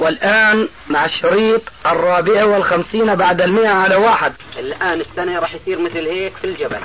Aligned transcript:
والآن 0.00 0.68
مع 0.88 1.04
الشريط 1.04 1.62
الرابع 1.86 2.44
والخمسين 2.44 3.14
بعد 3.14 3.40
المئة 3.40 3.68
على 3.68 3.96
واحد. 3.96 4.32
الآن 4.58 5.00
السنة 5.00 5.38
راح 5.38 5.54
يصير 5.54 5.78
مثل 5.78 6.06
هيك 6.06 6.36
في 6.36 6.44
الجبل. 6.44 6.80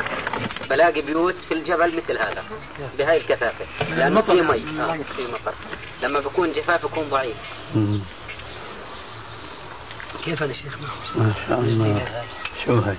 بلاقي 0.70 1.02
بيوت 1.02 1.36
في 1.48 1.54
الجبل 1.54 1.98
مثل 1.98 2.18
هذا 2.18 2.44
بهاي 2.98 3.18
الكثافة. 3.18 3.66
لأنه 3.90 4.22
في 4.22 4.32
مي. 4.32 4.82
آه 4.82 4.98
في 5.16 5.28
مطر. 5.28 5.54
لما 6.04 6.20
بكون 6.20 6.54
جفاف 6.54 6.84
يكون 6.84 7.04
ضعيف. 7.10 7.36
كيف 10.26 10.44
هذا 10.44 10.54
شيخ 10.54 10.78
ما 11.16 11.34
شاء 11.48 11.60
الله. 11.60 12.24
شو 12.66 12.80
هاي؟ 12.80 12.96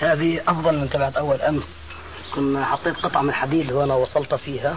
هذه 0.10 0.40
أفضل 0.48 0.78
من 0.78 0.90
تبعت 0.90 1.16
أول 1.16 1.40
أمس. 1.42 1.64
كنا 2.34 2.64
حطيت 2.64 2.96
قطعة 2.96 3.22
من 3.22 3.34
حديد 3.34 3.72
وأنا 3.72 3.94
وصلت 3.94 4.34
فيها. 4.34 4.76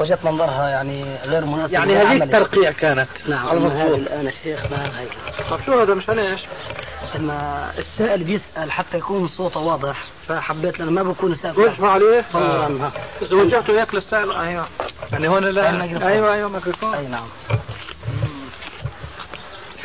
وجدت 0.00 0.24
منظرها 0.24 0.68
يعني 0.68 1.04
غير 1.24 1.44
مناسب 1.44 1.72
يعني 1.72 1.96
هذه 1.96 2.22
الترقيع 2.24 2.72
كانت. 2.72 3.08
نعم 3.28 3.48
على 3.48 3.58
المفروض. 3.58 3.98
الآن 3.98 4.26
الشيخ 4.26 4.60
ما 4.70 5.00
هي 5.00 5.06
طب 5.50 5.60
شو 5.66 5.80
هذا؟ 5.80 5.94
مشان 5.94 6.18
إيش؟ 6.18 6.40
لما 7.14 7.70
السائل 7.78 8.24
بيسأل 8.24 8.72
حتى 8.72 8.98
يكون 8.98 9.28
صوته 9.28 9.60
واضح 9.60 10.04
فحبيت 10.28 10.78
لأنه 10.78 10.90
ما 10.90 11.02
بكون 11.02 11.36
سائل 11.36 11.60
وجهه 11.60 11.86
عليه؟ 11.86 12.20
فورا 12.20 12.66
آه. 12.66 12.92
اذا 13.22 13.36
وجهته 13.36 13.80
هيك 13.80 13.94
للسائل 13.94 14.32
أيوه. 14.32 14.66
يعني 15.12 15.28
هون 15.28 15.44
لا. 15.44 15.82
أيوه 16.08 16.34
أيوه 16.34 16.48
ميكروفون. 16.48 16.94
أي 16.94 17.06
نعم. 17.06 17.26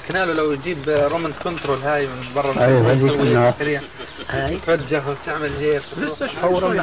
حكينا 0.10 0.26
له 0.26 0.34
لو 0.34 0.52
يجيب 0.52 0.90
رومان 0.90 1.34
كنترول 1.44 1.82
هاي 1.82 2.08
من 2.08 2.34
برا 2.36 2.54
هذيك. 2.54 3.56
سريع. 3.60 3.82
هاي. 4.30 4.60
توجه 4.66 5.04
وتعمل 5.08 5.56
هيك 5.56 5.82
لسه 5.98 6.28
دغري 6.44 6.80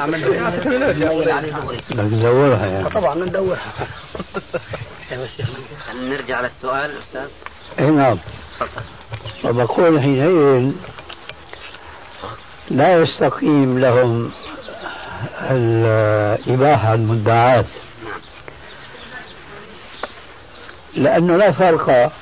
بدك 1.90 2.18
تزورها 2.18 2.66
يعني. 2.66 2.90
طبعا 2.90 3.14
ندورها. 3.14 3.72
نرجع 6.10 6.40
للسؤال 6.40 6.90
أستاذ. 6.98 7.28
أي 7.78 7.90
نعم. 7.90 8.18
وبقول 9.44 10.00
حينئذ 10.00 10.72
لا 12.70 12.98
يستقيم 12.98 13.78
لهم 13.78 14.30
الإباحة 15.50 16.94
المدعاة. 16.94 17.64
لأنه 20.94 21.36
لا 21.36 21.52
فرق 21.52 22.12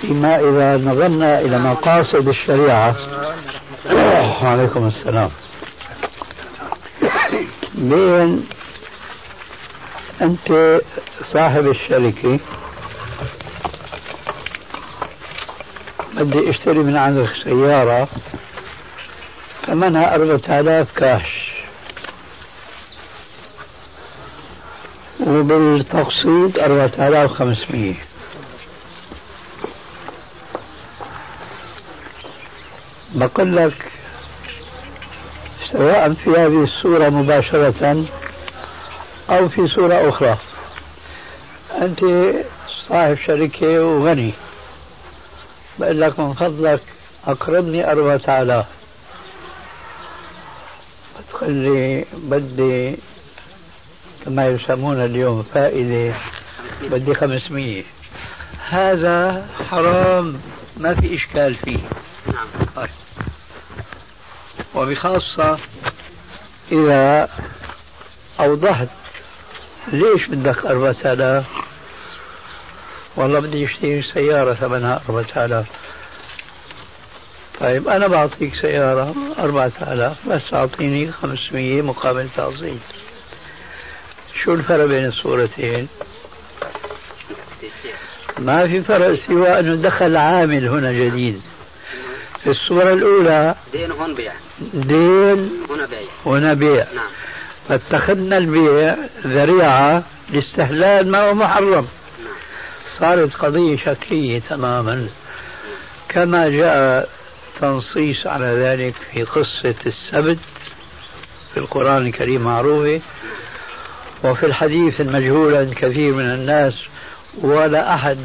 فيما 0.00 0.36
إذا 0.36 0.76
نظرنا 0.76 1.40
إلى 1.40 1.58
مقاصد 1.58 2.28
الشريعة. 2.28 2.96
وعليكم 4.42 4.88
السلام. 4.88 5.30
بين 7.74 8.46
أنت 10.22 10.80
صاحب 11.32 11.66
الشركة 11.66 12.38
بدي 16.14 16.50
أشتري 16.50 16.78
من 16.78 16.96
عندك 16.96 17.30
سيارة 17.44 18.08
ثمنها 19.66 20.14
أربعة 20.14 20.60
آلاف 20.60 20.88
كاش. 20.96 21.50
وبالتقسيط 25.20 26.58
أربعة 26.58 27.08
آلاف 27.08 27.30
وخمسمية 27.30 28.09
بقول 33.20 33.56
لك 33.56 33.74
سواء 35.72 36.12
في 36.14 36.30
هذه 36.30 36.64
الصورة 36.64 37.08
مباشرة 37.08 38.04
أو 39.30 39.48
في 39.48 39.68
صورة 39.68 40.08
أخرى 40.08 40.38
أنت 41.82 42.00
صاحب 42.88 43.18
شركة 43.26 43.84
وغني. 43.84 44.32
بقول 45.78 46.00
لك 46.00 46.20
من 46.20 46.32
فضلك 46.34 46.80
أقرضني 47.26 47.92
أربعة 47.92 48.42
آلاف. 48.42 48.66
بتقول 51.18 51.52
لي 51.52 52.04
بدي 52.12 52.96
كما 54.24 54.46
يسمون 54.46 55.04
اليوم 55.04 55.42
فائدة 55.54 56.14
بدي 56.82 57.14
خمسمية. 57.14 57.82
هذا 58.70 59.48
حرام. 59.70 60.40
ما 60.80 60.94
في 60.94 61.14
إشكال 61.14 61.54
فيه. 61.54 61.78
طيب. 62.76 62.88
وبخاصة 64.74 65.58
إذا 66.72 67.28
أوضحت 68.40 68.88
ليش 69.92 70.26
بدك 70.28 70.64
أربعة 70.66 70.96
آلاف؟ 71.04 71.44
والله 73.16 73.40
بدي 73.40 73.66
أشتري 73.66 74.02
سيارة 74.02 74.54
ثمنها 74.54 75.02
أربعة 75.08 75.44
آلاف. 75.44 75.66
طيب 77.60 77.88
أنا 77.88 78.06
بعطيك 78.06 78.54
سيارة 78.60 79.14
أربعة 79.38 79.72
آلاف 79.82 80.28
بس 80.28 80.54
أعطيني 80.54 81.12
خمسمية 81.12 81.82
مقابل 81.82 82.28
تقسيط. 82.36 82.80
شو 84.44 84.54
الفرق 84.54 84.84
بين 84.84 85.06
الصورتين؟ 85.06 85.88
ما 88.40 88.66
في 88.66 88.80
فرق 88.80 89.14
سوى 89.14 89.58
أنه 89.60 89.74
دخل 89.74 90.16
عامل 90.16 90.68
هنا 90.68 90.92
جديد. 90.92 91.40
في 92.44 92.50
الصورة 92.50 92.92
الأولى 92.92 93.54
دين 93.72 93.90
هون 93.90 94.14
بيع. 94.14 94.32
دين 94.74 95.50
هنا 95.70 95.86
بيع. 95.86 96.08
هنا 96.26 96.54
بيع. 96.54 96.86
نعم. 96.94 97.04
فاتخذنا 97.68 98.38
البيع 98.38 98.96
ذريعة 99.26 100.02
لاستحلال 100.30 101.10
ما 101.10 101.28
هو 101.28 101.34
محرم. 101.34 101.86
صارت 102.98 103.34
قضية 103.34 103.76
شكلية 103.76 104.40
تماما. 104.48 105.08
كما 106.08 106.48
جاء 106.48 107.08
تنصيص 107.60 108.26
على 108.26 108.46
ذلك 108.46 108.94
في 109.12 109.22
قصة 109.22 109.74
السبت 109.86 110.38
في 111.54 111.56
القرآن 111.56 112.06
الكريم 112.06 112.40
معروفة. 112.40 113.00
وفي 114.24 114.46
الحديث 114.46 115.00
المجهول 115.00 115.54
عند 115.54 115.74
كثير 115.74 116.12
من 116.12 116.24
الناس 116.24 116.74
ولا 117.38 117.94
أحد 117.94 118.18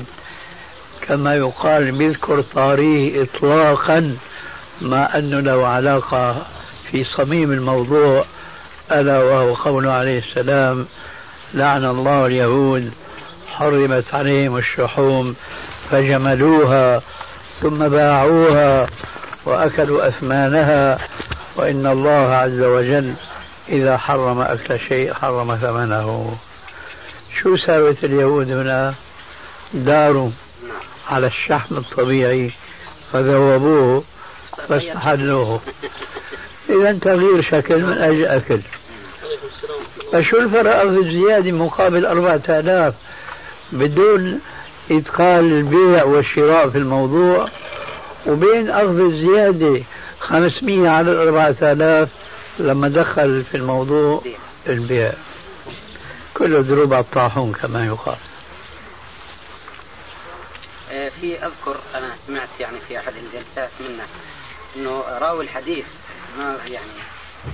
كما 1.01 1.35
يقال 1.35 1.91
بيذكر 1.91 2.41
طاريه 2.41 3.23
إطلاقا 3.23 4.17
ما 4.81 5.17
أنه 5.17 5.39
له 5.39 5.67
علاقة 5.67 6.45
في 6.91 7.03
صميم 7.03 7.51
الموضوع 7.51 8.25
ألا 8.91 9.23
وهو 9.23 9.53
قوله 9.53 9.91
عليه 9.91 10.19
السلام 10.19 10.85
لعن 11.53 11.85
الله 11.85 12.25
اليهود 12.25 12.91
حرمت 13.47 14.05
عليهم 14.13 14.57
الشحوم 14.57 15.35
فجملوها 15.91 17.01
ثم 17.61 17.87
باعوها 17.87 18.87
وأكلوا 19.45 20.07
أثمانها 20.07 20.97
وإن 21.55 21.87
الله 21.87 22.35
عز 22.35 22.61
وجل 22.61 23.13
إذا 23.69 23.97
حرم 23.97 24.41
أكل 24.41 24.79
شيء 24.79 25.13
حرم 25.13 25.55
ثمنه. 25.55 26.37
شو 27.41 27.57
ساوت 27.57 28.03
اليهود 28.03 28.51
هنا؟ 28.51 28.93
داروا 29.73 30.29
على 31.07 31.27
الشحم 31.27 31.77
الطبيعي 31.77 32.51
فذوبوه 33.13 34.03
فاستحلوه. 34.67 35.59
إذا 36.69 36.99
تغيير 37.01 37.41
شكل 37.41 37.83
من 37.83 37.97
أجل 37.97 38.25
أكل. 38.25 38.59
فشو 40.11 40.37
الفرق 40.37 40.81
في 40.81 40.99
الزيادة 40.99 41.51
مقابل 41.51 42.05
أربعة 42.05 42.41
آلاف 42.49 42.93
بدون 43.71 44.39
إدخال 44.91 45.45
البيع 45.45 46.03
والشراء 46.03 46.69
في 46.69 46.77
الموضوع؟ 46.77 47.49
وبين 48.27 48.69
أخذ 48.69 48.99
الزيادة 48.99 49.83
500 50.19 50.89
على 50.89 51.11
الأربعة 51.11 51.55
آلاف 51.61 52.09
لما 52.59 52.87
دخل 52.87 53.43
في 53.51 53.57
الموضوع 53.57 54.21
البيع. 54.67 55.13
دروب 56.41 56.93
على 56.93 57.03
الطاحون 57.03 57.53
كما 57.53 57.85
يقال. 57.85 58.17
آه، 60.91 61.11
في 61.21 61.37
أذكر 61.45 61.77
أنا 61.95 62.15
سمعت 62.27 62.49
يعني 62.59 62.77
في 62.87 62.99
أحد 62.99 63.13
الجلسات 63.15 63.69
منك 63.79 64.07
إنه 64.75 65.03
راوي 65.19 65.43
الحديث 65.43 65.85
ما 66.37 66.57
يعني 66.67 66.85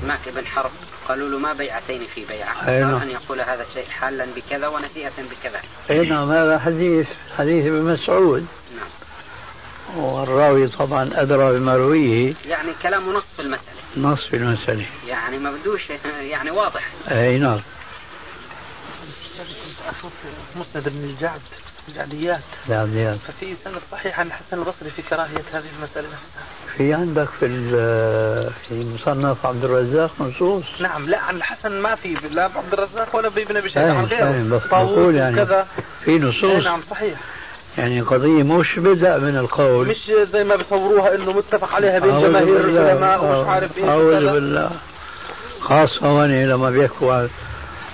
سمعت 0.01 0.27
ابن 0.27 0.45
حرب 0.45 0.71
قالوا 1.07 1.29
له 1.29 1.39
ما 1.39 1.53
بيعتين 1.53 2.07
في 2.15 2.25
بيعه 2.25 2.67
أي 2.67 2.81
نعم. 2.81 3.01
أن 3.01 3.09
يقول 3.09 3.41
هذا 3.41 3.65
الشيء 3.69 3.89
حالا 3.89 4.25
بكذا 4.35 4.67
ونسيئة 4.67 5.11
بكذا. 5.31 5.61
أي 5.89 6.09
نعم 6.09 6.31
هذا 6.31 6.59
حديث 6.59 7.07
حديث 7.37 7.65
ابن 7.65 7.83
مسعود. 7.93 8.47
نعم. 8.75 10.03
والراوي 10.03 10.67
طبعا 10.67 11.09
أدرى 11.13 11.59
بمرويه. 11.59 12.33
يعني 12.47 12.71
كلامه 12.83 13.11
نص 13.11 13.23
في 13.35 13.41
المسألة. 13.41 13.81
نص 13.97 14.27
في 14.27 14.35
المسألة. 14.35 14.85
يعني 15.07 15.37
ما 15.37 15.51
بدوش 15.51 15.81
يعني 16.21 16.51
واضح. 16.51 16.87
أي 17.11 17.37
نعم. 17.37 17.59
مسند 20.55 20.89
بن 20.89 21.03
الجعد 21.03 21.41
الجعديات. 21.87 22.41
العمليات 22.69 23.17
ففي 23.27 23.55
سند 23.63 23.73
صحيح 23.91 24.19
عن 24.19 24.27
الحسن 24.27 24.57
البصري 24.57 24.89
في 24.95 25.01
كراهية 25.01 25.43
هذه 25.53 25.63
المسألة. 25.79 26.07
في 26.77 26.93
عندك 26.93 27.27
في 27.39 27.47
في 28.67 28.85
مصنف 28.95 29.45
عبد 29.45 29.63
الرزاق 29.63 30.11
نصوص 30.19 30.63
نعم 30.79 31.05
لا 31.09 31.19
عن 31.19 31.35
الحسن 31.35 31.71
ما 31.71 31.95
في 31.95 32.17
لا 32.31 32.43
عبد 32.43 32.73
الرزاق 32.73 33.15
ولا 33.15 33.29
بابن 33.29 33.57
ابي 33.57 33.69
شيبه 33.69 33.93
عن 33.93 34.05
غيره. 34.05 34.57
بس 34.57 34.61
بقول 34.71 35.15
يعني 35.15 35.41
وكذا 35.41 35.67
في 36.05 36.19
نصوص. 36.19 36.63
نعم 36.63 36.81
صحيح. 36.89 37.19
يعني 37.77 38.01
قضية 38.01 38.43
مش 38.43 38.79
بدأ 38.79 39.17
من 39.17 39.37
القول. 39.37 39.87
مش 39.87 40.11
زي 40.31 40.43
ما 40.43 40.55
بيصوروها 40.55 41.15
إنه 41.15 41.31
متفق 41.31 41.73
عليها 41.73 41.99
بين 41.99 42.21
جماهير. 42.21 42.59
العلماء 42.59 43.25
ومش 43.25 43.47
عارف 43.47 43.77
إيش. 43.77 43.85
أعوذ. 43.85 44.31
بالله. 44.31 44.71
خاصة 45.61 46.07
هون 46.07 46.45
لما 46.45 46.69
بيحكوا 46.69 47.27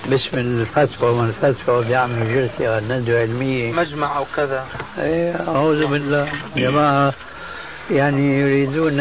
باسم 0.06 0.38
الفتوى 0.38 1.10
والفتوى 1.10 1.84
بيعملوا 1.84 2.32
جلسة 2.32 2.76
عن 2.76 2.88
ندوة 2.92 3.20
علمية 3.20 3.72
مجمع 3.72 4.16
أو 4.16 4.26
كذا. 4.36 4.66
إيه، 4.98 5.48
أعوذ 5.48 5.86
بالله. 5.86 6.32
جماعة 6.56 7.14
يعني 7.90 8.40
يريدون 8.40 9.00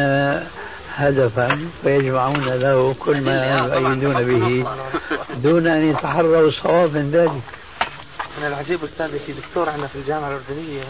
هدفا 0.95 1.69
ويجمعون 1.83 2.45
له 2.45 2.95
كل 2.99 3.21
ما 3.21 3.57
يؤيدون 3.57 4.23
به 4.23 4.67
دون 5.35 5.67
أن 5.67 5.89
يتحروا 5.89 6.47
الصواب 6.47 6.93
من 6.97 7.11
ذلك. 7.11 7.41
من 8.37 8.47
العجيب 8.47 8.83
استاذي 8.83 9.19
في 9.19 9.33
دكتور 9.33 9.69
عندنا 9.69 9.87
في 9.87 9.95
الجامعة 9.95 10.27
الأردنية 10.27 10.83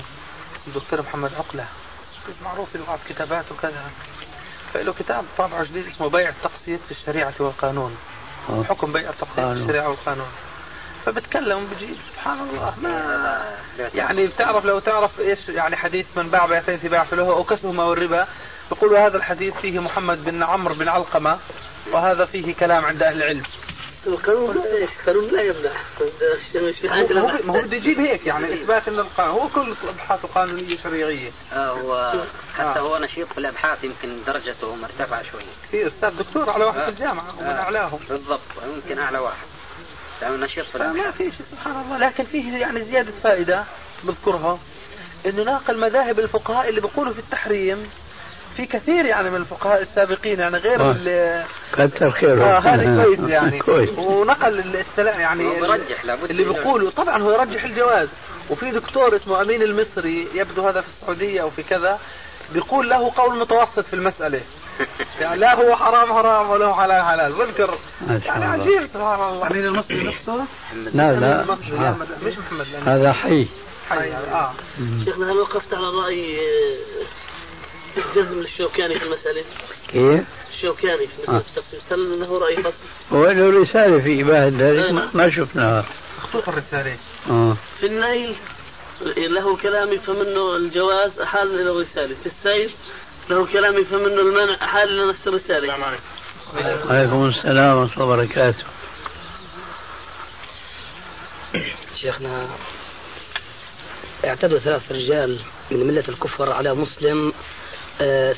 الدكتور 0.67 1.01
محمد 1.01 1.31
عقلة. 1.37 1.65
معروف 2.43 2.67
بعض 2.87 2.99
كتابات 3.09 3.45
وكذا. 3.51 3.83
فله 4.73 4.93
كتاب 4.93 5.23
طابعه 5.37 5.63
جديد 5.63 5.83
اسمه 5.87 6.09
بيع 6.09 6.29
التقسيط 6.29 6.79
في 6.87 6.91
الشريعة 6.91 7.33
والقانون. 7.39 7.97
حكم 8.69 8.93
بيع 8.93 9.09
التقسيط 9.09 9.35
في 9.35 9.41
قانون. 9.41 9.63
الشريعة 9.63 9.89
والقانون. 9.89 10.27
فبتكلم 11.05 11.65
بجيب 11.65 11.95
سبحان 12.13 12.39
الله. 12.39 12.73
ما 12.81 13.41
يعني 13.95 14.27
بتعرف 14.27 14.65
لو 14.65 14.79
تعرف 14.79 15.19
إيش 15.19 15.49
يعني 15.49 15.75
حديث 15.75 16.05
من 16.15 16.29
باع 16.29 16.45
بيعتين 16.45 16.77
في 16.77 16.87
بيع 16.87 17.03
فله 17.03 17.23
أو 17.23 17.43
كسبهما 17.43 17.83
والربا 17.83 18.27
يقول 18.71 18.95
هذا 18.95 19.17
الحديث 19.17 19.57
فيه 19.57 19.79
محمد 19.79 20.25
بن 20.25 20.43
عمرو 20.43 20.73
بن 20.75 20.87
علقمة 20.87 21.39
وهذا 21.91 22.25
فيه 22.25 22.55
كلام 22.55 22.85
عند 22.85 23.03
أهل 23.03 23.17
العلم. 23.17 23.43
القانون 24.07 24.55
لا 24.55 24.77
القانون 24.77 25.27
لا 25.31 25.41
يمنع 25.41 25.71
في 26.71 26.87
ما 27.43 27.53
هو 27.57 27.61
بده 27.61 27.77
يجيب 27.77 27.99
هيك 27.99 28.27
يعني 28.27 28.53
إثبات 28.53 28.87
إن 28.87 28.99
القانون 28.99 29.33
هو 29.33 29.47
كل 29.47 29.73
ابحاثه 29.87 30.27
قانونيه 30.27 30.77
شرعيه 30.77 31.31
آه، 31.53 31.69
هو 31.69 32.13
حتى 32.57 32.79
آه. 32.79 32.81
هو 32.81 32.97
نشيط 32.97 33.27
في 33.27 33.37
الأبحاث 33.37 33.83
يمكن 33.83 34.23
درجته 34.27 34.75
مرتفعة 34.75 35.23
شوية 35.31 35.43
في 35.71 35.87
أستاذ 35.87 36.17
دكتور 36.17 36.49
على 36.49 36.65
واحد 36.65 36.79
في 36.79 36.85
آه. 36.85 36.89
الجامعة 36.89 37.35
ومن 37.37 37.47
آه، 37.47 37.61
أعلاهم. 37.61 37.99
بالضبط 38.09 38.41
يمكن 38.75 38.99
أعلى 38.99 39.17
واحد. 39.17 39.47
لأنه 40.21 40.45
نشيط 40.45 40.65
في 40.65 40.75
الأبحاث. 40.75 41.17
في 41.17 41.23
شيء 41.23 41.45
سبحان 41.51 41.81
الله. 41.81 41.97
لكن 41.97 42.23
فيه 42.23 42.57
يعني 42.57 42.83
زيادة 42.83 43.11
فائدة 43.23 43.63
بذكرها 44.03 44.59
إنه 45.25 45.43
ناقل 45.43 45.79
مذاهب 45.79 46.19
الفقهاء 46.19 46.69
اللي 46.69 46.81
بيقولوا 46.81 47.13
في 47.13 47.19
التحريم 47.19 47.89
في 48.57 48.65
كثير 48.65 49.05
يعني 49.05 49.29
من 49.29 49.35
الفقهاء 49.35 49.81
السابقين 49.81 50.39
يعني 50.39 50.57
غير 50.57 50.81
آه. 50.81 50.91
اللي 50.91 51.45
كثر 51.73 52.11
خيره 52.11 52.43
آه 52.43 52.59
هذا 52.59 53.03
كويس 53.03 53.19
يعني. 53.19 53.59
كويس. 53.59 53.89
ونقل 53.97 54.75
السلام 54.75 55.19
يعني 55.19 55.59
برجح 55.61 56.05
لابد 56.05 56.29
اللي 56.29 56.43
بيقولوا. 56.43 56.91
طبعا 56.91 57.21
هو 57.21 57.31
يرجح 57.31 57.63
الجواز. 57.63 58.07
وفي 58.49 58.71
دكتور 58.71 59.15
اسمه 59.15 59.41
أمين 59.41 59.61
المصري 59.61 60.27
يبدو 60.33 60.67
هذا 60.67 60.81
في 60.81 60.87
السعودية 60.87 61.41
أو 61.41 61.49
في 61.49 61.63
كذا 61.63 61.99
بيقول 62.53 62.89
له 62.89 63.11
قول 63.15 63.39
متوسط 63.39 63.79
في 63.79 63.93
المسألة. 63.93 64.41
يعني 65.21 65.39
لا 65.39 65.55
هو 65.55 65.75
حرام 65.75 66.13
حرام 66.13 66.49
ولا 66.49 66.65
هو 66.65 66.73
حلال 66.73 67.03
حلال. 67.03 67.33
بذكر 67.33 67.77
ما 68.07 68.19
شاء 68.19 68.39
يعني. 68.39 68.45
عجيب 68.45 68.85
سبحان 68.93 69.29
الله. 69.29 69.47
أمين 69.51 69.65
المصري 69.65 70.03
نفسه. 70.03 70.45
لا 70.93 71.11
لا. 71.11 71.41
المصري. 71.41 71.77
آه. 71.77 71.95
مش 72.25 72.33
محمد. 72.37 72.67
هذا 72.85 73.13
حي. 73.13 73.47
حي 73.89 74.09
يعني. 74.09 74.25
آه. 74.33 74.51
شيخنا 75.05 75.31
هل 75.31 75.37
وقفت 75.37 75.73
على 75.73 75.87
رأي 76.03 76.39
آه، 77.97 78.09
الجزم 78.09 78.39
للشوكاني 78.41 78.99
في 78.99 79.05
المسألة؟ 79.05 79.43
كيف؟ 79.87 80.23
الشوكاني 80.55 81.07
في 81.07 81.29
آه. 81.31 81.43
هل 81.91 82.19
له 82.19 82.39
رأي 82.39 82.63
خاص؟ 82.63 82.73
هو 83.13 83.25
له 83.31 83.61
رسالة 83.61 83.99
في 83.99 84.21
إباحة 84.21 84.45
ذلك 84.47 84.91
ما- 84.91 85.09
ما 85.13 85.29
شفناها 85.29 85.85
مخطوط 86.17 86.49
الرسالة 86.49 86.97
آه. 87.29 87.57
في 87.79 87.85
النيل 87.85 88.35
له 89.05 89.57
كلام 89.57 89.93
يفهم 89.93 90.19
منه 90.19 90.55
الجواز 90.55 91.19
أحال 91.19 91.61
إلى 91.61 91.71
الرسالة 91.71 92.15
في 92.23 92.25
السيف 92.29 92.75
له 93.29 93.45
كلام 93.45 93.77
يفهم 93.77 94.03
منه 94.03 94.21
المنع 94.21 94.55
أحال 94.63 94.89
إلى 94.89 95.09
نفس 95.09 95.27
الرسالة 95.27 95.73
عليكم 96.89 97.25
السلام 97.25 97.77
ورحمة 97.77 97.93
الله 98.03 98.05
وبركاته 98.05 98.63
شيخنا 102.01 102.47
اعتدوا 104.25 104.59
ثلاث 104.59 104.91
رجال 104.91 105.39
من 105.71 105.87
ملة 105.87 106.03
الكفر 106.09 106.51
على 106.51 106.73
مسلم 106.73 107.27
آه، 107.27 107.33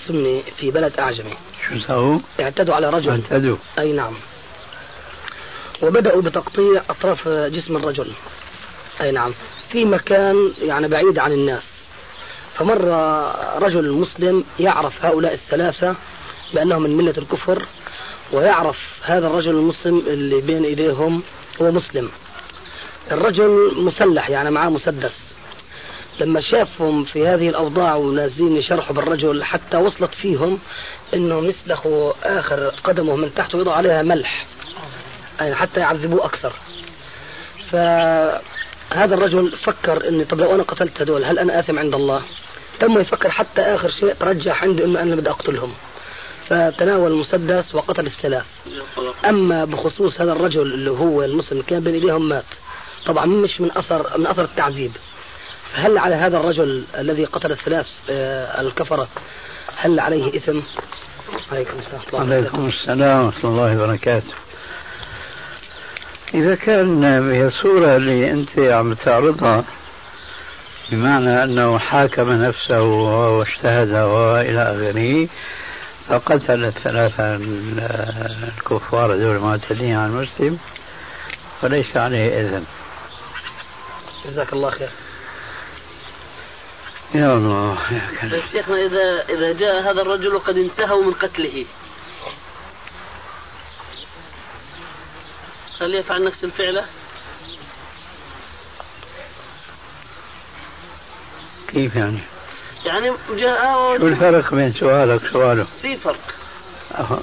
سني 0.08 0.44
في 0.58 0.72
بلد 0.72 1.00
أعجمي. 1.00 1.34
شو 1.70 1.80
سووا؟ 1.88 2.20
اعتدوا 2.40 2.76
على 2.76 2.90
رجل. 2.90 3.12
اعتدوا. 3.12 3.58
أي 3.80 3.94
نعم. 3.94 4.14
وبدأوا 5.82 6.22
بتقطيع 6.22 6.82
أطراف 6.90 7.28
جسم 7.28 7.78
الرجل. 7.78 8.12
أي 9.02 9.12
نعم. 9.12 9.34
في 9.72 9.86
مكان 9.86 10.54
يعني 10.62 10.88
بعيد 10.88 11.20
عن 11.20 11.32
الناس. 11.32 11.64
فمر 12.56 12.82
رجل 13.62 13.92
مسلم 13.92 14.44
يعرف 14.60 15.06
هؤلاء 15.06 15.34
الثلاثة 15.34 15.96
بأنهم 16.54 16.82
من 16.84 16.98
ملة 16.98 17.14
الكفر 17.18 17.66
ويعرف 18.32 18.78
هذا 19.04 19.28
الرجل 19.28 19.52
المسلم 19.52 20.04
اللي 20.08 20.42
بين 20.42 20.64
إيديهم 20.64 21.24
هو 21.62 21.72
مسلم. 21.72 22.10
الرجل 23.12 23.72
مسلح 23.76 24.30
يعني 24.30 24.52
معاه 24.52 24.70
مسدس. 24.70 25.29
لما 26.20 26.42
شافهم 26.42 27.04
في 27.04 27.28
هذه 27.28 27.50
الأوضاع 27.50 27.96
ونازلين 27.96 28.58
يشرحوا 28.58 28.96
بالرجل 28.96 29.44
حتى 29.44 29.78
وصلت 29.78 30.14
فيهم 30.16 30.60
انهم 31.14 31.46
يسلخوا 31.46 32.14
آخر 32.24 32.68
قدمه 32.84 33.16
من 33.16 33.34
تحت 33.34 33.56
ويضعوا 33.56 33.78
عليها 33.78 34.02
ملح. 34.02 34.46
يعني 35.40 35.56
حتى 35.56 35.80
يعذبوه 35.80 36.26
أكثر. 36.26 36.54
فهذا 37.72 39.16
الرجل 39.16 39.52
فكر 39.52 40.08
إني 40.08 40.26
طب 40.26 40.40
لو 40.40 40.56
أنا 40.56 40.64
قتلت 40.64 41.02
هذول 41.02 41.24
هل 41.24 41.40
أنا 41.40 41.60
آثم 41.60 41.80
عند 41.80 41.94
الله؟ 41.94 42.22
تم 42.80 43.00
يفكر 43.00 43.32
حتى 43.32 43.62
آخر 43.62 43.92
شيء 43.92 44.14
ترجح 44.14 44.64
عنده 44.64 44.86
إنه 44.86 45.02
أنا 45.02 45.16
بدي 45.16 45.30
أقتلهم. 45.30 45.74
فتناول 46.50 47.12
المسدس 47.12 47.76
وقتل 47.76 48.06
الثلاث. 48.06 48.46
أما 49.26 49.66
بخصوص 49.66 50.22
هذا 50.22 50.32
الرجل 50.32 50.62
اللي 50.62 50.92
هو 50.92 51.24
المسلم 51.24 51.62
كان 51.62 51.80
بين 51.80 51.94
إيديهم 51.94 52.30
مات. 52.30 52.46
طبعا 53.06 53.26
مش 53.26 53.62
من 53.62 53.72
اثر 53.78 54.18
من 54.18 54.28
أثر 54.28 54.44
التعذيب. 54.44 54.92
هل 55.74 55.98
على 55.98 56.16
هذا 56.16 56.38
الرجل 56.38 56.84
الذي 56.98 57.26
قتل 57.26 57.52
الثلاث 57.52 57.88
آه، 58.10 58.62
الكفرة 58.62 59.08
هل 59.78 60.00
عليه 60.00 60.38
إثم؟ 60.38 60.60
عليكم 61.52 61.74
السلام 61.80 62.32
عليكم 62.32 62.68
السلام 62.68 63.26
ورحمة 63.26 63.50
الله 63.50 63.84
وبركاته. 63.84 64.34
إذا 66.34 66.56
كان 66.56 67.04
هي 67.32 67.48
الصورة 67.48 67.96
اللي 67.96 68.32
أنت 68.32 68.60
عم 68.60 68.94
تعرضها 68.94 69.64
بمعنى 70.92 71.44
أنه 71.44 71.80
حاكم 71.80 72.32
نفسه 72.32 72.82
واجتهد 72.82 73.90
وإلى 73.92 74.62
آخره 74.62 75.28
فقتل 76.10 76.66
الثلاثة 76.66 77.36
الكفار 78.58 79.16
دول 79.18 79.36
المعتدين 79.36 79.96
على 79.96 80.06
المسلم 80.12 80.58
وليس 81.64 81.98
عليه 81.98 82.42
إذن 82.42 82.64
جزاك 84.26 84.54
الله 84.54 84.70
خير. 84.70 84.90
يا 87.16 87.34
الله 87.34 87.78
يا 87.92 88.02
كريم 88.22 88.32
طيب 88.32 88.44
شيخنا 88.52 88.86
إذا 88.86 89.26
إذا 89.30 89.54
جاء 89.54 89.82
هذا 89.82 90.02
الرجل 90.02 90.36
وقد 90.36 90.58
انتهوا 90.58 91.04
من 91.04 91.14
قتله 91.14 91.66
هل 95.82 95.96
يفعل 95.96 96.24
نفس 96.24 96.44
الفعلة؟ 96.44 96.86
كيف 101.68 101.96
يعني؟ 101.96 102.20
يعني 102.86 103.12
جاء 103.36 103.98
شو 103.98 104.08
الفرق 104.08 104.54
بين 104.54 104.74
سؤالك 104.74 105.24
وسؤاله؟ 105.24 105.68
في 105.82 105.96
فرق 105.96 106.20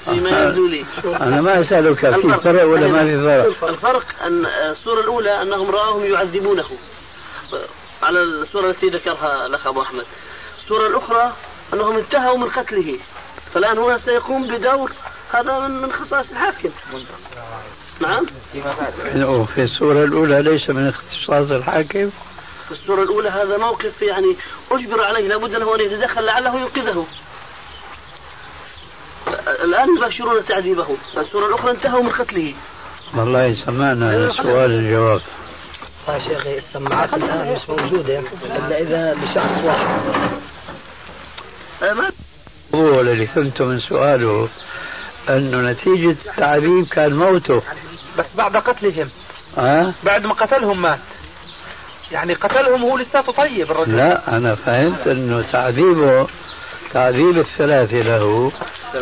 فيما 0.05 0.29
يبدو 0.29 0.67
لي 0.67 0.85
أنا 1.05 1.41
ما 1.41 1.61
أسألك 1.61 1.99
في 1.99 2.07
الفرق. 2.09 2.39
فرق 2.39 2.65
ولا 2.65 2.87
ما 2.87 3.03
في 3.05 3.17
فرق؟ 3.23 3.69
الفرق 3.69 4.05
أن 4.23 4.45
الصورة 4.45 5.01
الأولى 5.01 5.41
أنهم 5.41 5.71
رآهم 5.71 6.05
يعذبونه 6.05 6.65
على 8.03 8.19
الصورة 8.23 8.69
التي 8.69 8.87
ذكرها 8.87 9.45
الأخ 9.45 9.67
أبو 9.67 9.81
أحمد. 9.81 10.05
الصورة 10.63 10.87
الأخرى 10.87 11.33
أنهم 11.73 11.97
انتهوا 11.97 12.37
من 12.37 12.49
قتله. 12.49 12.99
فالآن 13.53 13.77
هنا 13.77 13.97
سيقوم 13.97 14.47
بدور. 14.47 14.91
هذا 15.31 15.59
من 15.59 15.81
من 15.81 15.91
خصائص 15.91 16.31
الحاكم. 16.31 16.69
نعم. 17.99 18.25
في 19.45 19.63
الصورة 19.63 20.03
الأولى 20.03 20.41
ليس 20.41 20.69
من 20.69 20.87
اختصاص 20.87 21.51
الحاكم. 21.51 22.09
في 22.67 22.71
السورة 22.71 23.03
الأولى 23.03 23.29
هذا 23.29 23.57
موقف 23.57 24.01
يعني 24.01 24.35
أجبر 24.71 25.03
عليه. 25.03 25.27
لابد 25.27 25.51
له 25.51 25.75
أن 25.75 25.81
يتدخل 25.81 26.25
لعله 26.25 26.59
ينقذه. 26.59 27.05
الآن 29.47 29.97
يباشرون 29.97 30.45
تعذيبه. 30.45 30.97
السورة 31.17 31.47
الأخرى 31.47 31.71
انتهوا 31.71 32.03
من 32.03 32.11
قتله. 32.11 32.53
والله 33.15 33.65
سمعنا 33.65 34.33
سؤال 34.33 34.71
الجواب. 34.71 35.21
يا 36.09 36.19
شيخي 36.19 36.57
السماعات 36.57 37.13
الآن 37.13 37.55
مش 37.55 37.69
موجودة. 37.69 38.19
إلا 38.45 38.79
إذا 38.79 39.13
لشخص 39.13 39.63
واحد. 39.63 39.87
هو 42.75 43.01
اللي 43.01 43.27
فهمته 43.27 43.65
من 43.65 43.79
سؤاله 43.79 44.49
أنه 45.29 45.71
نتيجة 45.71 46.15
التعذيب 46.25 46.87
كان 46.87 47.13
موته. 47.13 47.61
بس 48.17 48.25
بعد 48.35 48.57
قتلهم 48.57 49.09
ها؟ 49.57 49.93
بعد 50.03 50.25
ما 50.25 50.33
قتلهم 50.33 50.81
مات. 50.81 50.99
يعني 52.11 52.33
قتلهم 52.33 52.81
هو 52.81 52.97
لساته 52.97 53.31
طيب 53.31 53.71
الرجل. 53.71 53.97
لا 53.97 54.37
أنا 54.37 54.55
فهمت 54.55 55.07
أنه 55.07 55.41
تعذيبه 55.51 56.27
تعذيب 56.93 57.37
الثلاثة 57.37 57.97
له 57.97 58.51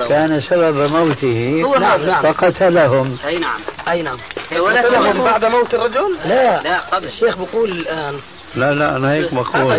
كان 0.10 0.42
سبب 0.50 0.92
موته 0.92 1.64
نعم 1.80 2.02
نعم. 2.02 2.22
فقتلهم. 2.24 3.18
أي 3.26 3.40
نعم 3.40 3.60
أي 3.88 4.02
نعم. 4.02 4.18
قتلهم 4.52 5.24
بعد 5.24 5.46
موت 5.46 5.74
الرجل؟ 5.74 6.18
لا. 6.26 6.62
لا 6.62 6.80
قبل. 6.80 7.08
الشيخ 7.08 7.38
بيقول 7.38 7.72
الآن. 7.72 8.16
لا 8.56 8.74
لا 8.74 8.96
أنا 8.96 9.14
هيك 9.14 9.34
بقول 9.34 9.72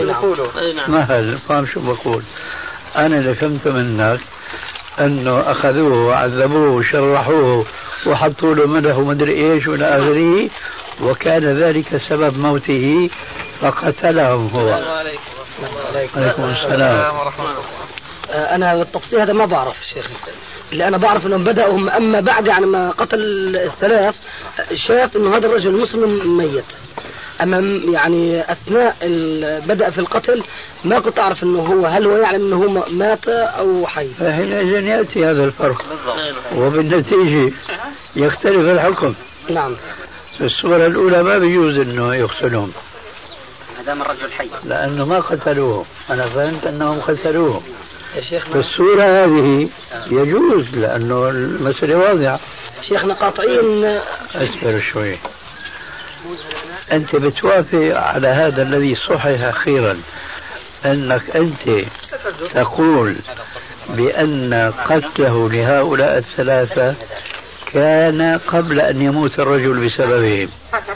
أي 0.56 0.72
نعم. 0.72 0.90
مهل 0.90 1.38
فاهم 1.48 1.66
شو 1.66 1.80
بقول 1.80 2.22
أنا 2.96 3.18
اللي 3.18 3.34
فهمته 3.34 3.72
منك 3.72 4.20
أنه 5.00 5.40
أخذوه 5.40 6.06
وعذبوه 6.06 6.70
وشرحوه 6.70 7.66
وحطوا 8.06 8.54
له 8.54 8.66
مده 8.66 8.96
ومدري 8.96 9.52
إيش 9.52 9.66
وإلى 9.66 9.84
آخره 9.84 10.48
وكان 11.02 11.44
ذلك 11.44 12.02
سبب 12.08 12.38
موته 12.38 13.10
فقتلهم 13.60 14.48
هو. 14.48 14.72
عليكم. 14.72 16.20
السلام 16.22 17.18
ورحمة 17.18 17.44
الله. 17.44 17.95
آه، 18.30 18.54
أنا 18.54 18.76
بالتفصيل 18.76 19.20
هذا 19.20 19.32
ما 19.32 19.46
بعرف 19.46 19.76
شيخ 19.94 20.06
اللي 20.72 20.88
أنا 20.88 20.96
بعرف 20.98 21.26
أنهم 21.26 21.44
بدأوا 21.44 21.72
هم 21.76 21.88
أما 21.90 22.20
بعد 22.20 22.46
يعني 22.46 22.66
ما 22.66 22.90
قتل 22.90 23.20
الثلاث 23.56 24.14
شاف 24.88 25.16
أنه 25.16 25.36
هذا 25.36 25.46
الرجل 25.46 25.72
مسلم 25.72 26.36
ميت. 26.36 26.64
أما 27.42 27.60
م- 27.60 27.92
يعني 27.92 28.52
أثناء 28.52 28.96
ال- 29.02 29.60
بدأ 29.60 29.90
في 29.90 29.98
القتل 29.98 30.42
ما 30.84 31.00
كنت 31.00 31.18
أعرف 31.18 31.42
أنه 31.42 31.60
هو 31.60 31.86
هل 31.86 32.06
هو 32.06 32.16
يعلم 32.16 32.46
أنه 32.46 32.56
هو 32.64 32.86
مات 32.90 33.28
أو 33.28 33.86
حي؟ 33.86 34.08
فحينئذ 34.08 34.84
يأتي 34.84 35.24
هذا 35.26 35.44
الفرق. 35.44 35.82
بالضبط. 35.88 36.58
وبالنتيجة 36.62 37.52
يختلف 38.16 38.58
الحكم. 38.58 39.14
نعم. 39.50 39.76
في 40.38 40.44
الصورة 40.44 40.86
الأولى 40.86 41.22
ما 41.22 41.38
بيجوز 41.38 41.76
أنه 41.76 42.14
يقتلهم 42.14 42.72
ما 43.78 43.82
دام 43.86 44.02
الرجل 44.02 44.32
حي. 44.32 44.48
لأنه 44.64 45.04
ما 45.04 45.20
قتلوه 45.20 45.84
أنا 46.10 46.28
فهمت 46.28 46.66
أنهم 46.66 47.00
قتلوه 47.00 47.62
شيخنا 48.20 48.60
الصورة 48.60 49.02
هذه 49.02 49.68
يجوز 50.06 50.74
لأنه 50.74 51.28
المسألة 51.28 51.96
واضحة. 51.98 52.40
شيخنا 52.88 53.14
قاطعين 53.14 53.84
أصبر 54.34 54.80
شوي. 54.92 55.18
أنت 56.92 57.16
بتوافق 57.16 57.96
على 57.96 58.28
هذا 58.28 58.62
الذي 58.62 58.94
صحح 59.08 59.26
أخيرا 59.26 60.00
أنك 60.84 61.36
أنت 61.36 61.86
تقول 62.54 63.16
بأن 63.88 64.72
قتله 64.88 65.50
لهؤلاء 65.50 66.18
الثلاثة 66.18 66.94
كان 67.72 68.40
قبل 68.46 68.80
أن 68.80 69.02
يموت 69.02 69.40
الرجل 69.40 69.86
بسببهم. 69.86 70.48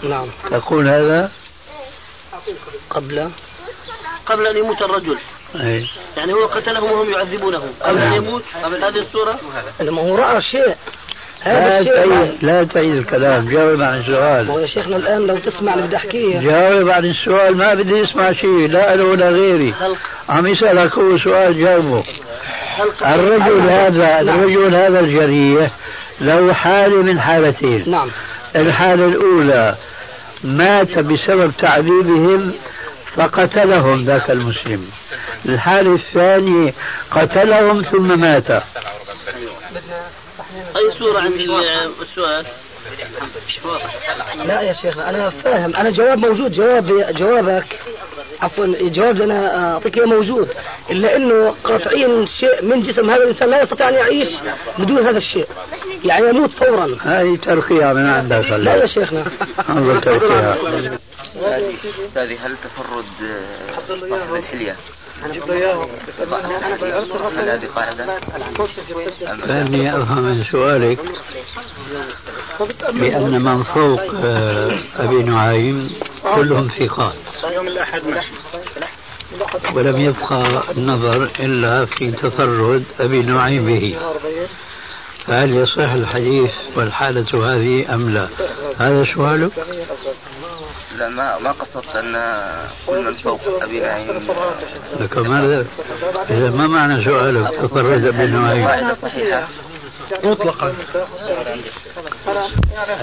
نعم. 0.02 0.26
تقول 0.50 0.88
هذا؟ 0.88 1.30
قبل؟ 2.90 3.30
قبل 4.26 4.46
أن 4.46 4.56
يموت 4.56 4.82
الرجل. 4.82 5.18
أي. 5.54 5.86
يعني 6.16 6.32
هو 6.32 6.46
قتلهم 6.46 6.92
وهم 6.92 7.12
يعذبونه 7.12 7.58
قبل 7.58 7.98
أن 7.98 8.10
نعم. 8.10 8.12
يموت 8.12 8.42
هذه 8.64 8.98
السورة 9.02 9.38
لما 9.80 10.02
هو 10.02 10.14
رأى 10.14 10.42
شيء. 10.42 10.74
هذا 11.42 11.80
لا 11.80 11.94
تعيد 11.94 12.32
لا 12.42 12.64
تعيد 12.64 12.94
الكلام 12.94 13.48
جاوب 13.48 13.82
عن 13.82 13.94
هو 13.94 14.00
السؤال 14.00 14.60
يا 14.60 14.66
شيخنا 14.66 14.96
الآن 14.96 15.26
لو 15.26 15.36
تسمع 15.36 15.74
اللي 15.74 15.86
بدي 15.86 15.96
أحكيه. 15.96 16.40
جاوب 16.40 16.88
عن 16.88 17.04
السؤال 17.04 17.56
ما 17.56 17.74
بدي 17.74 18.04
اسمع 18.04 18.32
شيء 18.32 18.68
لا 18.68 18.94
أنا 18.94 19.04
ولا 19.04 19.30
غيري. 19.30 19.74
عم 20.28 20.46
يسألك 20.46 20.98
هو 20.98 21.18
سؤال 21.18 21.58
جاوبه. 21.58 22.04
الرجل 23.02 23.60
هذا 23.60 24.22
نعم. 24.22 24.38
الرجل 24.38 24.74
هذا 24.74 25.00
الجريح 25.00 25.72
له 26.20 26.52
حالة 26.52 27.02
من 27.02 27.20
حالتين. 27.20 27.90
نعم. 27.90 28.10
الحالة 28.56 29.06
الأولى 29.06 29.74
مات 30.44 30.98
بسبب 30.98 31.52
تعذيبهم 31.58 32.52
فقتلهم 33.16 34.04
ذاك 34.04 34.30
المسلم. 34.30 34.90
الحالة 35.46 35.94
الثانية 35.94 36.74
قتلهم 37.10 37.82
ثم 37.82 38.20
مات. 38.20 38.50
أي 38.50 38.62
سورة 40.98 41.20
عند 41.20 41.34
السؤال 42.00 42.46
لا 44.46 44.60
يا 44.60 44.72
شيخنا 44.72 45.08
أنا 45.10 45.30
فاهم. 45.30 45.76
أنا 45.76 45.90
جواب 45.90 46.18
موجود 46.18 46.52
جواب 46.52 46.86
جوابك. 47.18 47.78
عفوا 48.42 48.64
الجواب 48.64 49.20
أنا 49.20 49.72
أعطيك 49.74 49.98
إياه 49.98 50.06
موجود 50.06 50.48
إلا 50.90 51.16
إنه 51.16 51.54
قاطعين 51.64 52.28
شيء 52.28 52.64
من 52.64 52.82
جسم 52.82 53.10
هذا 53.10 53.22
الإنسان 53.22 53.50
لا 53.50 53.62
يستطيع 53.62 53.88
أن 53.88 53.94
يعيش 53.94 54.28
بدون 54.78 55.06
هذا 55.06 55.18
الشيء 55.18 55.46
يعني 56.04 56.28
يموت 56.28 56.50
فورا. 56.50 56.96
هذه 57.00 57.36
ترقية 57.36 57.92
من 57.92 58.06
عندك 58.06 58.44
لا 58.50 58.74
يا 58.74 58.86
شيخنا. 58.86 59.24
أنظر 59.68 60.00
ترقية. 60.00 60.58
أستاذي 62.06 62.38
هل 62.38 62.56
تفرد 62.56 63.04
صاحب 64.10 64.34
الحلية؟ 64.34 64.76
لأني 69.46 69.96
أفهم 70.02 70.22
من 70.22 70.44
سؤالك. 70.44 70.98
بأن 72.92 73.42
من 73.42 73.62
فوق 73.62 74.00
آه، 74.24 74.78
أبي 74.96 75.22
نعيم 75.22 75.90
كلهم 76.34 76.68
ثقات. 76.78 77.14
ولم 79.74 80.00
يبقى 80.00 80.62
النظر 80.76 81.30
إلا 81.40 81.84
في 81.84 82.10
تفرد 82.10 82.84
أبي 83.00 83.22
نعيم 83.22 83.66
به 83.66 83.98
فهل 85.30 85.56
يصح 85.56 85.92
الحديث 85.92 86.50
والحالة 86.76 87.54
هذه 87.54 87.94
أم 87.94 88.10
لا؟ 88.10 88.28
هذا 88.78 89.04
سؤالك؟ 89.14 89.50
لا 90.98 91.08
ما 91.08 91.38
ما 91.38 91.52
قصدت 91.52 91.96
أن 91.96 92.42
كل 92.86 93.04
من 93.04 93.14
فوق 93.14 93.40
أبي 93.62 93.80
نعيم 93.80 94.28
لك 95.00 95.18
ماذا؟ 95.18 95.66
إذا 96.30 96.50
ما 96.50 96.66
معنى 96.66 97.04
سؤالك؟ 97.04 97.54
تفرد 97.54 98.04
أبي 98.04 98.26
نعيم 98.26 98.94
مطلقا. 100.24 100.74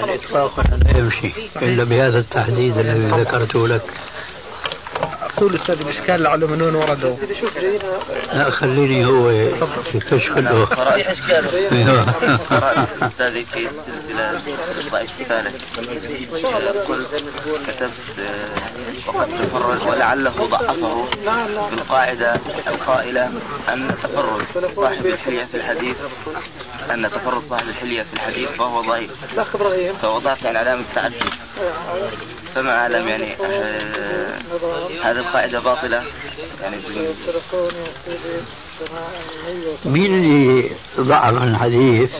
الإطلاق 0.04 0.60
لا 0.60 0.98
يمشي 0.98 1.32
إلا 1.62 1.84
بهذا 1.84 2.18
التحديد 2.18 2.78
الذي 2.78 3.22
ذكرته 3.22 3.68
لك؟ 3.68 3.82
أقول 5.02 5.54
أستاذ 5.60 5.80
الإشكال 5.80 6.22
لعله 6.22 6.46
من 6.46 6.62
وين 6.62 6.74
وردوا 6.74 7.16
لا 8.32 8.50
خليني 8.50 9.06
هو 9.06 9.30
يكتشف 9.94 10.38
له. 10.38 10.64
قرأت 10.64 11.06
أيوه. 11.72 12.10
قرأت 12.50 12.88
أستاذي 13.02 13.44
في 13.44 13.68
سلسلة 13.86 14.38
إصلاء 14.80 15.04
الشفالة. 15.04 15.50
قلت 16.88 17.24
كتبت 17.66 17.90
وقد 19.06 19.28
تفرد 19.42 19.82
ولعله 19.88 20.30
ضعفه 20.30 21.08
بالقاعدة 21.70 22.40
القائلة 22.68 23.30
أن 23.68 23.88
تفرد 24.02 24.46
صاحب 24.76 25.06
الحلية 25.06 25.44
في 25.44 25.56
الحديث 25.56 25.96
أن 26.90 27.10
تفرد 27.10 27.42
صاحب 27.50 27.68
الحلية 27.68 28.02
في 28.02 28.14
الحديث 28.14 28.48
فهو 28.50 28.82
ضعيف. 28.82 29.10
فوضعت 30.02 30.42
يعني 30.42 30.58
علامة 30.58 30.82
تعدد 30.94 31.14
فما 32.54 32.72
أعلم 32.78 33.08
يعني 33.08 33.32
آه، 33.46 34.38
هذه 35.02 35.18
القاعدة 35.18 35.60
باطلة. 35.60 36.04
يعني 36.60 36.76
مين 39.84 40.14
اللي 40.14 40.70
ضعف 41.00 41.42
الحديث؟ 41.42 42.12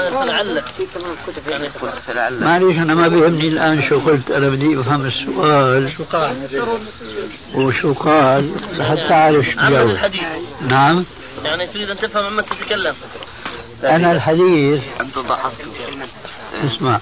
فلعل 0.00 0.62
قلت 1.82 1.98
فلعل 2.06 2.40
معليش 2.40 2.78
أنا 2.78 2.94
ما 2.94 3.08
بيهمني 3.08 3.48
الآن 3.48 3.88
شو 3.88 3.98
قلت 3.98 4.30
أنا 4.30 4.48
بدي 4.48 4.80
أفهم 4.80 5.06
السؤال. 5.06 5.92
شو 5.92 6.04
قال 6.04 6.36
وشو 7.54 7.92
قال 7.92 8.52
لحتى 8.72 9.12
أعرف 9.14 9.46
شو 9.46 9.60
جاوب. 9.60 9.98
نعم. 10.60 11.04
يعني 11.44 11.66
تريد 11.66 11.90
أن 11.90 11.98
تفهم 11.98 12.24
عما 12.24 12.42
تتكلم. 12.42 12.94
أنا 13.84 14.12
الحديث. 14.12 14.82
أنت 15.00 15.18
ضعفته 15.18 15.72
اسمع. 16.54 17.00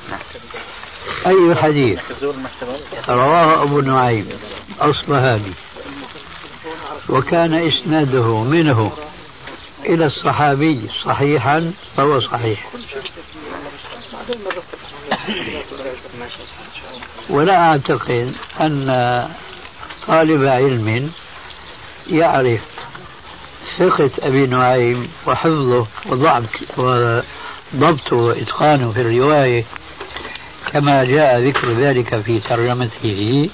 أي 1.27 1.55
حديث؟ 1.55 1.99
رواه 3.09 3.63
أبو 3.63 3.81
نعيم. 3.81 4.29
أصبهاني. 4.81 5.53
وكان 7.09 7.55
إسناده 7.55 8.43
منه 8.43 8.93
إلى 9.87 10.07
الصحابي 10.07 10.81
صحيحا 11.05 11.73
فهو 11.97 12.21
صحيح. 12.21 12.67
ولا 17.31 17.57
أعتقد 17.71 18.35
أن 18.61 19.29
طالب 20.07 20.45
علم 20.45 21.11
يعرف 22.11 22.61
ثقة 23.79 24.11
أبي 24.23 24.47
نعيم 24.47 25.09
وحفظه 25.27 25.87
وضبط 26.07 26.49
وضبطه 26.77 28.17
وإتقانه 28.17 28.93
في 28.93 29.01
الرواية 29.01 29.65
كما 30.73 31.05
جاء 31.05 31.41
ذكر 31.41 31.73
ذلك 31.73 32.21
في 32.21 32.39
ترجمته 32.39 33.51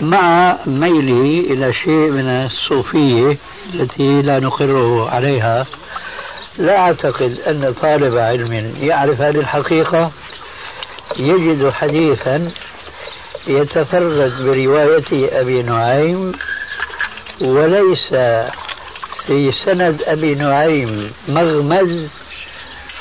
مع 0.00 0.56
ميله 0.66 1.52
إلى 1.52 1.72
شيء 1.72 2.10
من 2.10 2.28
الصوفية 2.28 3.36
التي 3.74 4.22
لا 4.22 4.38
نقره 4.38 5.10
عليها. 5.10 5.66
لا 6.58 6.78
أعتقد 6.78 7.38
أن 7.46 7.74
طالب 7.82 8.16
علم 8.16 8.74
يعرف 8.80 9.20
هذه 9.20 9.40
الحقيقة. 9.40 10.10
يجد 11.18 11.70
حديثا 11.70 12.50
يتفرد 13.46 14.32
برواية 14.44 15.40
أبي 15.40 15.62
نعيم 15.62 16.32
وليس 17.40 18.08
في 19.26 19.52
سند 19.64 20.02
أبي 20.06 20.34
نعيم 20.34 21.10
مغمز 21.28 22.08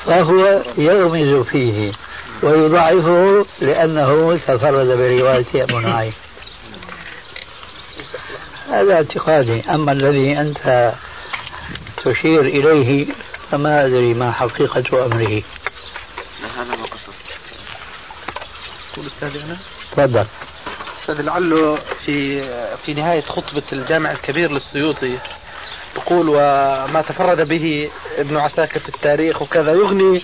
فهو 0.06 0.62
يغمز 0.78 1.46
فيه 1.46 1.92
ويضعفه 2.44 3.46
لأنه 3.62 4.38
تفرد 4.48 4.88
برواية 4.88 5.64
أبو 5.64 5.80
نعيم. 5.80 6.14
هذا 8.70 8.94
اعتقادي. 8.94 9.64
أما 9.70 9.92
الذي 9.92 10.40
أنت 10.40 10.94
تشير 12.06 12.42
إليه 12.42 13.06
فما 13.52 13.86
أدري 13.86 14.14
ما 14.14 14.32
حقيقة 14.32 15.06
أمره. 15.06 15.42
هذا 16.58 16.76
ما 16.76 16.84
قصد 16.84 17.14
تقول 18.94 19.08
أستاذي 19.08 19.44
أنا. 19.44 19.58
تفضل. 19.92 20.26
أستاذ 21.02 21.22
لعله 21.22 21.78
في 22.06 22.50
في 22.86 22.94
نهاية 22.94 23.22
خطبة 23.22 23.64
الجامع 23.74 24.12
الكبير 24.12 24.52
للسيوطي 24.52 25.18
يقول 25.96 26.30
وما 26.30 27.04
تفرد 27.10 27.48
به 27.48 27.90
ابن 28.18 28.38
عساكر 28.38 28.80
في 28.80 28.90
التاريخ 28.90 29.42
وكذا 29.42 29.72
يغني 29.72 30.22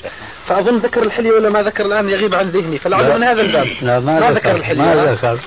فأظن 0.48 0.78
ذكر 0.78 1.04
الحلي 1.04 1.32
ولا 1.32 1.50
ما 1.50 1.64
ذكر 1.64 1.86
الآن 1.86 2.10
يغيب 2.10 2.36
عن 2.36 2.50
ذهني 2.50 2.78
فلعله 2.78 3.16
من 3.16 3.24
هذا 3.24 3.42
الباب. 3.42 3.68
لا 3.82 4.00
ما, 4.00 4.20
ما 4.20 4.32
ذكر, 4.32 4.34
ذكر 4.34 4.56
الحلي 4.56 4.82
ما 4.82 5.14
ذكر. 5.14 5.40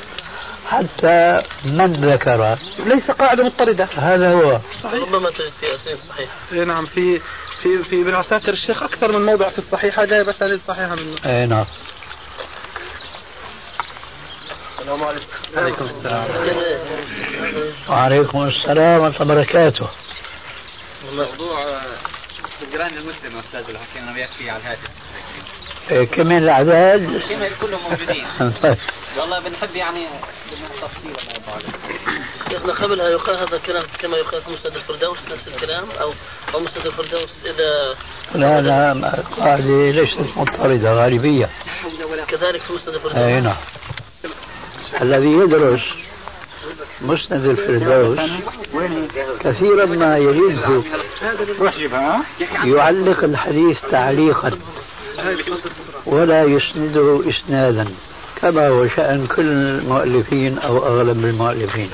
حتى 0.66 1.42
من 1.64 1.92
ذكر. 1.92 2.58
ليس 2.78 3.10
قاعدة 3.10 3.44
مضطردة. 3.44 3.88
هذا 3.96 4.32
هو. 4.32 4.60
ربما 4.84 5.30
تجد 5.30 5.52
في 5.60 5.74
أسانيد 5.74 5.98
صحيح. 6.08 6.28
إيه 6.52 6.64
نعم 6.64 6.86
في 6.86 7.20
في 7.62 7.84
في 7.84 8.02
ابن 8.02 8.14
عساكر 8.14 8.52
الشيخ 8.52 8.82
أكثر 8.82 9.12
من 9.12 9.26
موضع 9.26 9.50
في 9.50 9.58
الصحيحة 9.58 10.04
جايب 10.04 10.28
أسانيد 10.28 10.60
صحيحة 10.68 10.94
منه. 10.94 11.16
اي 11.26 11.46
نعم. 11.46 11.66
السلام 14.78 15.04
عليكم. 15.04 15.26
عليكم 15.56 15.84
السلام. 15.84 16.24
وعليكم 17.88 18.42
السلام 18.42 19.00
ورحمة 19.00 19.22
الله 19.22 19.34
وبركاته. 19.34 19.88
موضوع 21.12 21.80
جيران 22.70 22.98
المسلم 22.98 23.38
أستاذ 23.38 23.70
الحكيم 23.70 24.08
أنا 24.08 24.18
يكفي 24.18 24.50
على 24.50 24.58
الهاتف. 24.58 24.90
إيه، 25.90 26.04
كم 26.04 26.26
من 26.26 26.38
الأعداد؟ 26.38 27.22
كما 27.28 27.48
كلهم 27.60 27.82
موجودين. 27.82 28.26
طيب. 28.62 28.76
والله 29.18 29.40
بنحب 29.40 29.76
يعني 29.76 30.08
تفصيل 30.80 31.16
شيخنا 32.50 32.72
قبلها 32.72 33.08
يقال 33.08 33.36
هذا 33.36 33.56
الكلام 33.56 33.84
كما 33.98 34.16
يقال 34.16 34.42
في 34.42 34.50
مسند 34.50 34.76
الفردوس 34.76 35.18
نفس 35.32 35.48
الكلام 35.48 35.84
أو 36.00 36.12
أو 36.54 36.60
مسند 36.60 36.86
الفردوس 36.86 37.30
اذا 37.44 37.96
لا 38.34 38.60
لا 38.60 39.22
قاعدة 39.36 39.90
ليست 39.90 40.36
مضطردة 40.36 40.94
غالبية. 40.94 41.48
كذلك 42.28 42.62
في 42.62 42.72
مسند 42.72 42.94
الفردوس. 42.94 43.16
أي 43.16 43.40
نعم. 43.40 43.56
الذي 45.02 45.32
يدرس 45.32 45.82
مسند 47.00 47.44
الفردوس 47.44 48.18
كثيرا 49.40 49.86
ما 49.86 50.18
يجده. 50.18 50.82
يعلق 52.64 53.24
الحديث 53.24 53.78
تعليقا. 53.90 54.58
ولا 56.06 56.44
يسنده 56.44 57.20
إسنادا 57.30 57.88
كما 58.42 58.68
هو 58.68 58.88
شأن 58.88 59.26
كل 59.36 59.42
المؤلفين 59.42 60.58
أو 60.58 60.86
أغلب 60.86 61.24
المؤلفين. 61.24 61.90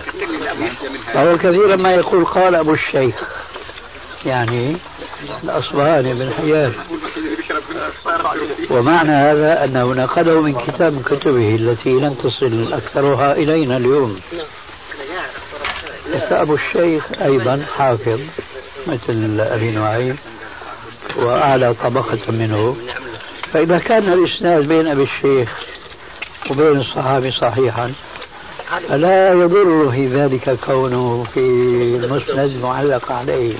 فهو 1.12 1.38
كثيرا 1.38 1.76
ما 1.76 1.94
يقول 1.94 2.24
قال 2.24 2.54
أبو 2.54 2.74
الشيخ 2.74 3.14
يعني 4.26 4.76
الأصبهاني 5.44 6.14
بن 6.14 6.32
حيان. 6.32 6.72
ومعنى 8.70 9.12
هذا 9.12 9.64
أنه 9.64 9.94
نقله 9.94 10.40
من 10.40 10.54
كتاب 10.54 11.02
كتبه 11.02 11.54
التي 11.54 11.90
لم 11.90 12.14
تصل 12.14 12.72
أكثرها 12.72 13.32
إلينا 13.32 13.76
اليوم. 13.76 14.20
فأبو 16.30 16.54
الشيخ 16.54 17.04
أيضا 17.22 17.66
حافظ 17.76 18.20
مثل 18.86 19.40
أبي 19.40 19.70
نعيم 19.70 20.16
وأعلى 21.16 21.74
طبقة 21.74 22.32
منه. 22.32 22.76
فإذا 23.52 23.78
كان 23.78 24.12
الإسناد 24.12 24.68
بين 24.68 24.86
أبي 24.86 25.02
الشيخ 25.02 25.60
وبين 26.50 26.80
الصحابي 26.80 27.30
صحيحا 27.30 27.92
فلا 28.88 29.32
يضر 29.32 29.90
في 29.90 30.06
ذلك 30.06 30.58
كونه 30.66 31.26
في 31.34 31.40
المسند 32.04 32.62
معلق 32.62 33.12
عليه. 33.12 33.54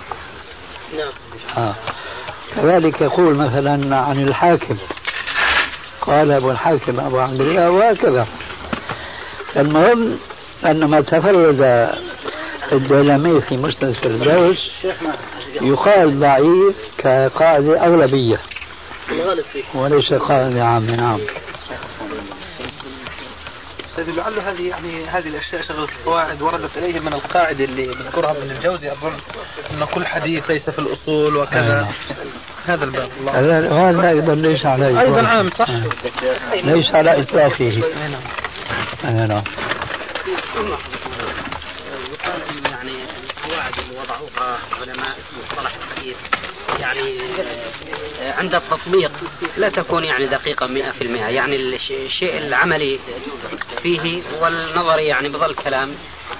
نعم. 0.96 1.08
آه. 1.56 1.74
كذلك 2.56 3.00
يقول 3.00 3.34
مثلا 3.34 3.96
عن 3.96 4.28
الحاكم 4.28 4.76
قال 6.00 6.32
أبو 6.32 6.50
الحاكم 6.50 7.00
أبو 7.00 7.18
عبد 7.18 7.40
الله 7.40 7.70
وهكذا. 7.70 8.26
المهم 9.56 10.18
أن 10.64 10.84
ما 10.84 11.00
تفرد 11.00 11.90
الديلمي 12.72 13.40
في 13.40 13.56
مسند 13.56 13.84
الفردوس 13.84 14.70
يقال 15.62 16.20
ضعيف 16.20 16.76
كقاعدة 16.98 17.86
أغلبية. 17.86 18.40
الغالب 19.12 19.44
فيه. 19.52 19.64
وليس 19.74 20.12
قاعدة 20.12 20.64
عامة 20.64 20.96
نعم 20.96 21.20
سيدي 23.96 24.12
لعل 24.12 24.38
هذه 24.38 24.68
يعني 24.68 25.04
هذه 25.06 25.28
الأشياء 25.28 25.62
شغلة 25.62 25.84
القواعد 25.84 26.42
وردت 26.42 26.76
إليه 26.76 27.00
من 27.00 27.12
القاعده 27.12 27.64
اللي 27.64 27.86
بذكرها 27.86 28.30
ابن 28.30 28.50
الجوزي. 28.50 28.92
أظن 28.92 29.12
أن 29.70 29.84
كل 29.84 30.06
حديث 30.06 30.50
ليس 30.50 30.70
في 30.70 30.78
الأصول 30.78 31.36
وكذا. 31.36 31.88
هذا 32.66 32.84
الباب. 32.84 33.10
الله. 33.20 33.40
هذا 33.40 33.72
هذا 33.72 34.08
أيضا 34.08 34.34
ليس 34.34 34.66
على 34.66 35.00
أيضا. 35.00 35.28
عام 35.28 35.50
صح؟ 35.50 35.70
آه. 35.70 36.54
ليس 36.54 36.94
على 36.94 37.20
إطلاقه. 37.20 37.60
أي 37.60 38.08
نعم. 38.08 38.22
آه، 39.04 39.26
نعم. 39.26 39.42
يعني 42.64 42.92
القواعد 43.30 43.78
اللي 43.78 43.94
وضعوها 43.98 44.58
علماء 44.80 45.16
مصطلح 45.42 45.74
الحديث 45.76 46.16
يعني 46.80 47.00
آه، 48.20 48.32
عند 48.32 48.54
التطبيق 48.54 49.12
لا 49.56 49.68
تكون 49.68 50.04
يعني 50.04 50.26
دقيقة 50.26 50.66
100% 50.66 51.02
يعني 51.02 51.56
الش- 51.56 51.90
الشيء 51.90 52.38
العملي 52.38 52.98
فيه 53.82 54.22
والنظري 54.40 55.02
يعني 55.04 55.28
بظل 55.28 55.54
كلام. 55.54 55.94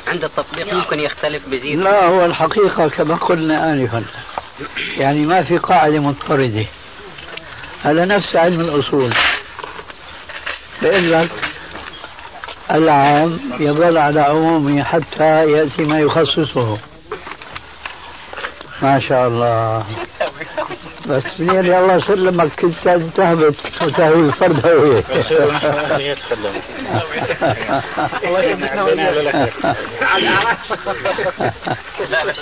عند 0.09 0.25
التطبيق 0.25 0.75
ممكن 0.75 1.01
يختلف 1.01 1.49
بزيد 1.49 1.79
لا 1.79 2.05
هو 2.05 2.25
الحقيقة 2.27 2.89
كما 2.89 3.15
قلنا 3.17 3.73
آنفا. 3.73 4.05
يعني 4.97 5.27
ما 5.27 5.43
في 5.43 5.59
قاعدة 5.59 5.99
مضطردة. 5.99 6.67
هذا 7.83 8.05
نفس 8.05 8.37
علم 8.37 8.61
الأصول. 8.61 9.15
بيقول 10.83 11.13
لك 11.13 11.31
العام 12.71 13.41
يظل 13.61 13.99
على 13.99 14.21
عمومه 14.21 14.83
حتى 14.85 15.51
يأتي 15.53 15.83
ما 15.83 16.01
يخصصه. 16.01 16.79
ما 18.83 19.01
شاء 19.09 19.29
الله. 19.29 19.85
بس 21.07 21.41
منين 21.41 21.75
الله 21.75 22.07
سلمك 22.07 22.53
كنت 22.61 22.89
تهبط 23.17 23.55
وتهوي 23.83 24.27
الفردوية 24.27 25.05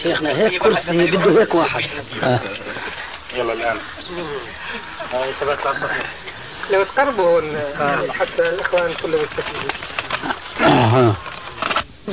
شيخنا 0.03 0.37
هيك 0.39 0.63
كرسي 0.63 1.07
بده 1.07 1.41
هيك 1.41 1.55
واحد 1.55 1.83
لو 6.71 6.85
تقربوا 6.85 7.41
حتى 8.13 8.49
الاخوان 8.49 8.95
كلهم 9.03 9.21
يستفيدوا 9.21 9.71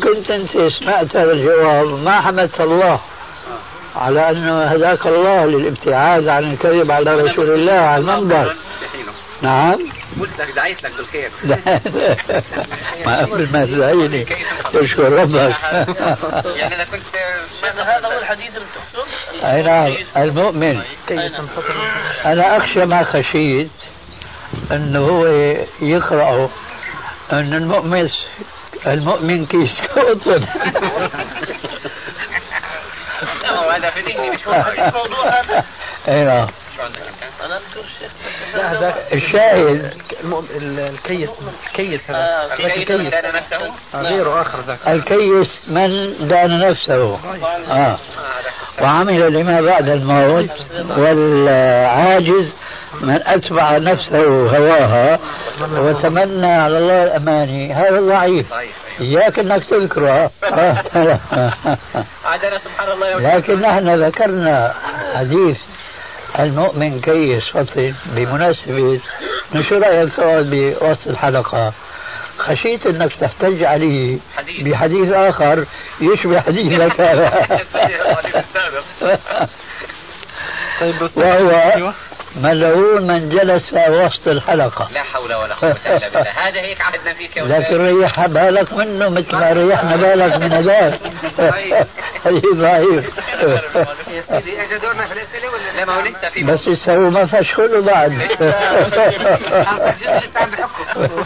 كنت 0.04 0.32
أنت 0.32 0.58
سمعت 0.58 1.16
هذا 1.16 1.32
الجواب 1.32 1.88
ما 1.88 2.22
حمدت 2.22 2.62
الله. 2.62 3.00
على 3.96 4.30
انه 4.30 4.64
هداك 4.64 5.06
الله 5.06 5.46
للابتعاد 5.46 6.28
عن 6.28 6.52
الكذب 6.52 6.92
على 6.92 7.16
رسول 7.16 7.50
الله 7.50 7.74
على 7.74 8.02
المنبر. 8.02 8.56
نعم. 9.42 9.78
قلت 10.20 10.42
لك 10.42 10.56
دعيت 10.56 10.84
لك 10.84 10.92
بالخير 10.98 11.32
ما 13.06 13.26
قبل 13.26 13.50
ما 13.52 13.66
تدعيني 13.66 14.26
تشكر 14.74 15.12
ربك 15.12 15.56
يعني 16.46 16.76
اذا 16.76 16.84
كنت 16.84 17.16
هذا 17.64 18.08
هو 18.08 18.20
الحديث 18.20 18.52
اي 19.44 19.64
نعم 19.64 19.96
المؤمن 20.18 20.82
أنا 22.26 22.58
أخشى 22.58 22.86
ما 22.86 23.04
خشيت 23.04 23.72
أنه 24.72 25.00
هو 25.00 25.26
يقرأ 25.82 26.50
أن 27.34 27.54
المؤمن 27.54 28.10
المؤمن 28.88 29.46
كيس 29.46 29.72
هذا 33.76 33.90
في 33.90 34.02
ذهني 34.02 34.30
مش 34.30 34.48
هذا. 34.48 35.64
نعم 36.26 36.48
هذا 38.54 38.96
الشاهد 39.14 39.94
الكيس 40.56 41.30
كيس 41.74 42.02
هذا. 42.10 42.18
آه، 42.18 42.54
الكيس 42.54 42.92
الكيس 42.92 43.14
كان 43.14 43.36
نفسه؟ 43.36 43.74
آه، 43.96 44.02
غيره 44.02 44.42
آخر 44.42 44.62
ذاك. 44.62 44.80
الكيس 44.88 45.62
من 45.68 46.16
دان 46.28 46.60
نفسه. 46.60 47.20
آه. 47.72 48.00
وعمل 48.82 49.34
لما 49.34 49.62
بعد 49.62 49.90
الموت 49.90 50.50
والعاجز 50.98 52.50
من 53.02 53.22
أتبع 53.28 53.78
نفسه 53.78 54.26
هواها. 54.58 55.20
وتمنى 55.62 56.52
على 56.52 56.78
الله 56.78 57.04
الأماني 57.04 57.74
هذا 57.74 58.02
ضعيف 58.02 58.54
إياك 59.02 59.40
أنك 59.40 59.64
تذكره. 59.64 60.12
عاد 62.26 62.46
أنا 62.46 62.58
سبحان 62.58 62.92
الله 62.92 63.10
يوم 63.10 63.22
لكن 63.22 63.62
نحن 63.62 64.04
ذكرنا 64.04 64.74
حديث 65.16 65.58
المؤمن 66.40 67.02
كيس 67.02 67.44
فطن 67.50 67.94
بمناسبة 68.06 69.00
من 69.52 69.64
شو 69.64 69.78
رأيك 69.78 70.14
تقعد 70.14 70.46
بوسط 70.50 71.08
الحلقة 71.08 71.74
خشيت 72.38 72.86
إنك 72.88 73.14
تحتج 73.14 73.64
عليه 73.64 74.18
حديث. 74.38 74.68
بحديث 74.68 75.14
آخر 75.14 75.66
يشبه 76.02 76.42
حديثك 76.42 77.02
هذا 77.02 77.50
طيب. 80.80 81.10
وهو 81.16 81.50
أيوة. 81.50 81.94
ملعون 82.36 83.08
من 83.08 83.30
جلس 83.30 83.74
وسط 83.74 84.28
الحلقة. 84.28 84.88
لا 84.92 85.04
حول 85.04 85.34
ولا 85.34 85.56
قوة 85.56 85.72
إلا 85.72 86.08
بالله. 86.10 86.32
هذا 86.48 86.62
هيك 86.62 86.82
عهدنا 86.82 87.14
فيك 87.14 87.38
يا. 87.38 87.44
لكن 87.44 87.76
ريح 87.86 88.26
بالك 88.26 88.74
منه 88.74 89.10
مثل 89.10 89.36
ما 89.36 89.52
ريحنا 89.54 89.96
بالك 89.96 90.36
من 90.36 90.54
هذاك. 90.58 91.00
حديث 92.26 92.46
ضعيف 92.56 93.06
يا 94.08 94.22
سيدي 94.22 94.62
اجى 94.62 94.78
دورنا 94.78 95.08
في 95.08 95.14
الأسئلة 95.14 95.50
ولا 95.50 95.72
لا؟ 95.78 95.86
ما 95.86 95.96
هو 95.96 96.02
لسه 96.02 96.30
في 96.30 96.44
بس 96.44 96.68
يسووا 96.68 97.10
ما 97.10 97.26
فشخلوا 97.26 97.82
بعد. 97.86 98.12
الجزء 98.22 98.36
لسه 100.28 100.40
عم 100.40 100.52
بحكم. 100.52 101.26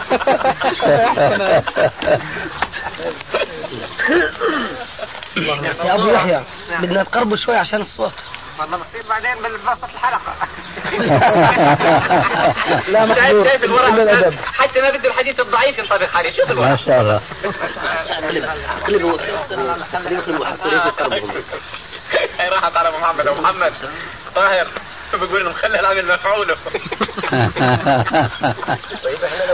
يا 5.84 5.94
أبو 5.94 6.08
يحيى 6.08 6.40
بدنا 6.82 7.02
نقربه 7.02 7.36
شوي 7.36 7.56
عشان 7.56 7.80
الصوت. 7.80 8.12
والله 8.60 8.76
بصير 8.76 9.02
بعدين 9.08 9.42
بالبسط 9.42 9.84
الحلقة. 9.84 10.34
لا 12.90 13.04
إلا 13.04 14.02
الأدب. 14.02 14.34
حتى 14.54 14.80
ما 14.80 14.90
بده 14.90 15.08
الحديث 15.10 15.40
الضعيف 15.40 15.78
ينطبق 15.78 16.16
عليه 16.16 16.30
شوف 16.30 16.46
ما 16.46 16.52
الورق 16.52 16.76
شاء 16.86 17.00
الله. 17.00 17.20
هي 22.38 22.48
راحت 22.48 22.76
على 22.76 22.90
محمد. 22.90 23.26
أبو 23.26 23.40
محمد. 23.40 23.72
طاهر. 24.34 24.66
بيقول 25.12 25.40
انه 25.40 25.50
مخلي 25.50 25.80
العمل 25.80 26.06
مفعوله 26.06 26.54
طيب 29.04 29.24
إحنا 29.24 29.44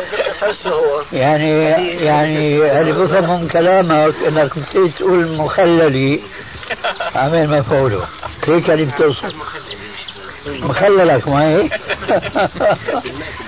لو 0.65 0.73
هو. 0.75 1.03
يعني 1.13 1.71
يعني 2.05 2.57
اللي 2.81 2.93
بفهم 2.93 3.41
من 3.41 3.49
كلامك 3.49 4.15
إنك 4.27 4.59
بتيجي 4.59 4.89
تقول 4.89 5.27
مخللي؟ 5.29 6.21
عمل 7.15 7.49
مفعوله 7.59 8.09
هيك 8.47 8.71
اللي 8.71 8.85
بتوصف 8.85 9.35
مخللك 10.47 11.29
ما 11.29 11.49
هيك؟ 11.49 11.73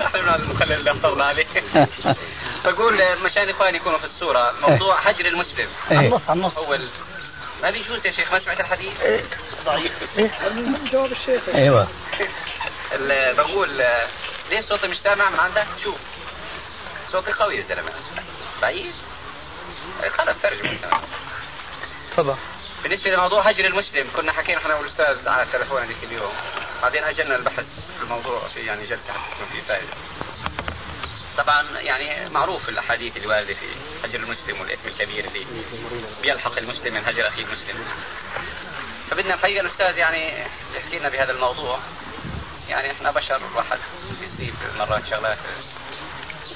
إحنا 0.01 0.35
المخلل 0.35 0.73
اللي 0.73 0.91
اخترنا 0.91 1.25
عليه. 1.25 1.45
بقول 2.65 2.99
مشان 3.25 3.49
إخواني 3.49 3.77
يكونوا 3.77 3.97
في 3.97 4.05
الصورة. 4.05 4.51
موضوع 4.61 4.99
هجر 4.99 5.25
المسلم. 5.25 5.67
إيه. 5.91 5.99
النص 5.99 6.29
النص. 6.29 6.57
أول 6.57 6.81
ما 7.63 7.71
بيجوز 7.71 8.05
يا 8.05 8.11
شيخ؟ 8.11 8.31
ما 8.31 8.39
سمعت 8.39 8.59
الحديث؟ 8.59 8.93
جواب 10.91 11.11
الشيخ. 11.11 11.41
أيوه. 11.55 11.87
ال- 12.91 13.35
بقول 13.35 13.83
ليش 14.49 14.65
صوتي 14.65 14.87
مش 14.87 14.97
سامع 14.97 15.29
من 15.29 15.39
عندك؟ 15.39 15.67
شوف. 15.83 15.97
صوتي 17.11 17.31
قوي 17.31 17.57
يا 17.57 17.61
زلمة. 17.63 17.91
بعيد. 18.61 18.93
آه، 20.03 20.09
خلص 20.09 20.37
ترجمة. 20.43 20.77
تفضل. 22.11 22.35
بالنسبة 22.83 23.09
لموضوع 23.11 23.41
هجر 23.49 23.65
المسلم 23.65 24.07
كنا 24.15 24.31
حكينا 24.31 24.57
إحنا 24.57 24.75
والأستاذ 24.75 25.27
على 25.29 25.43
التلفون 25.43 25.81
هذيك 25.81 25.97
اليوم. 26.03 26.31
بعدين 26.81 27.03
أجلنا 27.03 27.35
البحث 27.35 27.65
في 27.97 28.03
الموضوع 28.03 28.39
في 28.53 28.59
يعني 28.59 28.85
جلسة 28.85 29.13
حتى 29.13 29.31
تكون 29.35 29.45
في 29.51 29.61
فائده 29.61 29.93
طبعا 31.37 31.65
يعني 31.79 32.29
معروف 32.29 32.69
الأحاديث 32.69 33.17
اللي 33.17 33.27
وارده 33.27 33.53
في 33.53 33.65
هجر 34.03 34.19
المسلم 34.19 34.61
والإثم 34.61 34.87
الكبير 34.87 35.25
اللي 35.25 35.45
بيلحق 36.21 36.57
المسلم 36.57 36.93
من 36.93 37.01
هجر 37.05 37.27
اخيه 37.27 37.43
المسلم. 37.43 37.75
فبدنا 39.11 39.33
الحقيقة 39.33 39.61
الأستاذ 39.61 39.97
يعني 39.97 40.33
يحكي 40.75 40.99
لنا 40.99 41.09
بهذا 41.09 41.31
الموضوع. 41.31 41.79
يعني 42.69 42.91
إحنا 42.91 43.11
بشر 43.11 43.41
واحد 43.55 43.77
بيصيب 44.21 44.53
مرات 44.79 45.01
شغلات. 45.09 45.37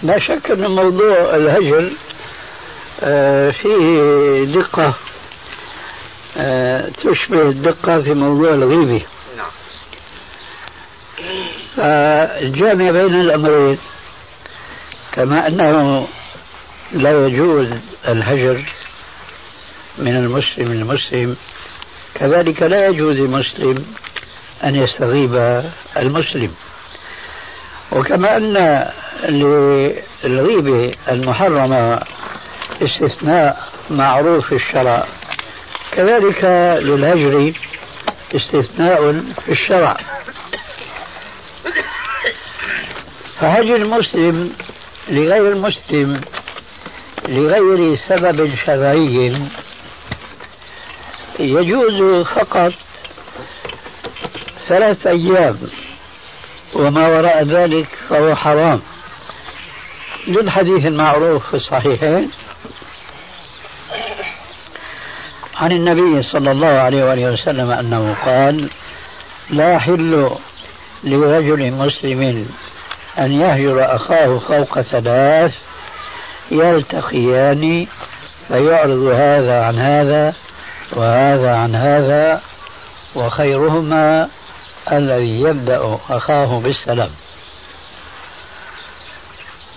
لا 0.04 0.20
شك 0.20 0.52
أن 0.52 0.68
موضوع 0.76 1.36
الهجر 1.36 1.92
آه، 3.04 3.52
فيه 3.52 4.44
دقة 4.44 4.94
آه، 6.38 6.90
تشبه 6.90 7.42
الدقة 7.42 8.02
في 8.02 8.14
موضوع 8.14 8.50
الغيبة. 8.50 9.06
نعم. 9.38 9.52
فالجامع 11.78 12.92
بين 12.92 13.22
الأمرين 13.22 13.78
كما 15.14 15.48
أنه 15.48 16.08
لا 16.92 17.28
يجوز 17.28 17.68
الهجر 18.08 18.64
من 19.98 20.16
المسلم 20.16 20.72
المسلم 20.72 21.36
كذلك 22.16 22.62
لا 22.62 22.88
يجوز 22.88 23.18
المسلم 23.18 23.86
أن 24.64 24.76
يستغيب 24.76 25.64
المسلم. 25.98 26.54
وكما 27.92 28.38
أن 28.38 28.90
للغيبة 30.24 30.96
المحرمة 31.10 32.02
استثناء 32.82 33.70
معروف 33.90 34.48
في 34.48 34.56
الشرع 34.56 35.08
كذلك 35.92 36.44
للهجر 36.84 37.54
استثناء 38.36 39.24
في 39.46 39.52
الشرع. 39.52 39.98
فهجر 43.40 43.76
المسلم 43.76 44.54
لغير 45.08 45.52
المسلم 45.52 46.22
لغير 47.28 47.98
سبب 48.10 48.56
شرعي. 48.66 49.42
يجوز 51.40 52.26
فقط 52.26 52.74
ثلاث 54.68 55.08
أيام 55.08 55.58
وما 56.74 57.08
وراء 57.08 57.44
ذلك 57.44 57.88
فهو 58.10 58.36
حرام. 58.36 58.82
للحديث 60.28 60.86
المعروف 60.86 61.48
في 61.50 61.54
الصحيحين 61.54 62.32
عن 65.56 65.72
النبي 65.72 66.24
صلى 66.24 66.52
الله 66.52 66.68
عليه 66.68 67.04
وآله 67.04 67.32
وسلم 67.32 67.72
أنه 67.72 68.16
قال 68.26 68.70
لا 69.50 69.74
يحل 69.74 70.30
لرجل 71.04 71.72
مسلم 71.72 72.48
أن 73.20 73.32
يهجر 73.32 73.96
أخاه 73.96 74.40
فوق 74.40 74.82
ثلاث 74.82 75.54
يلتقيان 76.52 77.88
فيعرض 78.48 79.06
هذا 79.06 79.64
عن 79.64 79.80
هذا 79.80 80.34
وهذا 80.92 81.56
عن 81.56 81.76
هذا 81.76 82.42
وخيرهما 83.16 84.30
الذي 84.92 85.42
يبدأ 85.42 85.98
أخاه 86.10 86.60
بالسلام. 86.60 87.10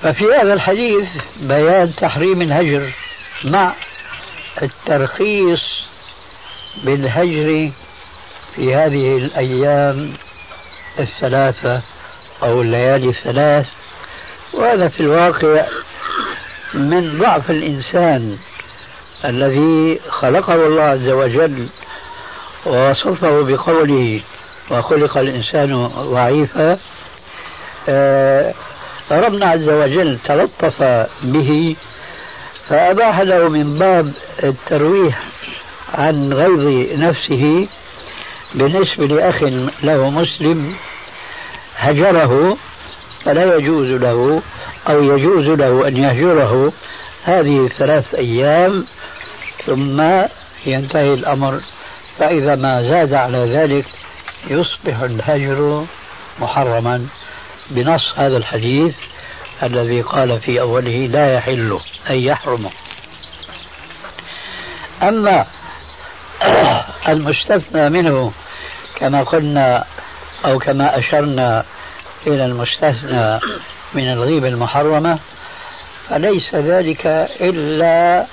ففي 0.03 0.25
هذا 0.25 0.53
الحديث 0.53 1.09
بيان 1.37 1.95
تحريم 1.97 2.43
الهجر 2.43 2.93
مع 3.45 3.73
الترخيص 4.63 5.87
بالهجر 6.85 7.71
في 8.57 8.75
هذه 8.75 9.17
الأيام 9.17 10.13
الثلاثة 10.99 11.83
أو 12.43 12.63
الليالي 12.63 13.09
الثلاث 13.09 13.67
وهذا 14.53 14.89
في 14.89 15.01
الواقع 15.01 15.65
من 16.75 17.19
ضعف 17.19 17.51
الإنسان 17.51 18.39
الذي 19.25 20.01
خلقه 20.11 20.55
الله 20.55 20.83
عز 20.83 21.09
وجل 21.09 21.67
ووصفه 22.67 23.43
بقوله 23.43 24.21
وخلق 24.71 25.19
الإنسان 25.19 25.87
ضعيفا 25.87 26.79
آه، 27.89 28.55
ربنا 29.11 29.47
عز 29.47 29.69
وجل 29.69 30.19
تلطف 30.25 30.83
به 31.23 31.77
فأباح 32.69 33.21
له 33.21 33.49
من 33.49 33.79
باب 33.79 34.13
الترويح 34.45 35.23
عن 35.95 36.33
غيظ 36.33 36.89
نفسه 36.99 37.69
بالنسبة 38.55 39.07
لأخ 39.07 39.43
له 39.83 40.11
مسلم. 40.11 40.75
هجره 41.77 42.57
فلا 43.25 43.57
يجوز 43.57 43.89
له 43.89 44.43
أو 44.89 45.03
يجوز 45.03 45.47
له 45.47 45.89
أن 45.89 45.97
يهجره. 45.97 46.73
هذه 47.25 47.67
الثلاث 47.67 48.15
أيام 48.15 48.87
ثم 49.67 50.01
ينتهي 50.67 51.15
الأمر. 51.15 51.61
فإذا 52.19 52.55
ما 52.55 52.83
زاد 52.83 53.15
على 53.15 53.39
ذلك 53.39 53.87
يصبح 54.47 55.01
الهجر 55.01 55.85
محرما. 56.41 57.07
بنص 57.71 58.13
هذا 58.17 58.37
الحديث 58.37 58.95
الذي 59.63 60.03
قال 60.03 60.41
في 60.41 60.61
أوله 60.61 61.07
لا 61.07 61.35
يحل 61.35 61.79
أي 62.11 62.25
يحرم. 62.25 62.71
أما 65.03 65.47
المستثنى 67.09 67.89
منه 67.89 68.33
كما 68.97 69.23
قلنا 69.23 69.85
أو 70.45 70.59
كما 70.59 70.99
أشرنا 70.99 71.65
إلى 72.27 72.45
المستثنى 72.45 73.41
من 73.95 74.13
الغيبة 74.13 74.49
المحرمة 74.49 75.19
فليس 76.09 76.55
ذلك 76.55 77.07
إلا 77.41 78.27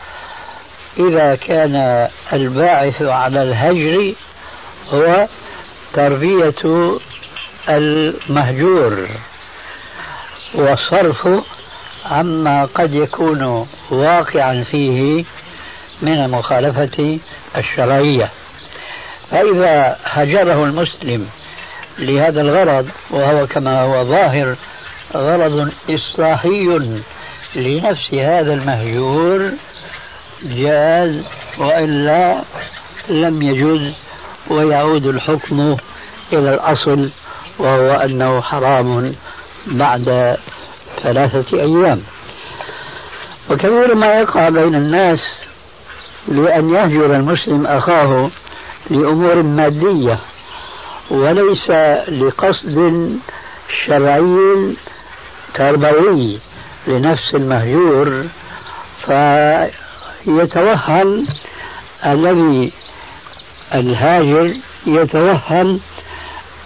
إذا 0.99 1.35
كان 1.35 2.07
الباعث 2.33 3.01
على 3.01 3.43
الهجر 3.43 4.13
هو 4.89 5.27
تربية 5.93 6.97
المهجور 7.69 9.09
وصرفه 10.55 11.43
عما 12.05 12.65
قد 12.65 12.93
يكون 12.93 13.67
واقعا 13.89 14.65
فيه 14.71 15.25
من 16.01 16.13
المخالفة 16.13 17.19
الشرعية. 17.57 18.29
فإذا 19.31 19.97
هجره 20.03 20.63
المسلم 20.63 21.29
لهذا 21.99 22.41
الغرض 22.41 22.89
وهو 23.11 23.47
كما 23.47 23.81
هو 23.81 24.03
ظاهر 24.05 24.55
غرض 25.15 25.71
إصلاحي 25.89 26.79
لنفس 27.55 28.13
هذا 28.13 28.53
المهجور 28.53 29.51
جاز 30.43 31.23
وإلا 31.57 32.41
لم 33.09 33.41
يجوز 33.41 33.93
ويعود 34.47 35.05
الحكم 35.05 35.75
إلى 36.33 36.53
الأصل 36.53 37.09
وهو 37.59 37.91
أنه 37.91 38.41
حرام 38.41 39.15
بعد 39.67 40.37
ثلاثة 41.03 41.59
أيام. 41.59 42.01
وكثير 43.49 43.95
ما 43.95 44.13
يقع 44.13 44.49
بين 44.49 44.75
الناس 44.75 45.19
لأن 46.27 46.69
يهجر 46.69 47.15
المسلم 47.15 47.67
أخاه 47.67 48.29
لأمور 48.89 49.43
مادية 49.43 50.19
وليس 51.09 51.69
لقصد 52.09 53.09
شرعي 53.85 54.73
تربوي 55.55 56.39
لنفس 56.87 57.35
المهجور 57.35 58.27
فيتوهم 60.25 61.27
الذي 62.05 62.71
الهاجر 63.73 64.53
يتوهم 64.87 65.79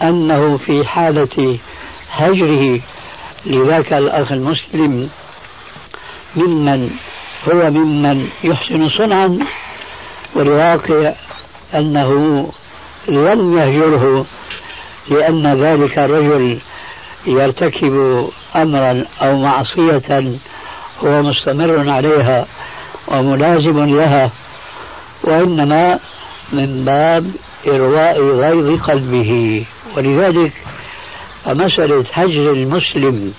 أنه 0.02 0.58
في 0.58 0.86
حالة 0.86 1.60
هجره 2.12 2.80
لذاك 3.46 3.94
الأخ 3.94 4.32
المسلم 4.32 5.10
ممن 6.36 6.90
هو 7.52 7.72
ممن 7.72 8.30
يحسن 8.44 8.90
صنعا 8.90 9.40
والواقع 10.36 11.14
أنه 11.74 12.52
لم 13.08 13.58
يهجره 13.58 14.26
لأن 15.10 15.64
ذلك 15.64 15.98
الرجل 16.00 16.60
يرتكب 17.28 18.28
أمرا 18.56 19.06
أو 19.22 19.38
معصية 19.38 20.38
هو 21.04 21.22
مستمر 21.24 21.90
عليها 21.90 22.48
وملازم 23.08 23.86
لها 23.96 24.32
وإنما 25.24 26.00
من 26.54 26.86
باب 26.86 27.32
إرواء 27.68 28.22
غيظ 28.22 28.82
قلبه. 28.82 29.64
ولذلك 29.98 30.54
فمسألة 31.46 32.06
هجر 32.14 32.52
المسلم 32.52 33.34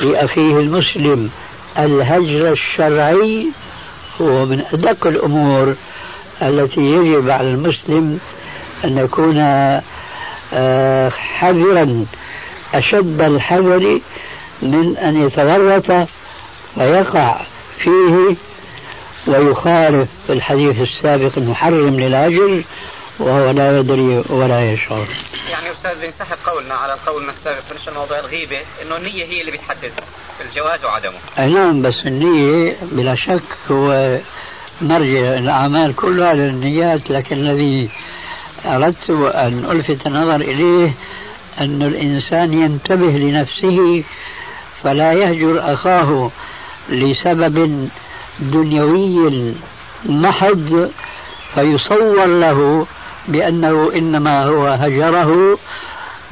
لأخيه 0.00 0.56
المسلم 0.60 1.30
الهجر 1.78 2.52
الشرعي 2.52 3.46
هو 4.20 4.44
من 4.44 4.64
أدق 4.72 5.06
الأمور 5.06 5.74
التي 6.42 6.80
يجب 6.80 7.30
على 7.30 7.50
المسلم 7.50 8.18
أن 8.84 8.98
يكون 8.98 9.38
آه، 10.54 11.08
حذرا 11.10 12.06
أشد 12.74 13.20
الحذر 13.20 14.00
من 14.62 14.96
أن 14.96 15.26
يتورط 15.26 16.08
ويقع 16.76 17.40
فيه 17.78 18.36
ويخالف 19.26 20.08
في 20.26 20.32
الحديث 20.32 20.76
السابق 20.80 21.32
المحرم 21.36 22.00
للأجر 22.00 22.62
وهو 23.18 23.50
لا 23.50 23.78
يدري 23.78 24.24
ولا 24.28 24.72
يشعر 24.72 25.06
يعني 25.48 25.70
أستاذ 25.72 26.00
بنسحب 26.00 26.36
قولنا 26.46 26.74
على 26.74 26.96
قولنا 27.06 27.32
السابق 27.32 27.60
في 27.60 27.90
موضوع 27.90 28.18
الغيبة 28.18 28.60
إنه 28.82 28.96
النية 28.96 29.24
هي 29.24 29.40
اللي 29.40 29.52
بتحدد 29.52 29.92
الجواز 30.40 30.84
وعدمه. 30.84 31.18
نعم 31.54 31.82
بس 31.82 31.94
النية 32.06 32.76
بلا 32.92 33.14
شك 33.14 33.42
هو 33.70 34.18
مرجع 34.80 35.34
الأعمال 35.38 35.96
كلها 35.96 36.34
للنيات 36.34 37.10
لكن 37.10 37.36
الذي 37.36 37.90
أردت 38.66 39.10
أن 39.10 39.64
ألفت 39.70 40.06
النظر 40.06 40.36
إليه 40.36 40.94
أن 41.60 41.82
الإنسان 41.82 42.52
ينتبه 42.52 43.10
لنفسه 43.10 44.04
فلا 44.82 45.12
يهجر 45.12 45.74
أخاه 45.74 46.30
لسبب 46.88 47.88
دنيوي 48.40 49.54
محض 50.06 50.90
فيصور 51.54 52.26
له 52.26 52.86
بأنه 53.28 53.92
إنما 53.94 54.44
هو 54.44 54.66
هجره 54.66 55.58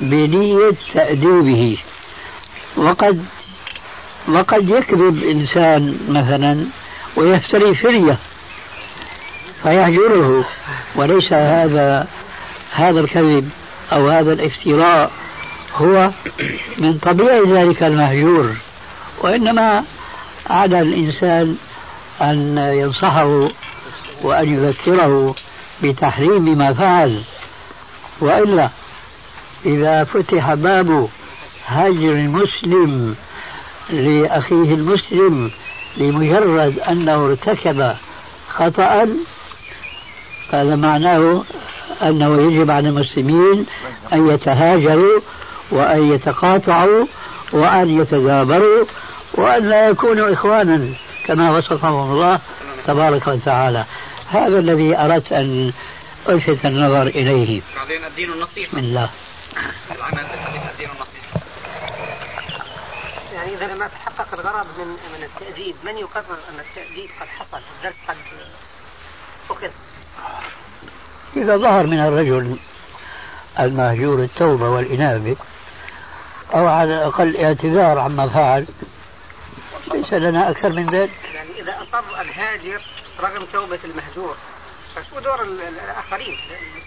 بنية 0.01 0.71
تأديبه. 0.95 1.79
وقد 2.77 3.25
وقد 4.29 4.69
يكذب 4.69 5.23
إنسان 5.25 5.99
مثلا 6.09 6.67
ويفتري 7.17 7.75
فرية 7.75 8.19
فيهجره 9.63 10.45
وليس 10.97 11.33
هذا 11.33 12.07
هذا 12.75 13.01
الكذب 13.01 13.51
أو 13.93 14.09
هذا 14.09 14.33
الافتراء 14.33 15.11
هو 15.77 16.11
من 16.79 16.99
طبيعة 16.99 17.43
ذلك 17.47 17.83
المهجور 17.83 18.57
وإنما 19.21 19.85
على 20.51 20.81
الإنسان 20.81 21.57
أن 22.23 22.59
ينصحه 22.59 23.49
وأن 24.23 24.49
يذكره 24.49 25.35
بتحريم 25.83 26.59
ما 26.59 26.73
فعل. 26.73 27.23
وإلا 28.21 28.71
إذا 29.67 30.05
فتح 30.05 30.55
باب 30.55 31.09
هجر 31.67 32.13
المسلم 32.13 33.17
لأخيه 33.91 34.75
المسلم 34.75 35.51
لمجرد 35.97 36.79
أنه 36.79 37.25
ارتكب 37.25 37.93
خطأ 38.49 39.09
هذا 40.53 40.77
معناه 40.77 41.43
أنه 42.03 42.43
يجب 42.43 42.71
على 42.71 42.89
المسلمين 42.89 43.67
أن 44.13 44.31
يتهاجروا 44.31 45.21
وأن 45.71 46.13
يتقاطعوا 46.13 47.07
وأن 47.53 48.01
يتدابروا 48.01 48.85
وأن 49.35 49.69
لا 49.69 49.89
يكونوا 49.89 50.33
إخوانا 50.33 50.89
كما 51.27 51.57
وصفهم 51.59 52.13
الله 52.13 52.41
تبارك 52.87 53.27
وتعالى. 53.27 53.85
هذا 54.31 54.59
الذي 54.59 54.99
أردت 54.99 55.33
أن 55.33 55.73
ألفت 56.29 56.67
النظر 56.67 57.03
إليه. 57.03 57.63
بعدين 57.77 58.05
الدين 58.05 58.33
النصيحة. 58.33 58.77
من 58.77 58.85
الله. 58.85 59.11
الدين 59.91 60.89
النصيحة. 60.91 61.13
يعني 63.35 63.55
إذا 63.55 63.67
لم 63.67 63.87
تحقق 63.87 64.35
الغرض 64.35 64.67
من 64.79 64.87
من 64.87 65.25
التأديب 65.25 65.75
من 65.85 65.99
يقرر 65.99 66.39
أن 66.51 66.61
التأديب 66.61 67.11
قد 67.21 67.27
حصل 67.27 67.61
الدرس 67.79 67.95
قد 68.09 68.17
أخذ؟ 69.51 69.71
إذا 71.37 71.57
ظهر 71.57 71.87
من 71.87 71.99
الرجل 72.01 72.59
المهجور 73.61 74.19
التوبة 74.23 74.69
والإنابة 74.69 75.37
أو 76.55 76.69
على 76.69 76.95
الأقل 76.95 77.37
اعتذار 77.37 77.99
عما 77.99 78.29
فعل 78.29 78.69
ليس 79.95 80.13
لنا 80.13 80.51
أكثر 80.51 80.69
من 80.69 80.91
ذلك. 80.91 81.11
يعني 81.35 81.61
إذا 81.61 81.73
أصر 81.83 82.21
الهاجر 82.21 82.83
رغم 83.21 83.47
توبة 83.53 83.79
المهجور 83.85 84.37
فشو 84.97 85.21
دور 85.21 85.43
الآخرين 85.43 86.39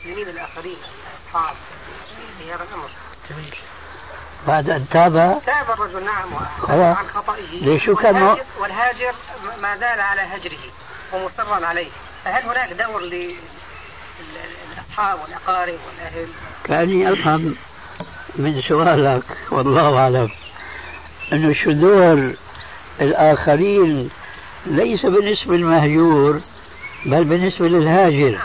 المسلمين 0.06 0.28
الآخرين 0.28 0.78
الأصحاب 0.78 1.56
في 2.40 2.54
هذا 2.54 2.64
الأمر. 2.64 2.90
جميل. 3.30 3.56
بعد 4.48 4.70
أن 4.70 4.90
تاب 4.90 5.42
تاب 5.46 5.72
الرجل 5.72 6.06
نعم 6.06 6.36
عن 6.70 7.08
خطئه. 7.08 7.52
ليش 7.52 7.90
كان 7.90 8.16
والهاجر, 8.16 8.44
والهاجر 8.60 9.16
ما 9.62 9.78
زال 9.78 10.00
على 10.00 10.22
هجره 10.22 10.72
ومصرا 11.14 11.66
عليه. 11.66 11.90
فهل 12.26 12.44
هناك 12.44 12.74
دور 12.74 13.02
للأصحاب 14.20 15.20
والأقارب 15.24 15.80
والأهل. 15.88 16.28
كأني 16.64 17.14
أفهم 17.14 17.56
من 18.36 18.62
سؤالك 18.62 19.24
والله 19.52 19.98
أعلم 19.98 20.30
أنه 21.34 21.54
شذور 21.54 22.34
الآخرين 23.02 24.10
ليس 24.66 25.06
بالنسبة 25.06 25.58
للمهجور 25.58 26.42
بل 27.06 27.24
بالنسبة 27.24 27.68
للهاجر 27.68 28.40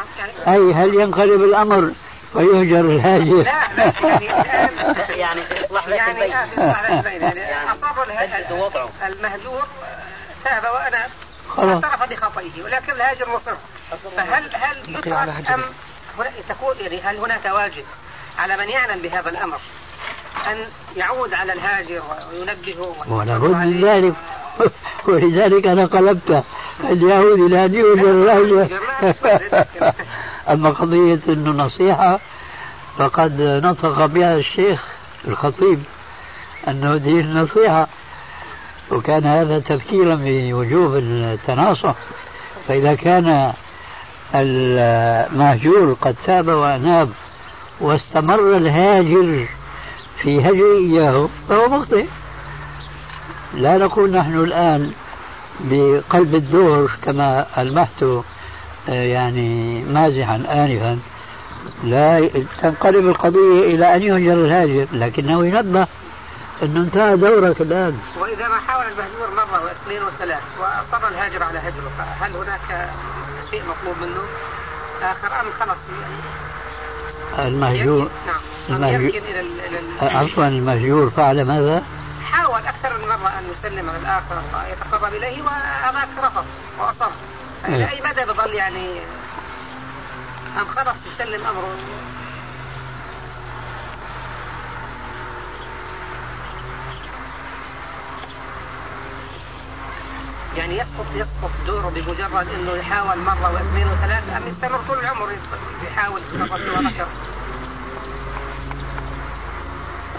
أي 0.49 0.73
هل 0.73 0.95
ينقلب 0.95 1.43
الأمر 1.45 1.93
ويهجر 2.35 2.81
الهاجر؟ 2.81 3.43
لا 3.43 3.75
لا 3.77 3.93
يعني 5.17 5.65
إصلاح 5.65 5.89
ذات 5.89 5.99
يعني 5.99 6.25
البين 6.25 6.59
آه، 6.59 7.07
يعني 7.09 8.45
جدد 8.45 8.53
وضعه. 8.53 8.89
المهجور 9.07 9.63
تاب 10.45 10.63
وأناب 10.63 11.11
خلاص. 11.11 11.30
اعترف 11.59 12.11
بخطئه 12.11 12.63
ولكن 12.65 12.93
الهاجر 12.93 13.29
مصر 13.29 13.53
فهل 14.17 14.57
هل 14.57 14.95
يترك 14.95 15.51
أم 15.51 15.65
تكون 16.49 16.77
يعني 16.81 17.01
هل 17.01 17.17
هناك 17.17 17.45
واجب 17.45 17.85
على 18.39 18.57
من 18.57 18.69
يعلم 18.69 19.03
بهذا 19.03 19.31
الأمر 19.31 19.59
أن 20.47 20.65
يعود 20.97 21.35
على 21.35 21.53
الهاجر 21.53 22.03
وينبهه 22.33 23.13
ولا 23.13 23.39
ويحفظ 23.39 23.45
بد 23.45 23.75
من؟ 23.75 23.85
ذلك 23.85 24.15
ولذلك 25.09 25.67
أنا 25.67 25.87
قلبت 25.87 26.45
اليهود 26.85 27.39
لا 27.39 27.65
الهجر 27.65 28.81
أما 30.53 30.71
قضية 30.71 31.21
أنه 31.29 31.51
نصيحة 31.51 32.21
فقد 32.99 33.43
نطق 33.43 34.07
بها 34.07 34.35
الشيخ 34.35 34.85
الخطيب 35.29 35.83
أنه 36.69 36.97
دين 36.97 37.21
النصيحة 37.21 37.89
وكان 38.93 39.27
هذا 39.27 39.59
تذكيرا 39.59 40.19
بوجوب 40.25 40.97
التناصح 40.97 41.95
فإذا 42.69 42.95
كان 42.95 43.53
المهجور 44.35 45.97
قد 46.01 46.17
تاب 46.27 46.49
وأناب 46.49 47.09
واستمر 47.81 48.57
الهاجر 48.57 49.47
في 50.23 50.41
هجر 50.41 50.73
إياه 50.73 51.29
فهو 51.49 51.69
مخطئ. 51.69 52.07
لا 53.55 53.79
نقول 53.79 54.11
نحن 54.11 54.35
الآن 54.35 54.93
بقلب 55.61 56.35
الدور 56.35 56.91
كما 57.03 57.47
ألمحت 57.59 58.03
آه، 58.03 58.23
يعني 58.89 59.83
مازحا 59.85 60.35
آنفا. 60.35 60.99
لا 61.85 62.29
تنقلب 62.63 63.07
القضية 63.07 63.75
إلى 63.75 63.97
أن 63.97 64.03
يهجر 64.03 64.33
الهاجر 64.33 64.87
لكنه 64.93 65.47
ينبه 65.47 65.87
أنه 66.63 66.81
انتهى 66.81 67.17
دورك 67.17 67.61
الآن. 67.61 67.99
وإذا 68.19 68.49
ما 68.49 68.59
حاول 68.59 68.85
المهجور 68.85 69.31
مرة 69.37 69.65
واثنين 69.65 70.03
وثلاث 70.03 70.43
وأصر 70.59 71.09
الهاجر 71.09 71.43
على 71.43 71.59
هجره 71.59 71.91
فهل 71.99 72.37
هناك 72.37 72.91
شيء 73.51 73.63
مطلوب 73.63 73.97
منه؟ 74.09 74.21
آخر 75.03 75.41
أم 75.41 75.47
خلاص؟ 75.61 75.77
المهجور 77.39 78.11
نعم. 78.27 78.41
المهجور 78.69 79.23
ال- 79.31 80.17
عفوا 80.17 80.47
المهجور 80.49 81.11
فعل 81.11 81.45
ماذا؟ 81.45 81.83
حاول 82.33 82.61
أكثر 82.67 82.99
من 82.99 83.09
مرة 83.09 83.29
أن 83.39 83.45
يسلم 83.59 83.91
على 83.91 83.99
الآخر 83.99 84.43
يتقرب 84.73 85.15
إليه 85.15 85.43
وهذاك 85.43 86.09
رفض 86.19 86.45
وأصر. 86.81 87.11
إلى 87.69 87.89
أي 87.91 88.01
مدى 88.11 88.25
بظل 88.33 88.55
يعني؟ 88.55 89.01
أم 90.61 90.65
خلاص 90.77 90.97
يسلم 91.15 91.47
أمره؟ 91.47 91.77
يعني 100.57 100.75
يسقط 100.75 101.07
يسقط 101.15 101.51
دوره 101.67 101.89
بمجرد 101.95 102.49
إنه 102.49 102.73
يحاول 102.73 103.19
مرة 103.19 103.53
واثنين 103.53 103.87
وثلاث 103.87 104.31
أم 104.37 104.49
يستمر 104.49 104.81
طول 104.89 104.99
العمر 104.99 105.29
يحاول 105.87 106.21
مرة 106.35 106.79
وذكر 106.79 107.07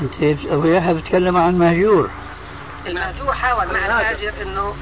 أنت 0.02 0.46
أبو 0.46 0.68
يحيى 0.68 0.94
بتكلم 0.94 1.38
عن 1.38 1.60
مهجور. 1.60 2.10
المهجور 2.86 3.34
حاول 3.34 3.66
مع 3.74 3.86
الهاجر 3.86 4.34
إنه 4.42 4.76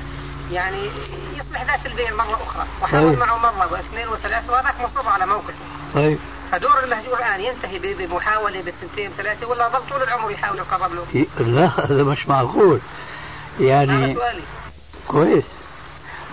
يعني 0.51 0.89
يصلح 1.35 1.63
ذات 1.63 1.85
البين 1.85 2.13
مرة 2.13 2.39
أخرى. 2.43 2.65
وحاول 2.81 3.09
طيب. 3.09 3.19
معه 3.19 3.37
مرة 3.37 3.71
واثنين 3.71 4.07
وثلاث 4.07 4.49
وهذاك 4.49 4.75
مصر 4.81 5.09
على 5.09 5.25
موقفه. 5.25 5.53
طيب. 5.93 6.17
فدور 6.51 6.83
المهجور 6.83 7.17
الآن 7.17 7.41
ينتهي 7.41 7.79
بمحاولة 7.79 8.61
بالثنتين 8.61 9.11
ثلاثة 9.17 9.47
ولا 9.47 9.69
ظل 9.69 9.89
طول 9.89 10.03
العمر 10.03 10.31
يحاول 10.31 10.57
يقرب 10.57 10.91
له؟ 10.93 11.25
لا 11.39 11.67
هذا 11.85 12.03
مش 12.03 12.27
معقول. 12.27 12.79
هذا 13.59 13.67
يعني 13.67 14.13
سؤالي. 14.13 14.41
كويس. 15.09 15.45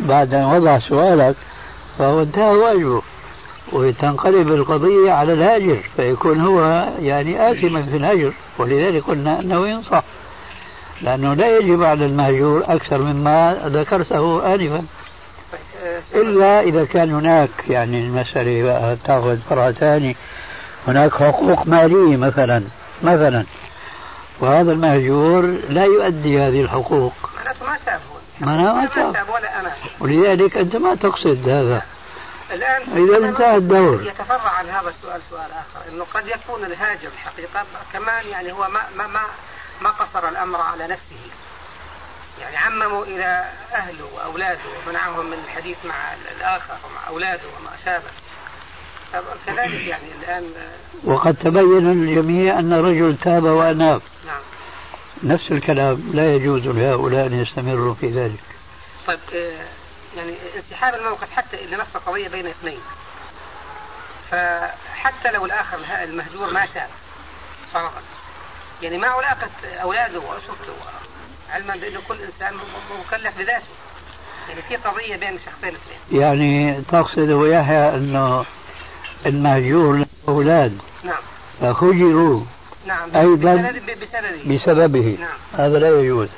بعد 0.00 0.34
أن 0.34 0.44
وضع 0.44 0.78
سؤالك 0.78 1.36
فهو 1.98 2.22
انتهى 2.22 2.56
واجبه 2.56 3.02
وتنقلب 3.72 4.48
القضية 4.48 5.12
على 5.12 5.32
الهاجر 5.32 5.78
فيكون 5.96 6.40
هو 6.40 6.88
يعني 6.98 7.50
آثما 7.50 7.82
في 7.82 7.96
الهجر 7.96 8.32
ولذلك 8.58 9.04
قلنا 9.04 9.40
أنه 9.40 9.68
ينصح 9.68 10.02
لأنه 11.02 11.34
لا 11.34 11.58
يجب 11.58 11.82
على 11.82 12.06
المهجور 12.06 12.64
أكثر 12.68 12.98
مما 12.98 13.60
ذكرته 13.66 14.54
آنفا. 14.54 14.84
إلا 16.14 16.60
إذا 16.60 16.84
كان 16.84 17.10
هناك 17.10 17.50
يعني 17.68 18.00
المسألة 18.00 18.96
تأخذ 19.04 19.38
فرع 19.50 19.70
ثاني 19.70 20.16
هناك 20.88 21.14
حقوق 21.14 21.66
مالية 21.66 22.16
مثلا 22.16 22.62
مثلا. 23.02 23.44
وهذا 24.40 24.72
المهجور 24.72 25.58
لا 25.68 25.84
يؤدي 25.84 26.40
هذه 26.40 26.60
الحقوق. 26.60 27.12
ما 27.66 28.15
ما 28.40 28.72
ما 28.72 28.86
تاب. 28.86 29.12
تاب 29.12 29.28
ولا 29.28 29.60
أنا. 29.60 29.72
ولذلك 30.00 30.56
أنت 30.56 30.76
ما 30.76 30.94
تقصد 30.94 31.48
هذا. 31.48 31.82
الآن 32.50 32.82
إذا 32.82 33.28
انتهى 33.28 33.56
الدور. 33.56 34.02
يتفرع 34.02 34.50
عن 34.50 34.68
هذا 34.68 34.88
السؤال 34.88 35.20
سؤال 35.30 35.50
آخر 35.50 35.92
إنه 35.92 36.06
قد 36.14 36.26
يكون 36.26 36.64
الهاجر 36.64 37.08
الحقيقة 37.08 37.64
كمان 37.92 38.26
يعني 38.26 38.52
هو 38.52 38.68
ما 38.68 38.80
ما 38.96 39.06
ما 39.06 39.20
ما 39.80 39.90
قصر 39.90 40.28
الأمر 40.28 40.60
على 40.60 40.86
نفسه. 40.86 41.16
يعني 42.40 42.56
عمموا 42.56 43.04
إلى 43.04 43.50
أهله 43.72 44.04
وأولاده 44.14 44.60
ومنعهم 44.86 45.26
من 45.26 45.38
الحديث 45.44 45.76
مع 45.84 45.94
الآخر 46.36 46.74
ومع 46.84 47.08
أولاده 47.08 47.42
وما 47.60 47.70
شابه 47.84 48.10
كذلك 49.46 49.86
يعني 49.86 50.04
الآن 50.20 50.50
وقد 51.04 51.34
تبين 51.34 51.92
للجميع 51.92 52.58
أن 52.58 52.72
الرجل 52.72 53.16
تاب 53.22 53.42
وأناب. 53.44 54.02
نعم. 54.26 54.40
نفس 55.22 55.52
الكلام 55.52 56.10
لا 56.14 56.34
يجوز 56.34 56.66
لهؤلاء 56.66 57.26
أن 57.26 57.42
يستمروا 57.42 57.94
في 57.94 58.06
ذلك. 58.10 58.40
طيب 59.06 59.18
آه، 59.34 59.64
يعني 60.16 60.34
انسحاب 60.56 60.94
الموقف 60.94 61.30
حتى 61.32 61.64
اذا 61.64 61.76
نفس 61.76 61.96
القضية 61.96 62.28
بين 62.28 62.46
اثنين. 62.46 62.78
فحتى 64.30 65.30
لو 65.34 65.44
الآخر 65.46 65.76
الها- 65.78 66.04
المهجور 66.04 66.52
ما 66.52 66.66
تاب 66.74 66.88
فرضا 67.72 68.00
يعني 68.82 68.98
مع 68.98 69.08
علاقه 69.08 69.48
أولاده 69.82 70.18
وأسرته 70.20 70.74
علما 71.50 71.74
بانه 71.76 72.00
كل 72.08 72.14
إنسان 72.22 72.54
م- 72.54 73.00
مكلف 73.06 73.38
بذاته. 73.38 73.64
يعني 74.48 74.62
في 74.62 74.76
قضية 74.76 75.16
بين 75.16 75.34
الشخصين 75.34 75.68
الاثنين 75.68 76.20
يعني 76.20 76.82
تقصد 76.82 77.28
يحيى 77.46 77.94
أنه 77.94 78.44
المهجور 79.26 79.96
له 79.96 80.06
أولاد 80.28 80.78
نعم. 81.04 81.22
فهجروا 81.60 82.40
نعم. 82.86 83.16
أيضاً 83.16 83.54
بسبب- 83.54 84.00
بسببه 84.00 84.56
بسببه. 84.56 85.16
نعم. 85.20 85.38
هذا 85.66 85.78
لا 85.78 86.00
يجوز. 86.00 86.28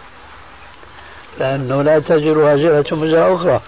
لأنه 1.39 1.83
لا 1.83 1.99
تزر 1.99 2.39
وازرة 2.39 2.95
وزر 2.95 3.35
أخرى. 3.35 3.61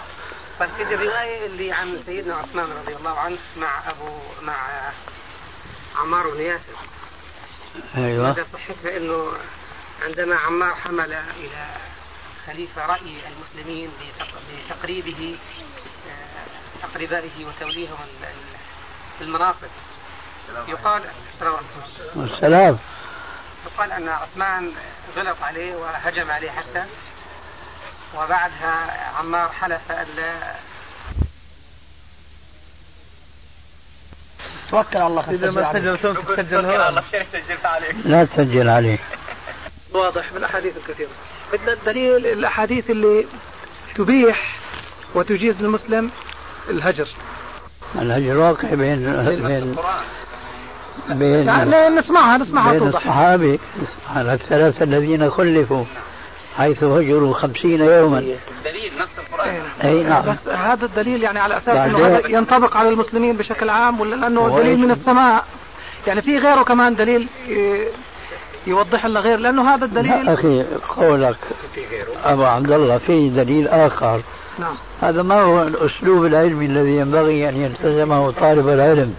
في 0.77 0.83
الرواية 0.83 1.47
اللي 1.47 1.73
عن 1.73 1.99
سيدنا 2.07 2.35
عثمان 2.35 2.67
رضي 2.83 2.97
الله 2.97 3.19
عنه 3.19 3.37
مع 3.57 3.91
ابو 3.91 4.11
مع 4.43 4.57
عمار 5.97 6.31
بن 6.31 6.41
ياسر. 6.41 6.73
أيوة. 7.97 8.31
مدى 8.31 8.43
صحتها 8.53 8.97
انه 8.97 9.27
عندما 10.07 10.37
عمار 10.37 10.75
حمل 10.75 11.13
إلى 11.13 11.67
خليفة 12.47 12.87
رأي 12.87 13.01
المسلمين 13.31 13.89
بتق- 13.89 14.27
بتقريبه 14.67 15.37
آه، 16.11 16.87
اقربائه 16.87 17.31
وتوليهم 17.49 17.97
ال- 18.05 18.27
ال- 18.27 19.27
المناصب 19.29 19.69
يقال 20.69 21.03
السلام 22.17 22.79
يقال 23.67 23.93
أن 23.93 24.09
عثمان 24.09 24.73
غلط 25.17 25.37
عليه 25.43 25.75
وهجم 25.75 26.31
عليه 26.31 26.51
حتى 26.51 26.85
وبعدها 28.15 29.11
عمار 29.19 29.49
حلف 29.49 29.91
الا 29.91 30.55
توكل 34.71 34.99
على 34.99 35.07
الله 35.07 35.31
إذا 35.31 35.51
ما 35.51 35.73
سجلتم 35.73 36.15
تسجل 36.15 36.67
هون. 36.67 37.03
لا 38.05 38.25
تسجل 38.25 38.69
عليه. 38.69 38.99
واضح 39.93 40.33
من 40.33 40.39
الأحاديث 40.39 40.77
الكثيرة. 40.77 41.11
بدنا 41.53 41.73
الدليل 41.73 42.27
الأحاديث 42.27 42.91
اللي 42.91 43.27
تبيح 43.95 44.57
وتجيز 45.15 45.61
للمسلم 45.61 46.11
الهجر. 46.69 47.09
الهجر 47.95 48.37
واقع 48.37 48.69
بين 48.69 49.25
بين 49.47 49.77
بين 51.09 51.45
لا 51.47 51.89
نسمعها 51.89 52.39
نسمعها 52.39 52.73
بين 52.73 52.83
الصحابة 52.89 53.59
على 54.17 54.35
الثلاثة 54.35 54.85
الذين 54.85 55.31
خلفوا 55.31 55.85
حيث 56.57 56.85
هجروا 56.85 57.35
خمسين 57.35 57.81
يوما. 57.81 58.21
دليل 58.21 58.93
نص 59.03 59.09
القرآن. 59.19 59.61
أي 59.85 60.03
نعم. 60.03 60.23
بس 60.33 60.49
هذا 60.49 60.85
الدليل 60.85 61.23
يعني 61.23 61.39
على 61.39 61.57
أساس 61.57 61.75
بعدين- 61.75 61.95
انه 61.95 62.07
هذا 62.19 62.29
ينطبق 62.29 62.77
على 62.77 62.89
المسلمين 62.89 63.37
بشكل 63.37 63.71
عام 63.71 64.01
ولا 64.01 64.17
لأنه 64.17 64.41
هو 64.41 64.59
دليل 64.61 64.79
من؟ 64.79 64.91
السماء؟ 64.91 65.45
يعني 66.07 66.23
في 66.23 66.39
غيره 66.39 66.63
كمان 66.63 66.95
دليل 66.95 67.29
إيه، 67.49 67.89
يوضح 68.67 69.07
لنا 69.07 69.21
غير 69.21 69.39
لأنه 69.39 69.75
هذا 69.75 69.85
الدليل 69.85 70.25
لا 70.25 70.33
أخي 70.35 70.65
قولك 70.97 71.37
أبو 72.25 72.45
عبد 72.45 72.73
الله 72.73 72.99
في 72.99 73.29
دليل 73.31 73.69
آخر. 73.69 74.21
نعم. 74.59 74.75
هذا 75.01 75.23
ما 75.23 75.41
هو 75.43 75.63
الأسلوب 75.63 76.25
العلمي 76.27 76.67
الذي 76.67 76.97
ينبغي 76.97 77.49
أن 77.49 77.57
يلتزمه 77.57 78.31
طالب 78.31 78.69
العلم. 78.69 79.15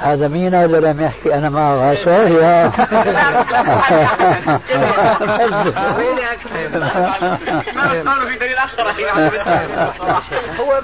هذا 0.00 0.28
مين 0.28 0.54
هذا 0.54 0.80
لم 0.80 1.00
يحكي 1.00 1.34
سوريا 2.04 2.70
في 8.28 8.38
دليل 8.38 8.56
اخر 8.56 8.88
هو 10.60 10.80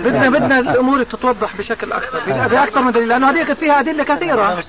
بدنا 0.00 0.30
بدنا 0.30 0.58
الأمور 0.58 1.02
تتوضح 1.02 1.56
بشكل 1.56 1.92
أكثر 1.92 2.20
في 2.20 2.62
أكثر 2.62 2.82
من 2.82 2.92
دليل 2.92 3.08
لأنه 3.08 3.30
هذيك 3.30 3.52
فيها 3.52 3.80
أدلة 3.80 4.04
كثيرة. 4.04 4.64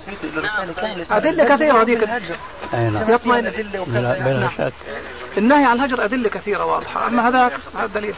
أدلة 1.12 1.56
كثيرة 1.56 1.82
هذيك. 1.82 2.10
نعم. 2.74 3.10
يطمئن. 3.10 3.52
بلا 4.24 4.50
شك 4.58 4.74
النهي 5.38 5.66
عن 5.66 5.76
الهجر 5.76 6.06
أدلة 6.06 6.30
كثيرة 6.30 6.66
واضحة 6.66 7.08
أما 7.08 7.30
هذاك 7.30 7.52
هذا 7.78 7.88
دليل. 7.96 8.16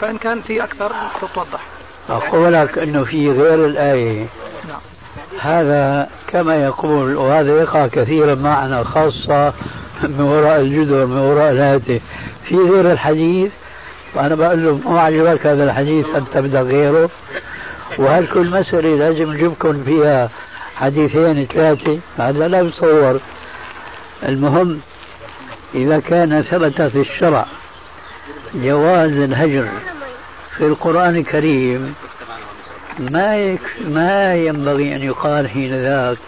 فإن 0.00 0.18
كان 0.18 0.40
في 0.40 0.64
أكثر 0.64 0.92
تتوضح. 1.22 1.60
أقول 2.08 2.52
لك 2.52 2.78
أنه 2.78 3.04
في 3.04 3.30
غير 3.30 3.66
الآية. 3.66 4.26
نعم. 4.68 4.80
هذا 5.40 6.08
كما 6.26 6.64
يقول 6.64 7.16
وهذا 7.16 7.60
يقع 7.60 7.86
كثيرا 7.86 8.34
معنا 8.34 8.84
خاصة 8.84 9.52
من 10.02 10.20
وراء 10.20 10.60
الجدر 10.60 11.06
من 11.06 11.18
وراء 11.18 11.52
الهاتف. 11.52 12.02
في 12.44 12.56
غير 12.56 12.92
الحديث 12.92 13.52
وأنا 14.14 14.34
بقول 14.34 14.64
له 14.64 14.80
ما 14.90 15.00
عجبك 15.00 15.46
هذا 15.46 15.64
الحديث 15.64 16.06
أن 16.16 16.24
تبدأ 16.34 16.62
غيره. 16.62 17.10
وهل 17.98 18.26
كل 18.26 18.50
مسألة 18.50 18.96
لازم 18.96 19.32
نجيبكم 19.32 19.84
فيها 19.84 20.30
حديثين 20.76 21.46
ثلاثة؟ 21.46 21.98
هذا 22.18 22.48
لا 22.48 22.60
يتصور 22.60 23.20
المهم 24.28 24.80
إذا 25.74 26.00
كان 26.00 26.42
ثبت 26.42 26.82
في 26.82 27.00
الشرع 27.00 27.46
جواز 28.54 29.12
الهجر 29.12 29.68
في 30.56 30.66
القرآن 30.66 31.16
الكريم 31.16 31.94
ما 32.98 33.58
ما 33.84 34.34
ينبغي 34.34 34.96
أن 34.96 35.02
يقال 35.02 35.48
حين 35.50 35.82
ذاك 35.82 36.18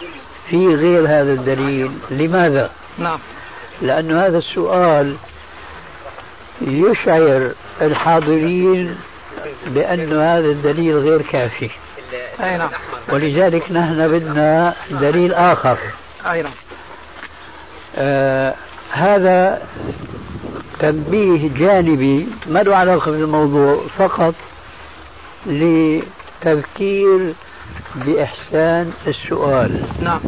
في 0.50 0.66
غير 0.66 1.00
هذا 1.02 1.32
الدليل. 1.32 1.90
لماذا؟ 2.10 2.70
نعم. 2.98 3.18
لأن 3.82 4.18
هذا 4.18 4.38
السؤال 4.38 5.16
يشعر 6.60 7.50
الحاضرين 7.82 8.96
بأن 9.66 10.12
هذا 10.12 10.46
الدليل 10.46 10.98
غير 10.98 11.22
كافي. 11.22 11.70
أي 12.40 12.58
نعم. 12.58 12.70
ولذلك 13.08 13.72
نحن 13.72 14.08
بدنا 14.08 14.74
دليل 14.90 15.34
آخر. 15.34 15.78
أي 16.30 16.42
نعم. 16.42 16.52
آه 17.96 18.54
هذا 18.90 19.62
تنبيه 20.78 21.50
جانبي 21.58 22.28
ما 22.46 22.62
له 22.62 22.76
علاقة 22.76 23.10
بالموضوع 23.10 23.80
فقط 23.98 24.34
لتذكير 25.46 27.34
بإحسان 27.94 28.92
السؤال. 29.06 29.82
نعم. 30.00 30.20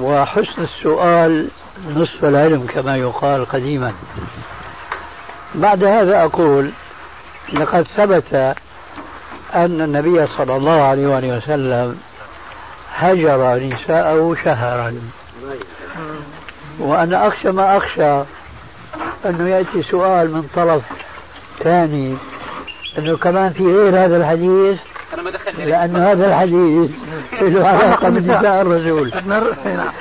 وحسن 0.00 0.62
السؤال 0.62 1.48
نصف 1.96 2.24
العلم 2.24 2.66
كما 2.66 2.96
يقال 2.96 3.46
قديما. 3.46 3.92
بعد 5.54 5.84
هذا 5.84 6.24
أقول 6.24 6.70
لقد 7.52 7.86
ثبت 7.96 8.34
أن 9.54 9.80
النبي 9.80 10.26
صلى 10.26 10.56
الله 10.56 10.82
عليه 10.82 11.06
وآله 11.06 11.36
وسلم 11.36 11.98
هجر 12.94 13.56
نساءه 13.56 14.36
شهرا. 14.44 14.94
وأنا 16.78 17.28
أخشى 17.28 17.50
ما 17.50 17.76
أخشى 17.76 18.22
أنه 19.26 19.48
يأتي 19.48 19.82
سؤال 19.82 20.34
من 20.34 20.48
طرف 20.54 20.82
ثاني 21.62 22.16
أنه 22.98 23.16
كمان 23.16 23.52
في 23.52 23.62
غير 23.66 24.04
هذا 24.04 24.16
الحديث 24.16 24.78
أنا 25.14 25.22
ما 25.22 25.30
دخلت 25.30 25.56
لأن 25.56 25.96
هذا 25.96 26.28
الحديث 26.28 26.90
له 27.42 27.68
علاقة 27.68 28.08
بنساء 28.08 28.62
الرسول. 28.62 29.12
نعم. 29.26 29.92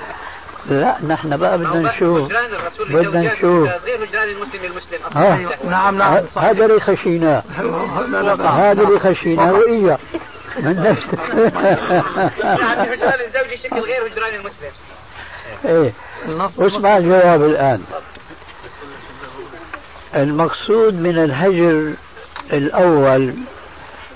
لا 0.69 0.95
نحن 1.07 1.37
بقى 1.37 1.57
بدنا 1.57 1.91
نشوف. 1.91 2.31
بدنا 2.89 3.33
نشوف. 3.33 3.69
غير 3.69 4.03
هجران 4.03 4.29
المسلم 4.29 4.61
للمسلم 4.61 4.99
ها. 5.15 5.35
أصلا 5.35 5.69
نعم 5.69 5.97
نعم. 5.97 6.23
هذا 6.37 6.65
اللي 6.65 6.79
خشيناه. 6.79 7.43
هذا 8.43 8.81
اللي 8.81 8.99
خشيناه 8.99 9.53
وإياه. 9.53 9.97
من 10.59 10.83
نفس 10.83 11.13
يعني 12.43 12.93
هجران 12.93 13.19
الزوج 13.27 13.55
شكل 13.63 13.79
غير 13.79 14.07
هجران 14.07 14.35
المسلم. 14.35 14.71
إيه. 15.65 15.91
واسمع 16.57 16.97
الجواب 16.97 17.43
الآن. 17.43 17.83
المقصود 20.15 20.93
من 20.93 21.17
الهجر 21.17 21.93
الأول 22.53 23.33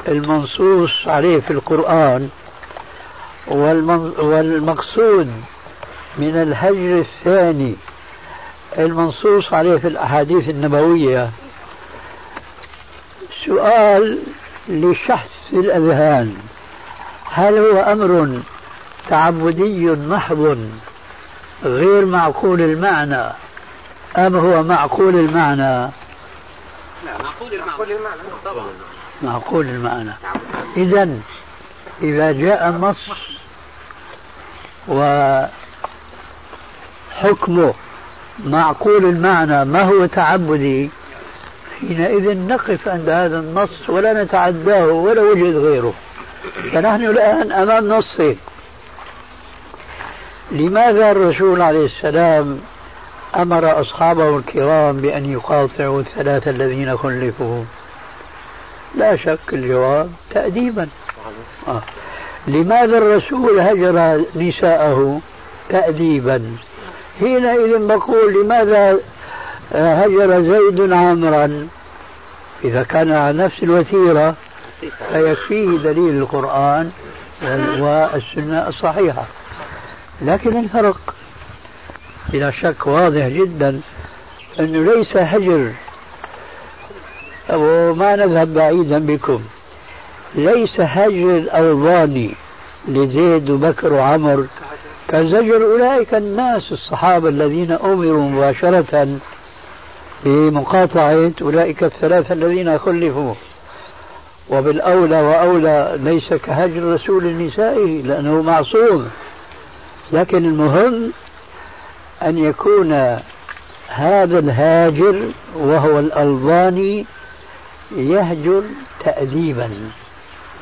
المنصوص 0.07 1.07
عليه 1.07 1.39
في 1.39 1.51
القرآن 1.51 2.29
والمن 3.47 4.13
والمقصود 4.19 5.31
من 6.17 6.35
الهجر 6.35 6.99
الثاني 6.99 7.75
المنصوص 8.77 9.53
عليه 9.53 9.77
في 9.77 9.87
الأحاديث 9.87 10.49
النبوية 10.49 11.29
سؤال 13.45 14.19
لشحذ 14.69 15.29
الأذهان. 15.53 16.37
هل 17.31 17.57
هو 17.57 17.79
أمر 17.79 18.39
تعبدي 19.09 19.85
محض 19.85 20.57
غير 21.63 22.05
معقول 22.05 22.61
المعنى. 22.61 23.31
أم 24.17 24.35
هو 24.35 24.63
معقول 24.63 25.15
المعنى؟ 25.15 25.91
كل 27.77 27.91
المعنى. 27.91 28.21
طبعا. 28.45 28.65
معقول 29.21 29.65
المعنى. 29.65 30.11
إذا 30.77 31.09
إذا 32.01 32.31
جاء 32.31 32.69
النص 32.69 33.09
وحكمه 37.17 37.73
معقول 38.39 39.05
المعنى 39.05 39.65
ما 39.65 39.81
هو 39.81 40.05
تعبدي؟ 40.05 40.89
حينئذ 41.79 42.37
نقف 42.37 42.87
عند 42.87 43.09
هذا 43.09 43.39
النص 43.39 43.89
ولا 43.89 44.23
نتعداه 44.23 44.85
ولا 44.85 45.21
وجد 45.21 45.55
غيره. 45.55 45.93
فنحن 46.73 47.05
الآن 47.05 47.51
أمام 47.51 47.87
نصين. 47.87 48.37
لماذا 50.51 51.11
الرسول 51.11 51.61
عليه 51.61 51.85
السلام 51.85 52.59
أمر 53.35 53.81
أصحابه 53.81 54.37
الكرام 54.37 55.01
بأن 55.01 55.31
يقاطعوا 55.31 56.01
الثلاثة 56.01 56.51
الذين 56.51 56.97
خلفوا 56.97 57.63
لا 58.95 59.15
شك 59.15 59.39
الجواب 59.53 60.11
تأديبا. 60.31 60.87
آه. 61.67 61.81
لماذا 62.47 62.97
الرسول 62.97 63.59
هجر 63.59 64.25
نساءه 64.35 65.21
تأديبا؟ 65.69 66.57
حينئذ 67.19 67.87
بقول 67.87 68.43
لماذا 68.43 68.99
هجر 69.71 70.41
زيد 70.41 70.91
عمرا؟ 70.93 71.67
إذا 72.63 72.83
كان 72.83 73.11
على 73.11 73.37
نفس 73.37 73.63
الوتيرة 73.63 74.35
فيكفيه 75.11 75.77
دليل 75.77 76.17
القرآن 76.17 76.91
والسنة 77.79 78.67
الصحيحة. 78.67 79.25
لكن 80.21 80.59
الفرق 80.59 81.15
بلا 82.29 82.51
شك 82.51 82.87
واضح 82.87 83.27
جدا 83.27 83.81
أنه 84.59 84.93
ليس 84.93 85.17
هجر 85.17 85.71
وما 87.53 88.15
نذهب 88.15 88.53
بعيدا 88.53 88.99
بكم. 88.99 89.41
ليس 90.35 90.79
هجر 90.79 91.37
الألباني 91.37 92.31
لزيد 92.87 93.49
وبكر 93.49 93.93
وعمر. 93.93 94.47
كزجر 95.07 95.63
أولئك 95.63 96.13
الناس 96.13 96.71
الصحابة 96.71 97.29
الذين 97.29 97.71
أمروا 97.71 98.29
مباشرة 98.29 99.19
بمقاطعة 100.25 101.31
أولئك 101.41 101.83
الثلاثة 101.83 102.33
الذين 102.33 102.77
خلفوا. 102.77 103.33
وبالأولى 104.49 105.21
وأولى 105.21 105.97
ليس 105.99 106.33
كهجر 106.33 106.93
رسول 106.93 107.25
النساء 107.25 107.79
لأنه 107.79 108.41
معصوم. 108.41 109.09
لكن 110.11 110.37
المهم 110.37 111.11
أن 112.21 112.37
يكون 112.37 112.93
هذا 113.87 114.39
الهاجر 114.39 115.31
وهو 115.55 115.99
الألباني 115.99 117.05
يهجر 117.91 118.63
تأديبا 119.05 119.69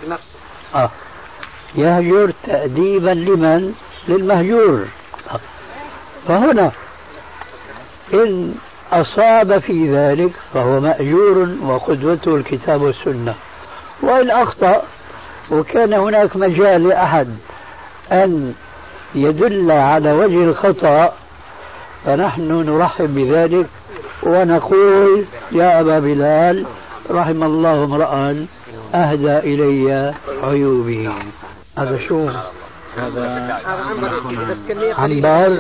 بنفسه 0.04 0.26
آه. 0.76 0.90
يهجر 1.76 2.34
تأديبا 2.44 3.10
لمن؟ 3.10 3.74
للمهجور 4.08 4.86
آه. 5.32 5.40
فهنا 6.28 6.72
إن 8.14 8.56
أصاب 8.92 9.60
في 9.60 9.96
ذلك 9.96 10.32
فهو 10.54 10.80
مأجور 10.80 11.48
وقدوته 11.64 12.36
الكتاب 12.36 12.82
والسنة 12.82 13.36
وإن 14.02 14.32
أخطأ 14.32 14.82
وكان 15.52 15.94
هناك 15.94 16.36
مجال 16.36 16.88
لأحد 16.88 17.38
أن 18.12 18.54
يدل 19.16 19.72
على 19.72 20.12
وجه 20.12 20.44
الخطأ 20.44 21.14
فنحن 22.06 22.52
نرحب 22.52 23.16
بذلك 23.16 23.68
ونقول 24.24 25.26
يا 25.52 25.82
أبا 25.82 26.00
بلال 26.00 26.66
رحم 27.12 27.44
الله 27.44 27.84
امرأ 27.84 28.46
أهدى 28.96 29.38
إلي 29.38 30.14
عيوبي. 30.44 31.10
هذا 31.78 32.00
شو؟ 32.08 32.30
هذا 32.98 33.60
جدا 35.08 35.60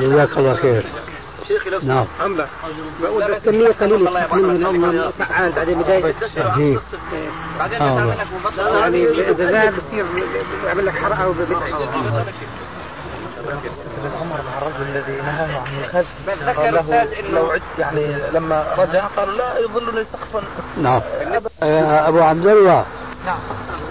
جزاك 0.00 0.38
الله 0.38 0.54
خير. 0.54 0.84
شيخي 1.48 1.70
لو 1.70 1.80
نعم. 1.82 2.06
بقول 3.02 3.34
بس 3.34 3.42
كمية 3.42 3.72
قليلة. 3.72 5.10
فعال 5.10 5.52
بعدين 5.52 5.82
بداية 5.82 6.14
بعدين 7.58 7.82
مبطل. 7.82 8.78
يعني 8.78 9.08
إذا 9.30 9.52
زاد 9.52 9.74
بصير 9.76 10.04
لك 10.84 10.92
حرقة 10.92 11.28
مع 14.28 14.58
الرجل 14.58 14.96
الذي 14.96 15.16
نهاه 15.16 15.60
عن 15.60 15.84
الخز 15.84 16.06
ذكر 16.48 17.30
لو 17.32 17.50
عدت 17.50 17.62
يعني 17.78 18.16
لما 18.32 18.66
رجع 18.78 19.06
قالوا 19.06 19.34
لا 19.34 19.58
يظلني 19.58 20.04
سقفا 20.04 20.42
نعم. 20.82 21.00
آه، 21.62 22.08
أبو 22.08 22.20
عبد 22.20 22.46
الله. 22.46 22.84
نعم. 23.26 23.38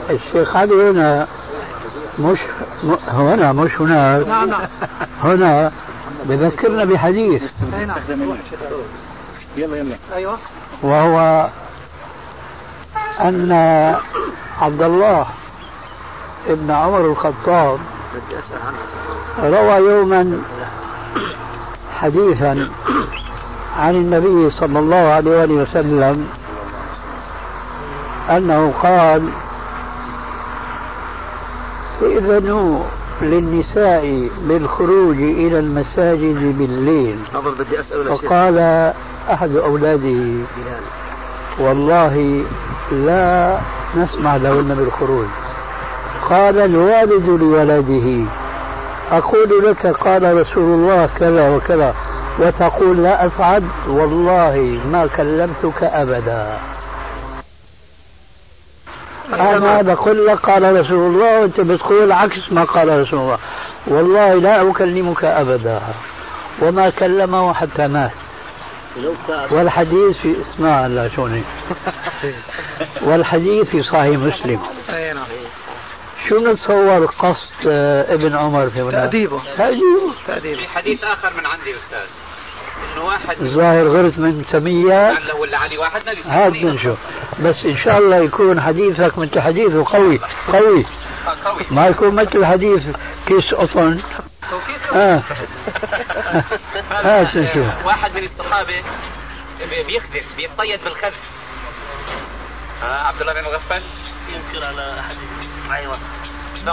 الشيخ 0.09 0.55
علي 0.55 0.89
هنا 0.89 1.27
مش 2.19 2.39
هنا 3.07 3.51
مش 3.51 3.81
هناك 3.81 4.27
نعم 4.27 4.49
نعم. 4.49 4.67
هنا 5.23 5.71
بذكرنا 6.27 6.85
بحديث. 6.85 7.43
أي 7.79 7.85
نعم 7.85 7.97
أيوه. 10.15 10.37
وهو 10.83 11.47
أن 13.19 13.51
عبد 14.61 14.81
الله 14.81 15.25
ابن 16.49 16.71
عمر 16.71 17.05
الخطاب 17.05 17.79
روى 19.43 19.77
يوما 19.89 20.41
حديثا 21.99 22.69
عن 23.79 23.95
النبي 23.95 24.49
صلى 24.49 24.79
الله 24.79 24.95
عليه 24.95 25.31
وآله 25.31 25.53
وسلم 25.53 26.27
أنه 28.29 28.73
قال 28.83 29.29
ائذنوا 32.01 32.83
للنساء 33.21 34.29
بالخروج 34.47 35.17
إلى 35.17 35.59
المساجد 35.59 36.57
بالليل. 36.57 37.19
بدي 37.59 37.79
أسأل 37.79 38.17
فقال 38.17 38.57
أحد 39.33 39.55
أولاده 39.55 40.45
والله 41.59 42.43
لا 42.91 43.59
نسمع 43.97 44.35
لهن 44.35 44.75
بالخروج. 44.75 45.27
قال 46.29 46.59
الوالد 46.59 47.29
لولده 47.29 48.25
أقول 49.11 49.69
لك 49.69 49.87
قال 49.87 50.37
رسول 50.37 50.63
الله 50.63 51.09
كذا 51.19 51.49
وكذا 51.55 51.93
وتقول 52.39 53.03
لا 53.03 53.25
أفعل 53.25 53.63
والله 53.89 54.79
ما 54.91 55.07
كلمتك 55.07 55.83
أبدا. 55.83 56.57
أنا 59.33 59.81
بقول 59.81 60.27
لك 60.27 60.37
قال 60.37 60.81
رسول 60.81 61.13
الله 61.13 61.39
وأنت 61.39 61.61
بتقول 61.61 62.11
عكس 62.11 62.51
ما 62.51 62.63
قال 62.63 63.01
رسول 63.01 63.19
الله. 63.19 63.37
والله 63.87 64.33
لا 64.33 64.71
أكلمك 64.71 65.23
أبدا. 65.23 65.81
وما 66.61 66.89
كلمه 66.89 67.53
حتى 67.53 67.87
مات. 67.87 68.11
والحديث 69.51 70.17
في 70.17 70.35
اسمع 70.41 70.87
لا 70.87 71.09
شوني. 71.15 71.43
والحديث 73.07 73.69
في 73.69 73.83
صحيح 73.83 74.19
مسلم. 74.19 74.59
نعم. 74.89 75.25
شو 76.29 76.39
نتصور 76.39 77.05
قصد 77.05 77.67
آه، 77.67 78.13
ابن 78.13 78.35
عمر 78.35 78.69
في 78.69 78.81
هنا؟ 78.81 78.91
تأديبه. 78.91 79.41
تأديبه. 79.57 80.13
تأديب 80.27 80.57
في 80.57 80.67
حديث 80.67 81.03
آخر 81.03 81.33
من 81.37 81.45
عندي 81.45 81.75
أستاذ. 81.75 82.26
واحد. 82.97 83.41
الظاهر 83.41 83.87
غرت 83.87 84.17
من 84.17 84.45
تمية 84.51 85.11
لعله 85.11 85.35
ولا 85.35 85.57
علي 85.57 85.77
واحد؟ 85.77 86.01
ما 86.05 86.13
بيصير 86.13 86.31
هاد 86.31 86.51
بنشوف 86.53 86.97
بس 87.39 87.65
إن 87.65 87.77
شاء 87.77 87.97
الله 87.97 88.17
يكون 88.17 88.61
حديثك 88.61 89.17
مثل 89.17 89.41
حديثه 89.41 89.85
قوي 89.85 90.19
قوي. 90.53 90.85
آه، 91.27 91.49
قوي. 91.49 91.65
ما 91.71 91.87
يكون 91.87 92.15
مثل 92.15 92.45
حديث 92.45 92.83
كيس 93.27 93.53
قطن 93.53 94.01
آه. 94.95 95.23
هات 96.91 97.35
نشوف 97.35 97.85
واحد 97.85 98.11
من 98.17 98.23
الصحابة 98.23 98.83
بي- 99.59 99.83
بيخدم 99.83 100.21
بيصيد 100.37 100.83
بالخز 100.83 101.11
آه 102.83 103.03
عبد 103.07 103.21
الله 103.21 103.33
بن 103.33 103.41
مغفل 103.43 103.81
ينكر 104.29 104.65
على 104.65 104.99
أحد. 104.99 105.15
أيوه. 105.71 105.97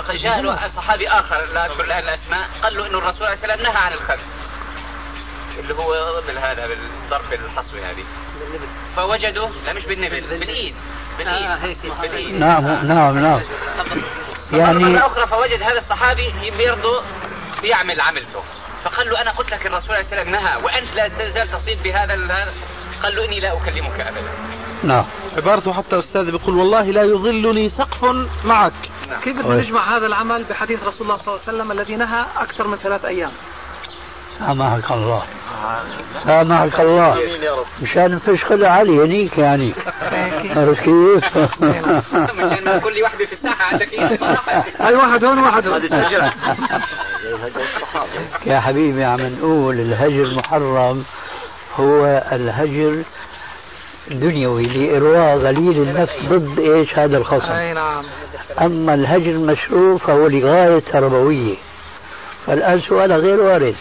فجاء 0.03 0.41
له 0.41 0.59
صحابي 0.77 1.09
آخر 1.09 1.45
لا 1.55 1.67
اذكر 1.67 1.85
الان 1.85 2.03
الأسماء. 2.03 2.49
قال 2.63 2.77
له 2.79 2.87
إنه 2.87 2.99
الرسول 2.99 3.27
عليه 3.27 3.37
السلام 3.37 3.61
نهى 3.61 3.77
عن 3.77 3.93
الخز 3.93 4.19
اللي 5.61 5.75
هو 5.75 6.21
ضمن 6.21 6.39
هذا 6.39 6.67
بالضرب 6.67 7.33
الحصوي 7.33 7.81
هذه. 7.85 8.05
فوجدوا 8.97 9.49
لا 9.67 9.73
مش 9.73 9.87
بالنبل 9.87 10.21
بالايد 10.21 10.75
بالايد 11.19 11.45
آه، 11.47 11.55
هيك. 11.57 11.79
بالايد 12.03 12.35
نعم 12.35 12.65
نعم 12.87 13.19
نعم. 13.19 13.41
يعني 14.53 14.79
مرة 14.79 15.07
أخرى 15.07 15.27
فوجد 15.27 15.63
هذا 15.63 15.79
الصحابي 15.79 16.33
برضه 16.59 17.03
بيعمل 17.63 18.01
عملته. 18.01 18.43
فقال 18.85 19.11
له 19.11 19.23
أنا 19.23 19.31
قلت 19.31 19.51
لك 19.51 19.67
الرسول 19.67 19.91
عليه 19.91 20.05
السلام 20.05 20.29
نهى 20.29 20.57
وأنت 20.63 20.95
لا 20.95 21.09
تزال 21.09 21.49
تصيد 21.53 21.83
بهذا 21.83 22.15
ال- 22.15 22.53
قال 23.03 23.17
له 23.17 23.25
إني 23.25 23.41
لا 23.41 23.53
أكلمك 23.53 24.01
أبدا. 24.01 24.31
نعم. 24.83 25.05
عبارته 25.37 25.73
حتى 25.73 25.99
أستاذ 25.99 26.31
بيقول 26.31 26.57
والله 26.59 26.83
لا 26.83 27.03
يظلني 27.03 27.71
سقف 27.79 28.05
معك. 28.45 28.73
كيف 29.25 29.37
بدنا 29.39 29.55
نجمع 29.57 29.97
هذا 29.97 30.07
العمل 30.07 30.45
بحديث 30.45 30.79
رسول 30.85 31.03
الله 31.11 31.17
صلى 31.17 31.27
الله 31.35 31.41
عليه 31.49 31.59
وسلم 31.59 31.73
الذي 31.73 31.97
نهى 31.97 32.25
أكثر 32.37 32.67
من 32.67 32.77
ثلاث 32.77 33.05
أيام؟ 33.05 33.31
سامحك 34.39 34.91
الله. 34.91 35.23
سامحك 36.25 36.81
الله. 36.81 37.19
مشان 37.83 38.15
نفشخل 38.15 38.65
علي 38.65 39.05
هنيك 39.05 39.39
يعني. 39.39 39.75
عرفت 40.57 40.81
كيف؟ 40.81 41.25
مشان 41.63 42.81
كل 42.81 43.03
واحدة 43.03 43.27
في 43.27 43.33
الساحة 43.33 43.65
عندك 43.65 43.95
أي 44.87 44.95
واحد 44.95 45.25
هون 45.25 45.39
وواحد 45.39 45.69
هون. 45.69 45.83
يا 48.47 48.61
حبيبي 48.61 49.05
عم 49.05 49.21
نقول 49.21 49.81
الهجر 49.81 50.35
محرم 50.35 51.05
هو 51.77 52.23
الهجر 52.33 53.03
دنيوي 54.11 54.67
لإرواء 54.67 55.37
غليل 55.39 55.83
النفس 55.83 56.13
ضد 56.29 56.59
إيش؟ 56.59 56.99
هذا 56.99 57.17
الخصم. 57.19 57.53
أي 57.53 57.73
نعم. 57.73 58.05
أما 58.61 58.95
الهجر 58.95 59.31
المشروع 59.31 59.99
فهو 59.99 60.27
لغاية 60.27 60.83
تربوية. 60.93 61.55
فالآن 62.47 62.81
سؤال 62.81 63.13
غير 63.13 63.41
وارد. 63.41 63.75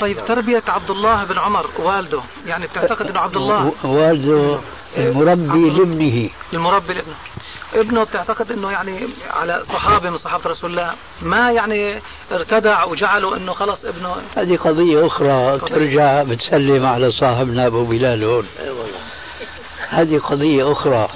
طيب 0.00 0.24
تربية 0.24 0.62
عبد 0.68 0.90
الله 0.90 1.24
بن 1.24 1.38
عمر 1.38 1.66
والده 1.78 2.20
يعني 2.46 2.66
بتعتقد 2.66 3.06
إنه 3.06 3.20
عبد 3.20 3.36
الله 3.36 3.72
والده 3.84 4.58
المربي 4.98 5.70
لابنه. 5.70 6.30
المربي 6.52 6.94
لابنه. 6.94 7.14
ابنه 7.74 8.04
بتعتقد 8.04 8.52
إنه 8.52 8.70
يعني 8.70 9.08
على 9.30 9.62
صحابه 9.72 10.10
من 10.10 10.18
صحابة 10.18 10.50
رسول 10.50 10.70
الله 10.70 10.90
ما 11.22 11.52
يعني 11.52 12.00
ارتدع 12.32 12.84
وجعله 12.84 13.36
إنه 13.36 13.52
خلص 13.52 13.84
ابنه. 13.84 14.16
هذه 14.36 14.56
قضية 14.56 15.06
أخرى 15.06 15.58
ترجع 15.58 16.22
بتسلم 16.22 16.86
على 16.86 17.10
صاحبنا 17.10 17.66
أبو 17.66 17.84
بلال 17.84 18.24
هون. 18.24 18.46
هذه 19.88 20.18
قضية 20.18 20.72
أخرى. 20.72 21.08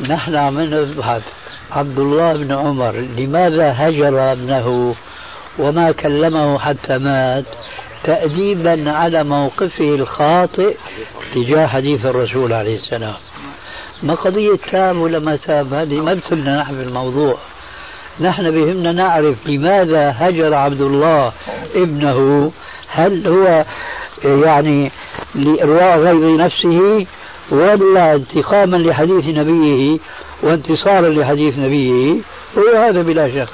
نحن 0.00 0.36
عم 0.36 0.60
نبحث 0.60 1.22
عبد 1.70 1.98
الله 1.98 2.32
بن 2.32 2.54
عمر 2.54 2.92
لماذا 2.92 3.74
هجر 3.76 4.32
ابنه 4.32 4.94
وما 5.58 5.92
كلمه 5.92 6.58
حتى 6.58 6.98
مات 6.98 7.44
تأديبا 8.04 8.90
على 8.90 9.24
موقفه 9.24 9.94
الخاطئ 9.94 10.76
تجاه 11.34 11.66
حديث 11.66 12.06
الرسول 12.06 12.52
عليه 12.52 12.76
السلام. 12.76 13.14
ما 14.02 14.14
قضية 14.14 14.56
تاب 14.72 14.96
ولا 14.96 15.18
ما 15.18 15.36
تاب 15.36 15.74
هذه 15.74 15.94
ما 15.94 16.14
بتهمنا 16.14 16.60
نحن 16.60 16.74
في 16.74 16.82
الموضوع. 16.82 17.36
نحن 18.20 18.50
بهمنا 18.50 18.92
نعرف 18.92 19.46
لماذا 19.46 20.14
هجر 20.18 20.54
عبد 20.54 20.80
الله 20.80 21.32
ابنه. 21.74 22.52
هل 22.88 23.28
هو 23.28 23.64
يعني 24.24 24.92
لإرواء 25.34 25.98
غيظ 25.98 26.40
نفسه 26.40 27.06
ولا 27.50 28.14
انتقاما 28.14 28.76
لحديث 28.76 29.24
نبيه 29.26 29.98
وانتصارا 30.42 31.08
لحديث 31.08 31.58
نبيه؟ 31.58 32.14
هو 32.58 32.76
هذا 32.76 33.02
بلا 33.02 33.28
شك. 33.28 33.52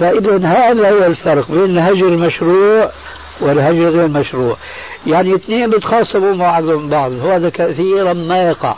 فإذا 0.00 0.48
هذا 0.48 0.90
هو 0.90 1.06
الفرق 1.06 1.50
بين 1.50 1.78
الهجر 1.78 2.08
المشروع 2.08 2.90
والهجر 3.40 3.88
غير 3.90 4.04
المشروع 4.04 4.56
يعني 5.06 5.34
اثنين 5.34 5.70
بيتخاصموا 5.70 6.34
مع 6.34 6.60
بعضهم 6.60 6.88
بعض. 6.88 7.12
وهذا 7.12 7.48
كثيرا 7.48 8.12
ما 8.12 8.42
يقع. 8.42 8.74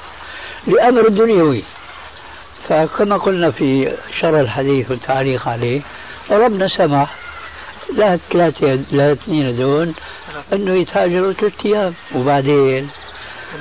لأمر 0.67 1.09
دنيوي. 1.09 1.63
فكما 2.69 3.17
قلنا 3.17 3.51
في 3.51 3.93
شرح 4.21 4.41
الحديث 4.41 4.91
والتعليق 4.91 5.49
عليه 5.49 5.81
ربنا 6.31 6.69
سمح. 6.69 7.15
لا 7.97 8.19
ثلاثة 8.33 8.79
لا 8.93 9.13
اثنين 9.13 9.57
دون 9.57 9.95
أنه 10.53 10.75
يتهاجروا 10.75 11.33
ثلاث 11.33 11.67
أيام. 11.67 11.95
وبعدين 12.15 12.89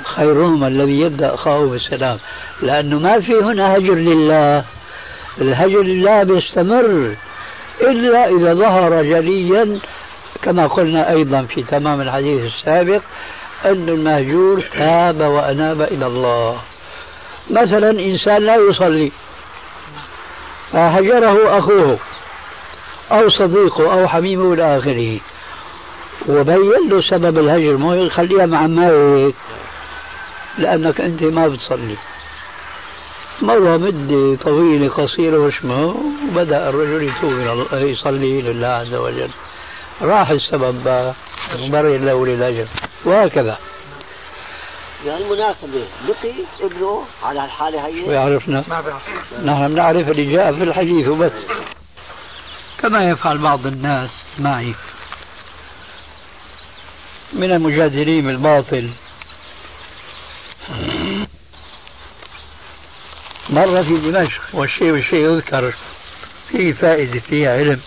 خيرهم 0.04 0.64
الذي 0.64 1.00
يبدأ 1.00 1.34
أخاه 1.34 1.64
بالسلام. 1.64 2.18
لأنه 2.62 2.98
ما 2.98 3.20
في 3.20 3.32
هنا 3.32 3.76
هجر 3.76 3.94
لله. 3.94 4.64
الهجر 5.40 5.82
لا 5.82 6.22
بيستمر. 6.22 7.14
إلا 7.80 8.28
إذا 8.28 8.54
ظهر 8.54 9.02
جليا 9.02 9.78
كما 10.42 10.66
قلنا 10.66 11.10
أيضا 11.10 11.42
في 11.42 11.62
تمام 11.62 12.00
الحديث 12.00 12.44
السابق 12.44 13.00
أن 13.64 13.88
المهجور 13.88 14.60
تاب 14.60 15.20
وأناب 15.20 15.82
إلى 15.82 16.06
الله. 16.06 16.58
مثلا 17.50 17.90
إنسان 17.90 18.42
لا 18.42 18.56
يصلي 18.56 19.12
فهجره 20.72 21.58
أخوه 21.58 21.98
أو 23.12 23.30
صديقه 23.30 23.92
أو 23.92 24.08
حميمه 24.08 24.52
إلى 24.52 24.78
آخره. 24.78 25.20
وبين 26.28 26.88
له 26.88 27.00
سبب 27.00 27.38
الهجر 27.38 27.76
مو 27.76 27.94
يخليها 27.94 28.46
مع 28.46 28.66
مالك 28.66 29.34
لأنك 30.58 31.00
أنت 31.00 31.22
ما 31.22 31.48
بتصلي. 31.48 31.96
مر 33.42 33.78
مدة 33.78 34.36
طويلة 34.36 34.88
قصيرة 34.88 35.38
وشمه 35.38 35.96
وبدأ 36.28 36.68
الرجل 36.68 37.08
يتوب 37.08 37.66
يصلي 37.72 38.42
لله 38.42 38.66
عز 38.66 38.94
وجل. 38.94 39.30
راح 40.02 40.30
السبب 40.30 41.14
مبرر 41.58 41.96
له 41.98 42.26
للأجر 42.26 42.66
وهكذا. 43.04 43.58
يعني 45.06 45.24
المناسبة 45.24 45.86
بقي 46.08 46.34
ابنه 46.60 47.04
على 47.22 47.44
الحالة 47.44 47.86
هي؟ 47.86 48.08
ويعرفنا. 48.08 48.64
نحن 49.44 49.70
نعرف 49.74 50.08
اللي 50.08 50.32
جاء 50.32 50.52
في 50.52 50.62
الحديث 50.62 51.08
وبس. 51.08 51.32
كما 52.82 53.10
يفعل 53.10 53.38
بعض 53.38 53.66
الناس 53.66 54.10
معي. 54.38 54.74
من 57.32 57.50
المجادلين 57.50 58.26
بالباطل 58.26 58.90
مرة 63.50 63.82
في 63.82 63.96
دمشق. 63.98 64.42
والشيء 64.52 64.90
والشيء 64.90 65.30
يذكر 65.30 65.74
فيه 66.50 66.72
فائدة 66.72 67.20
فيه 67.20 67.48
علم. 67.48 67.80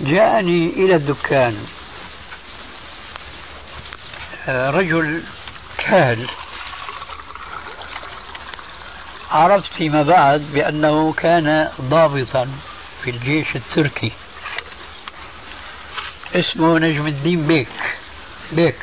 جاءني 0.00 0.66
إلى 0.66 0.94
الدكان. 0.94 1.66
آه، 4.48 4.70
رجل 4.70 5.22
كهل 5.78 6.28
عرفت 9.30 9.72
فيما 9.72 10.02
بعد 10.02 10.40
بأنه 10.52 11.12
كان 11.12 11.70
ضابطا 11.80 12.48
في 13.04 13.10
الجيش 13.10 13.56
التركي. 13.56 14.12
اسمه 16.34 16.78
نجم 16.78 17.06
الدين 17.06 17.46
بيك. 17.46 17.68
بيك. 18.52 18.76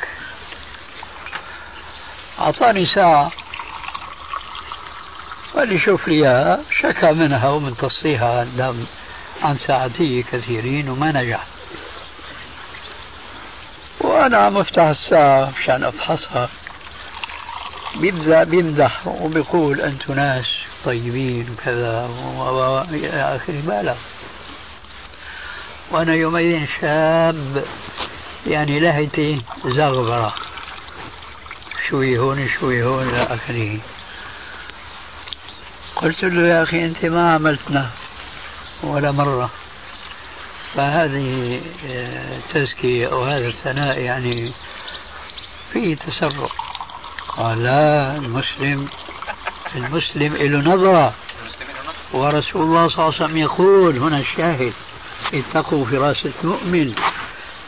أعطاني 2.40 2.86
ساعة 2.86 3.32
قال 5.54 5.68
لي 5.68 5.78
شوف 5.78 6.08
لي 6.08 6.14
إياها 6.14 6.60
شكى 6.82 7.12
منها 7.12 7.48
ومن 7.48 7.76
تصيها 7.76 8.46
عن 9.42 9.56
ساعتي 9.56 10.22
كثيرين 10.22 10.88
وما 10.88 11.12
نجح. 11.12 11.46
وأنا 14.00 14.36
عم 14.38 14.56
أفتح 14.56 14.82
الساعة 14.82 15.52
مشان 15.58 15.84
أفحصها. 15.84 16.48
بيبدأ 17.96 18.44
بيمدح 18.44 19.06
وبيقول 19.06 19.80
أنتم 19.80 20.12
ناس 20.14 20.46
طيبين 20.84 21.50
وكذا 21.50 22.10
وإلى 22.38 23.36
آخره 23.36 23.62
ما 23.66 23.96
وأنا 25.90 26.14
يومئذ 26.14 26.66
شاب 26.80 27.64
يعني 28.46 28.80
لهيتي 28.80 29.42
زغبرة. 29.64 30.34
شوي 31.90 32.18
هون 32.18 32.48
شوي 32.60 32.82
هون 32.82 33.08
إلى 33.08 33.22
آخره. 33.22 33.78
قلت 35.96 36.24
له 36.24 36.48
يا 36.48 36.62
أخي 36.62 36.84
أنت 36.84 37.04
ما 37.04 37.34
عملتنا 37.34 37.90
ولا 38.82 39.10
مرة. 39.10 39.50
فهذه 40.74 41.60
التزكية 41.84 43.12
أو 43.12 43.22
هذا 43.22 43.48
الثناء 43.48 43.98
يعني 43.98 44.52
فيه 45.72 45.96
تسرع 45.96 46.48
قال 47.28 47.62
لا 47.62 48.16
المسلم 48.16 48.88
المسلم 49.74 50.36
له 50.36 50.74
نظرة. 50.74 51.14
ورسول 52.12 52.62
الله 52.62 52.88
صلى 52.88 52.98
الله 52.98 53.14
عليه 53.14 53.24
وسلم 53.24 53.36
يقول 53.36 53.98
هنا 53.98 54.18
الشاهد 54.18 54.72
اتقوا 55.34 55.86
فراسة 55.86 56.32
المؤمن 56.44 56.94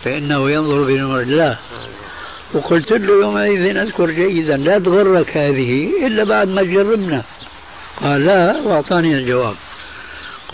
فإنه 0.04 0.50
ينظر 0.50 0.84
بنور 0.84 1.20
الله. 1.20 1.58
وقلت 2.54 2.92
له 2.92 3.12
يومئذ 3.12 3.76
أذكر 3.76 4.10
جيدا 4.10 4.56
لا 4.56 4.78
تغرك 4.78 5.36
هذه 5.36 6.06
إلا 6.06 6.24
بعد 6.24 6.48
ما 6.48 6.62
جربنا. 6.62 7.22
قال 8.02 8.26
لا 8.26 8.60
وأعطاني 8.60 9.14
الجواب. 9.14 9.56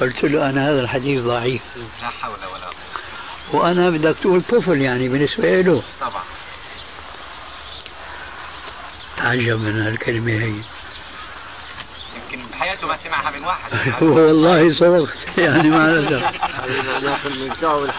قلت 0.00 0.24
له 0.24 0.50
أنا 0.50 0.70
هذا 0.70 0.80
الحديث 0.80 1.22
ضعيف. 1.22 1.62
لا 1.76 2.08
حول 2.08 2.32
ولا 2.32 2.66
قوة. 3.52 3.62
وأنا 3.62 3.90
بدك 3.90 4.16
تقول 4.22 4.42
طفل 4.42 4.80
يعني 4.80 5.08
بالنسبة 5.08 5.60
له. 5.60 5.82
طبعا. 6.00 6.22
تعجب 9.16 9.60
من 9.60 9.82
هالكلمة 9.82 10.32
هي. 10.32 10.54
يمكن 12.16 12.46
بحياته 12.52 12.86
ما 12.86 12.96
سمعها 12.96 13.30
من 13.30 13.44
واحد. 13.44 13.72
والله 14.02 14.74
صدقت 14.74 15.38
يعني 15.38 15.70
ما 15.70 15.88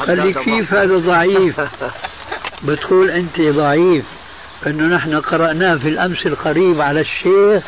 قال 0.08 0.18
لي 0.18 0.34
كيف 0.34 0.74
هذا 0.74 0.97
ضعيف؟ 0.97 1.62
بتقول 2.64 3.10
أنت 3.10 3.41
ضعيف 3.41 4.05
أنه 4.68 4.95
نحن 4.95 5.20
قرأناه 5.20 5.76
في 5.76 5.89
الأمس 5.89 6.26
القريب 6.26 6.82
على 6.82 7.01
الشيخ 7.01 7.64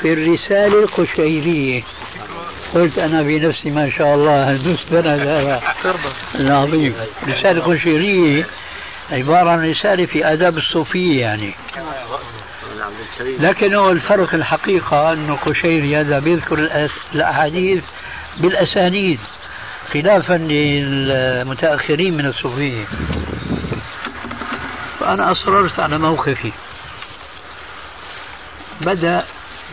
في 0.00 0.12
الرسالة 0.12 0.82
القشيرية. 0.82 1.82
قلت 2.74 2.98
أنا 2.98 3.22
بنفسي 3.22 3.70
ما 3.70 3.90
شاء 3.98 4.14
الله 4.14 4.50
المستند 4.50 5.06
هذا 5.06 5.60
العظيم. 6.34 6.94
رسالة 7.28 7.60
قشيرية 7.62 8.46
عبارة 9.10 9.50
عن 9.50 9.70
رسالة 9.70 10.06
في 10.06 10.32
آداب 10.32 10.58
الصوفية 10.58 11.20
يعني. 11.20 11.54
لكن 13.38 13.74
هو 13.74 13.90
الفرق 13.90 14.34
الحقيقة 14.34 15.12
أنه 15.12 15.34
قشيري 15.36 15.96
هذا 15.96 16.18
بيذكر 16.18 16.70
الأحاديث 17.14 17.84
بالأسانيد 18.40 19.18
خلافا 19.94 20.34
للمتأخرين 20.34 22.16
من 22.16 22.26
الصوفية 22.26 22.84
فأنا 25.00 25.32
أصررت 25.32 25.80
على 25.80 25.98
موقفي. 25.98 26.52
بدأ 28.80 29.24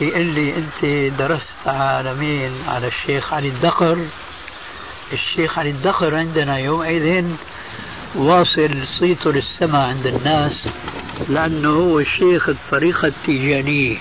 يقول 0.01 0.25
لي 0.25 0.53
أنت 0.55 1.13
درست 1.19 1.67
على 1.67 2.13
مين 2.13 2.51
على 2.67 2.87
الشيخ 2.87 3.33
علي 3.33 3.47
الدقر. 3.47 4.05
الشيخ 5.13 5.59
علي 5.59 5.69
الدقر 5.69 6.15
عندنا 6.15 6.57
يومئذ 6.57 7.25
واصل 8.15 8.87
صيته 8.99 9.31
للسماء 9.31 9.87
عند 9.87 10.05
الناس 10.05 10.67
لأنه 11.29 11.69
هو 11.69 11.99
الشيخ 11.99 12.49
الطريقة 12.49 13.07
التيجانية 13.07 13.97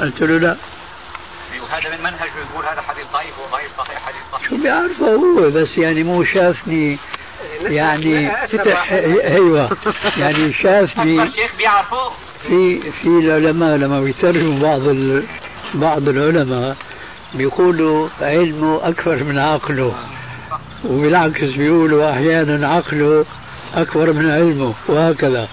قلت 0.00 0.20
له 0.20 0.38
لا. 0.38 0.56
وهذا 1.62 1.96
من 1.96 2.02
منهجه 2.02 2.32
يقول 2.50 2.66
هذا 2.66 2.82
حديث 2.82 3.06
ضعيف 3.12 3.34
وضعيف 3.48 3.76
صحيح 3.78 4.02
حديث 4.06 4.22
صحيح. 4.32 4.48
شو 4.48 4.56
بيعرفه 4.56 5.14
هو؟ 5.14 5.50
بس 5.50 5.78
يعني 5.78 6.02
مو 6.02 6.24
شافني. 6.24 6.98
يعني 7.78 8.30
فتح 8.48 8.92
أيوه. 8.92 9.76
يعني 10.16 10.52
شافني 10.62 11.22
الشيخ 11.22 11.56
بيعرفه 11.58 12.10
في 12.46 12.80
في 13.02 13.06
العلماء 13.06 13.76
لما 13.76 14.00
بيترجموا 14.00 14.60
بعض 14.60 14.80
بعض 15.74 16.08
العلماء 16.08 16.76
بيقولوا 17.34 18.08
علمه 18.20 18.88
أكبر 18.88 19.24
من 19.24 19.38
عقله. 19.38 19.94
وبالعكس 20.84 21.44
بيقولوا 21.44 22.10
أحيانا 22.10 22.68
عقله 22.68 23.24
أكبر 23.74 24.12
من 24.12 24.30
علمه 24.30 24.74
وهكذا. 24.88 25.48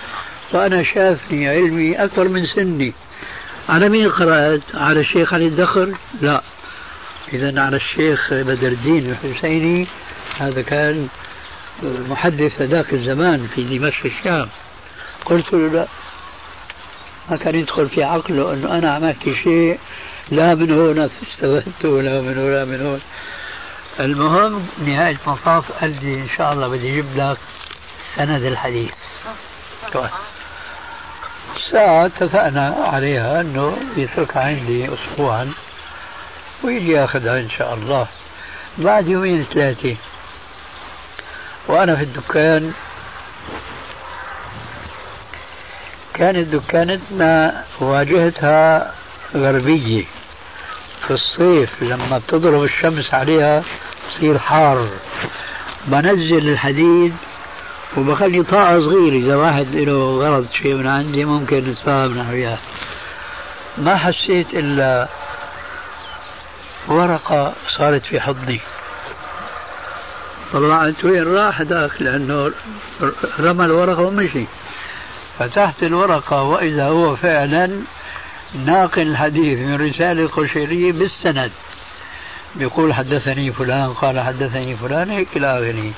فانا 0.51 0.83
شافني 0.83 1.49
علمي 1.49 1.95
أكبر 1.95 2.27
من 2.27 2.45
سني. 2.45 2.93
على 3.69 3.89
مين 3.89 4.09
قرأت؟ 4.09 4.61
على 4.73 4.99
الشيخ 4.99 5.33
علي 5.33 5.47
الدخر؟ 5.47 5.93
لا. 6.21 6.41
إذا 7.33 7.61
على 7.61 7.75
الشيخ 7.75 8.33
بدر 8.33 8.67
الدين 8.67 9.15
الحسيني. 9.23 9.87
هذا 10.37 10.61
كان 10.61 11.07
محدث 11.83 12.61
ذاك 12.61 12.93
الزمان 12.93 13.49
في 13.55 13.63
دمشق 13.63 14.05
الشام. 14.05 14.49
قلت 15.25 15.53
له 15.53 15.67
لا 15.67 15.87
ما 17.29 17.37
كان 17.37 17.55
يدخل 17.55 17.89
في 17.89 18.03
عقله 18.03 18.53
إنه 18.53 18.77
أنا 18.77 18.95
عملت 18.95 19.23
شيء 19.43 19.79
لا 20.31 20.55
من 20.55 20.71
هنا 20.71 21.09
استفدت 21.23 21.85
ولا 21.85 22.21
من 22.21 22.37
هنا 22.37 22.65
من 22.65 22.81
هنا 22.81 22.99
المهم 23.99 24.67
نهاية 24.85 25.17
المطاف 25.27 25.71
قال 25.71 26.05
لي 26.05 26.13
إن 26.15 26.27
شاء 26.37 26.53
الله 26.53 26.67
بدي 26.67 26.91
أجيب 26.91 27.05
لك 27.15 27.37
سند 28.15 28.43
الحديث. 28.43 28.91
ساعة 31.71 32.05
اتفقنا 32.05 32.75
عليها 32.93 33.41
أنه 33.41 33.77
يتركها 33.97 34.41
عندي 34.43 34.89
أسبوعا 34.93 35.53
ويجي 36.63 36.91
ياخذها 36.91 37.39
إن 37.39 37.49
شاء 37.49 37.73
الله. 37.73 38.07
بعد 38.77 39.07
يومين 39.07 39.45
ثلاثة 39.53 39.95
وأنا 41.67 41.95
في 41.95 42.03
الدكان. 42.03 42.73
كانت 46.13 46.47
دكانتنا 46.47 47.63
واجهتها 47.79 48.93
غربية. 49.35 50.05
في 51.07 51.11
الصيف 51.11 51.83
لما 51.83 52.17
بتضرب 52.17 52.63
الشمس 52.63 53.13
عليها 53.13 53.63
تصير 54.09 54.39
حار. 54.39 54.89
بنزل 55.85 56.49
الحديد 56.49 57.15
وبخلي 57.97 58.43
طاقة 58.43 58.79
صغيرة. 58.79 59.25
إذا 59.25 59.35
واحد 59.35 59.75
له 59.75 60.19
غرض 60.19 60.47
شيء 60.53 60.73
من 60.73 60.87
عندي 60.87 61.25
ممكن 61.25 61.57
نتفاهم 61.57 62.17
نحن 62.17 62.29
وياه 62.29 62.57
ما 63.77 63.97
حسيت 63.97 64.53
إلا 64.53 65.07
ورقة 66.87 67.53
صارت 67.77 68.05
في 68.05 68.19
حضني. 68.19 68.59
طلعت 70.53 71.05
وين 71.05 71.23
راح 71.23 71.61
ذاك 71.61 72.01
لأنه 72.01 72.51
رمى 73.39 73.65
الورقة 73.65 74.01
ومشي. 74.01 74.45
فتحت 75.39 75.83
الورقة 75.83 76.41
وإذا 76.41 76.85
هو 76.85 77.15
فعلا 77.15 77.81
ناقل 78.65 79.01
الحديث 79.01 79.59
من 79.59 79.75
رسالة 79.75 80.23
القشيرية 80.23 80.91
بالسند. 80.91 81.51
بيقول 82.55 82.93
حدثني 82.93 83.53
فلان 83.53 83.93
قال 83.93 84.19
حدثني 84.19 84.75
فلان 84.75 85.09
هيك 85.09 85.27
إلى 85.35 85.47
آخره. 85.47 85.91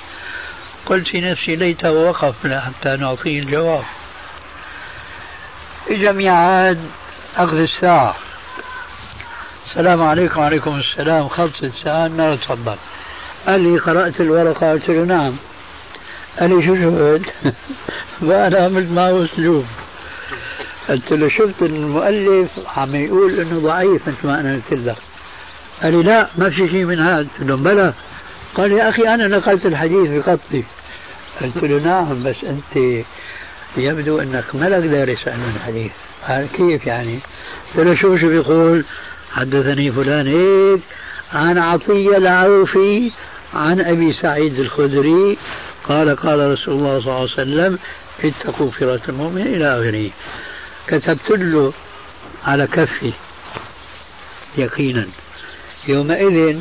قلت 0.86 1.08
في 1.08 1.22
نفسي 1.22 1.56
ليته 1.56 1.91
وقف 1.91 2.47
حتى 2.47 2.95
نعطيه 2.95 3.39
الجواب. 3.39 3.84
إجا 5.89 6.12
ميعاد 6.12 6.80
أخذ 7.38 7.58
الساعة. 7.58 8.16
السلام 9.70 10.03
عليكم 10.03 10.39
وعليكم 10.39 10.80
السلام. 10.80 11.28
خلصت 11.28 11.64
الساعة 11.64 12.08
ما 12.08 12.36
تفضل. 12.36 12.78
قال 13.48 13.62
لي 13.62 13.78
قرأت 13.80 14.22
الورقة 14.22 14.72
قلت 14.72 14.89
له 14.89 15.04
نعم. 15.04 15.36
قال 16.39 16.50
لي 16.50 16.66
شو 16.66 16.76
شفت؟ 16.76 17.56
وأنا 18.28 18.66
عملت 18.66 18.91
معه 18.91 19.26
أسلوب. 19.26 19.66
قلت 20.89 21.12
له 21.12 21.30
شفت 21.30 21.62
المؤلف 21.62 22.50
عم 22.78 22.96
يقول 22.96 23.39
إنه 23.39 23.60
ضعيف 23.60 24.08
مثل 24.08 24.28
ما 24.28 24.39
أنا 24.39 24.54
قلت 24.54 24.80
لك. 24.80 24.96
قال 25.84 25.93
لي 25.93 26.04
لا 26.04 26.28
ما 26.38 26.50
في 26.50 26.70
شيء 26.70 26.86
من 26.86 27.00
هذا. 27.00 27.18
قلت 27.18 27.50
له 27.50 27.56
بلى. 27.56 27.93
قال 28.56 28.72
يا 28.72 28.89
أخي 28.89 29.02
أنا 29.02 29.28
نقلت 29.28 29.66
الحديث 29.66 30.10
بخطي 30.10 30.64
قلت 31.41 31.64
له 31.64 31.80
نعم 31.80 32.24
بس 32.24 32.36
أنت 32.43 33.04
يبدو 33.78 34.20
إنك 34.20 34.46
ملك 34.54 34.84
دارس 34.84 35.28
علم 35.28 35.54
الحديث. 35.56 35.91
قال 36.28 36.48
كيف 36.58 36.88
يعني؟ 36.88 37.20
قلت 37.76 37.88
له 37.88 37.96
شو 37.96 38.18
شو 38.18 38.28
بيقول؟ 38.28 38.86
حدثني 39.34 39.91
فلان 39.91 40.28
هيك. 40.28 40.82
عن 41.34 41.58
عطية 41.58 42.18
العوفي 42.18 43.12
عن 43.56 43.82
أبي 43.82 44.14
سعيد 44.14 44.60
الخدري 44.60 45.38
قال 45.84 46.16
قال 46.16 46.51
رسول 46.51 46.74
الله 46.74 46.99
صلى 47.01 47.08
الله 47.08 47.14
عليه 47.20 47.24
وسلم 47.24 47.80
اتقوا 48.24 48.72
فرة 48.72 49.01
المؤمن 49.10 49.41
إلى 49.41 49.80
آخره. 49.80 50.10
كتبت 50.88 51.30
له 51.30 51.74
على 52.45 52.68
كفي 52.68 53.14
يقينا. 54.58 55.08
يومئذ 55.88 56.58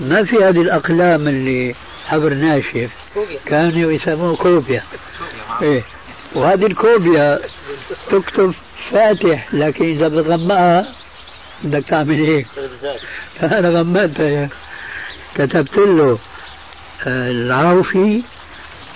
ما 0.00 0.24
في 0.24 0.36
هذه 0.36 0.62
الأقلام 0.62 1.28
اللي 1.28 1.74
حبر 2.06 2.34
ناشف 2.34 2.90
كانوا 3.46 3.92
يسموه 3.92 4.36
كوبيا. 4.36 4.82
إيه. 5.62 5.82
وهذه 6.34 6.66
الكوبيا 6.66 7.40
تكتب 8.10 8.54
فاتح 8.90 9.54
لكن 9.54 9.84
إذا 9.84 10.08
بتغمقها 10.08 10.92
بدك 11.64 11.84
تعمل 11.88 12.14
هيك 12.14 12.46
فأنا 13.40 13.70
غمقتها. 13.80 14.48
كتبت 15.34 15.78
له 15.78 16.18
آه، 17.06 17.30
العوفي 17.30 18.22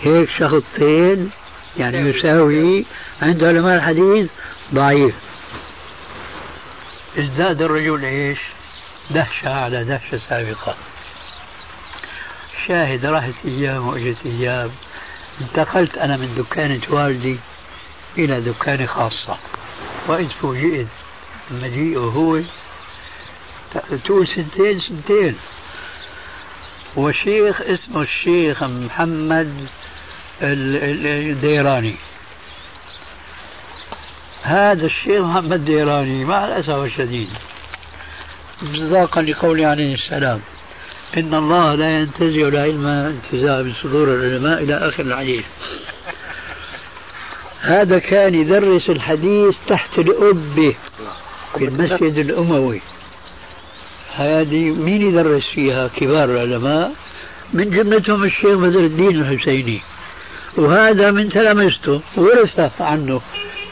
هيك 0.01 0.31
شخطين 0.39 1.31
يعني 1.79 1.99
يساوي. 1.99 2.85
عند 3.23 3.45
علماء 3.45 3.75
الحديث 3.75 4.31
ضعيف. 4.75 5.15
ازداد 7.19 7.63
الرجل 7.63 8.05
إيش؟ 8.05 8.39
دهشة 9.11 9.49
على 9.49 9.85
دهشة 9.85 10.21
سابقة. 10.29 10.75
شاهد 12.67 13.07
راحت 13.07 13.35
أيام 13.45 13.89
وأجت 13.89 14.17
أيام 14.27 14.71
انتقلت 15.41 15.99
أنا 15.99 16.17
من 16.17 16.35
دكانة 16.35 16.81
والدي 16.89 17.39
إلى 18.19 18.41
دكانة 18.41 18.87
خاصة. 18.87 19.37
واذ 20.09 20.29
فوجئت 20.29 20.87
مجيئه 21.51 21.99
هو 21.99 22.41
تقول 24.05 24.29
سنتين 24.29 24.81
سنتين. 24.81 25.37
وشيخ 26.97 27.61
اسمه 27.61 28.03
الشيخ 28.03 28.63
محمد 28.63 29.67
الديراني. 30.43 31.95
هذا 34.43 34.87
الشيخ 34.87 35.21
محمد 35.23 35.65
ديراني 35.65 36.25
مع 36.25 36.45
الأسف 36.45 36.71
الشديد. 36.71 37.29
مصداقا 38.63 39.23
لقوله 39.23 39.67
عليه 39.67 39.95
السلام. 39.95 40.41
إن 41.17 41.35
الله 41.35 41.75
لا 41.75 41.91
ينتزع 41.99 42.49
العلم 42.49 42.87
انتزاع 42.87 43.63
من 43.63 43.75
صدور 43.83 44.15
العلماء 44.15 44.63
إلى 44.63 44.89
آخر 44.89 45.03
الحديث. 45.03 45.45
هذا 47.61 47.99
كان 47.99 48.35
يدرس 48.35 48.91
الحديث 48.91 49.57
تحت 49.69 49.99
الأبة 49.99 50.75
في 51.59 51.65
المسجد 51.65 52.19
الأموي. 52.19 52.81
هذه 54.17 54.71
مين 54.71 55.03
يدرس 55.03 55.43
فيها 55.55 55.89
كبار 55.89 56.25
العلماء؟ 56.25 56.93
من 57.53 57.71
جملتهم 57.71 58.25
الشيخ 58.25 58.55
بدر 58.55 58.81
الدين 58.81 59.21
الحسيني. 59.21 59.81
وهذا 60.57 61.11
من 61.11 61.29
تلامذته 61.29 62.01
ورث 62.17 62.81
عنه 62.81 63.21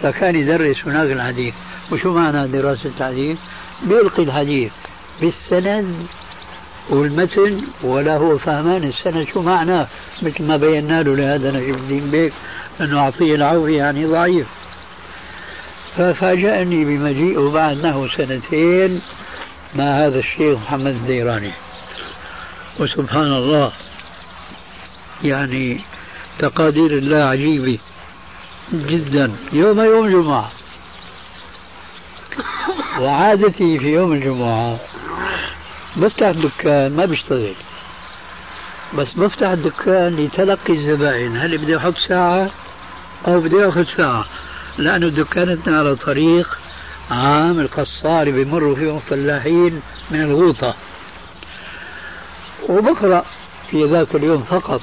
فكان 0.02 0.34
يدرس 0.34 0.76
هناك 0.86 1.12
الحديث. 1.12 1.54
وشو 1.92 2.12
معنى 2.12 2.48
دراسة 2.48 2.90
الحديث؟ 2.98 3.38
بيلقي 3.82 4.22
الحديث 4.22 4.72
بالسند 5.20 6.06
والمتن 6.90 7.62
ولا 7.82 8.16
هو 8.16 8.38
فهمان 8.38 8.84
السند. 8.84 9.26
شو 9.32 9.42
معناه 9.42 9.86
مثل 10.22 10.44
ما 10.44 10.56
بينا 10.56 11.02
له 11.02 11.16
لهذا 11.16 11.50
نجم 11.50 11.74
الدين 11.74 12.10
بيك 12.10 12.32
أنه 12.80 13.00
أعطيه 13.00 13.34
العوفي 13.34 13.76
يعني 13.76 14.06
ضعيف. 14.06 14.46
ففاجأني 15.96 16.84
بمجيئه 16.84 17.50
بعد 17.50 17.86
نحو 17.86 18.08
سنتين. 18.08 19.00
مع 19.74 19.84
هذا 19.84 20.18
الشيخ 20.18 20.58
محمد 20.58 20.94
الديراني. 20.94 21.52
وسبحان 22.78 23.32
الله 23.32 23.72
يعني 25.24 25.80
تقادير 26.38 26.90
الله 26.90 27.24
عجيبة 27.24 27.78
جدا 28.72 29.32
يوم 29.52 29.80
يوم 29.80 30.08
جمعة. 30.08 30.50
وعادتي 33.00 33.78
في 33.78 33.92
يوم 33.92 34.12
الجمعة 34.12 34.78
بفتح 35.96 36.30
دكان 36.30 36.96
ما 36.96 37.04
بشتغل. 37.04 37.54
بس 38.94 39.12
بفتح 39.12 39.48
الدكان 39.48 40.16
لتلقي 40.16 40.72
الزبائن 40.72 41.36
هل 41.36 41.58
بدي 41.58 41.76
أحط 41.76 41.94
ساعة 42.08 42.50
أو 43.28 43.40
بدي 43.40 43.68
أخذ 43.68 43.84
ساعة؟ 43.96 44.24
لأنه 44.78 45.08
دكانتنا 45.08 45.78
على 45.78 45.96
طريق 45.96 46.58
عام 47.10 47.60
القصار 47.60 48.30
بمروا 48.30 48.74
فيهم 48.74 49.00
فلاحين 49.10 49.82
من 50.10 50.22
الغوطة. 50.22 50.74
وبقرأ 52.68 53.24
في 53.70 53.84
ذاك 53.84 54.14
اليوم 54.14 54.42
فقط 54.42 54.80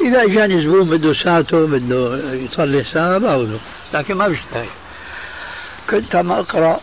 إذا 0.00 0.24
جاني 0.24 0.64
زبون 0.66 0.88
بده 0.90 1.14
ساعته 1.14 1.66
بده 1.66 2.34
يصلي 2.34 2.84
ساعة 2.84 3.18
باخذه 3.18 3.58
لكن 3.94 4.14
ما 4.14 4.28
بشتغل 4.28 4.66
كنت 5.90 6.16
عم 6.16 6.32
أقرأ 6.32 6.80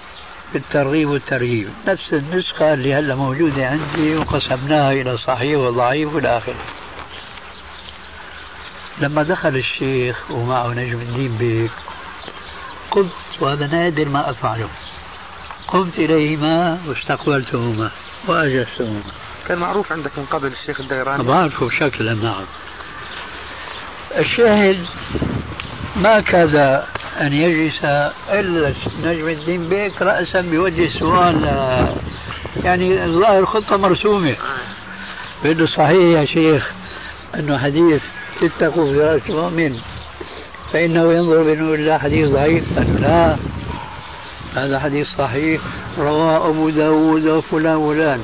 في 0.52 0.58
الترغيب 0.58 1.10
والترهيب. 1.10 1.70
نفس 1.88 2.14
النسخة 2.14 2.74
اللي 2.74 2.94
هلأ 2.94 3.16
موجودة 3.16 3.68
عندي 3.68 4.16
وقسمناها 4.16 4.92
إلى 4.92 5.18
صحيح 5.18 5.60
وضعيف 5.60 6.16
وإلى 6.16 6.38
آخره. 6.38 6.66
لما 9.02 9.24
دخل 9.24 9.56
الشيخ 9.56 10.32
ومعه 10.32 10.68
نجم 10.68 11.00
الدين 11.02 11.38
بيك 11.38 11.72
قمت 12.92 13.12
وهذا 13.40 13.68
نادر 13.68 14.10
ما 14.10 14.30
أفعله. 14.30 14.70
قمت 15.68 16.00
إليهما 16.00 16.80
واستقبلتهما 16.88 17.92
وأجلستهما 18.28 19.02
كان 19.48 19.58
معروف 19.58 19.92
عندك 19.92 20.12
من 20.18 20.26
قبل 20.26 20.48
الشيخ 20.48 20.82
الديراني. 20.82 21.24
بعرفه 21.24 21.68
بشكل 21.68 22.24
نعم 22.24 22.46
الشاهد 24.18 24.86
ما 25.96 26.20
كاد 26.20 26.56
أن 27.22 27.34
يجلس 27.34 27.86
إلا 28.30 28.74
نجم 29.04 29.28
الدين 29.28 29.70
بيك 29.70 30.02
رأسا 30.02 30.42
بوجه 30.42 30.86
السؤال 30.86 31.44
يعني 32.64 33.06
الظاهر 33.06 33.46
خطة 33.46 33.78
مرسومة. 33.78 34.36
بأنه 35.44 35.66
صحيح 35.66 36.20
يا 36.20 36.26
شيخ 36.26 36.72
أنه 37.36 37.58
حديث 37.58 38.02
اتقوا 38.42 38.94
فراش 38.94 39.22
المؤمن 39.30 39.80
فإنه 40.74 41.13
ينظر 41.13 41.43
بنور 41.43 41.76
الله 41.76 41.97
حديث 41.97 42.30
ضعيف 42.30 42.78
قال 42.78 43.01
لا 43.01 43.38
هذا 44.55 44.80
حديث 44.80 45.07
صحيح 45.18 45.61
رواه 45.97 46.49
أبو 46.49 46.70
داود 46.70 47.26
وفلان 47.26 47.76
وفلان. 47.76 48.24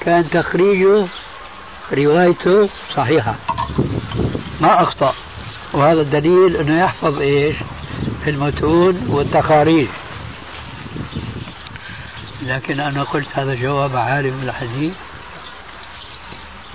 كان 0.00 0.30
تخريجه 0.30 1.06
روايته 1.92 2.68
صحيحة. 2.94 3.34
ما 4.60 4.82
أخطأ. 4.82 5.14
وهذا 5.72 6.00
الدليل 6.00 6.56
أنه 6.56 6.84
يحفظ 6.84 7.18
إيش؟ 7.18 7.56
المتون 8.26 9.06
والتقارير. 9.08 9.88
لكن 12.42 12.80
أنا 12.80 13.02
قلت 13.02 13.28
هذا 13.32 13.54
جواب 13.54 13.96
عالم 13.96 14.42
الحديث. 14.42 14.92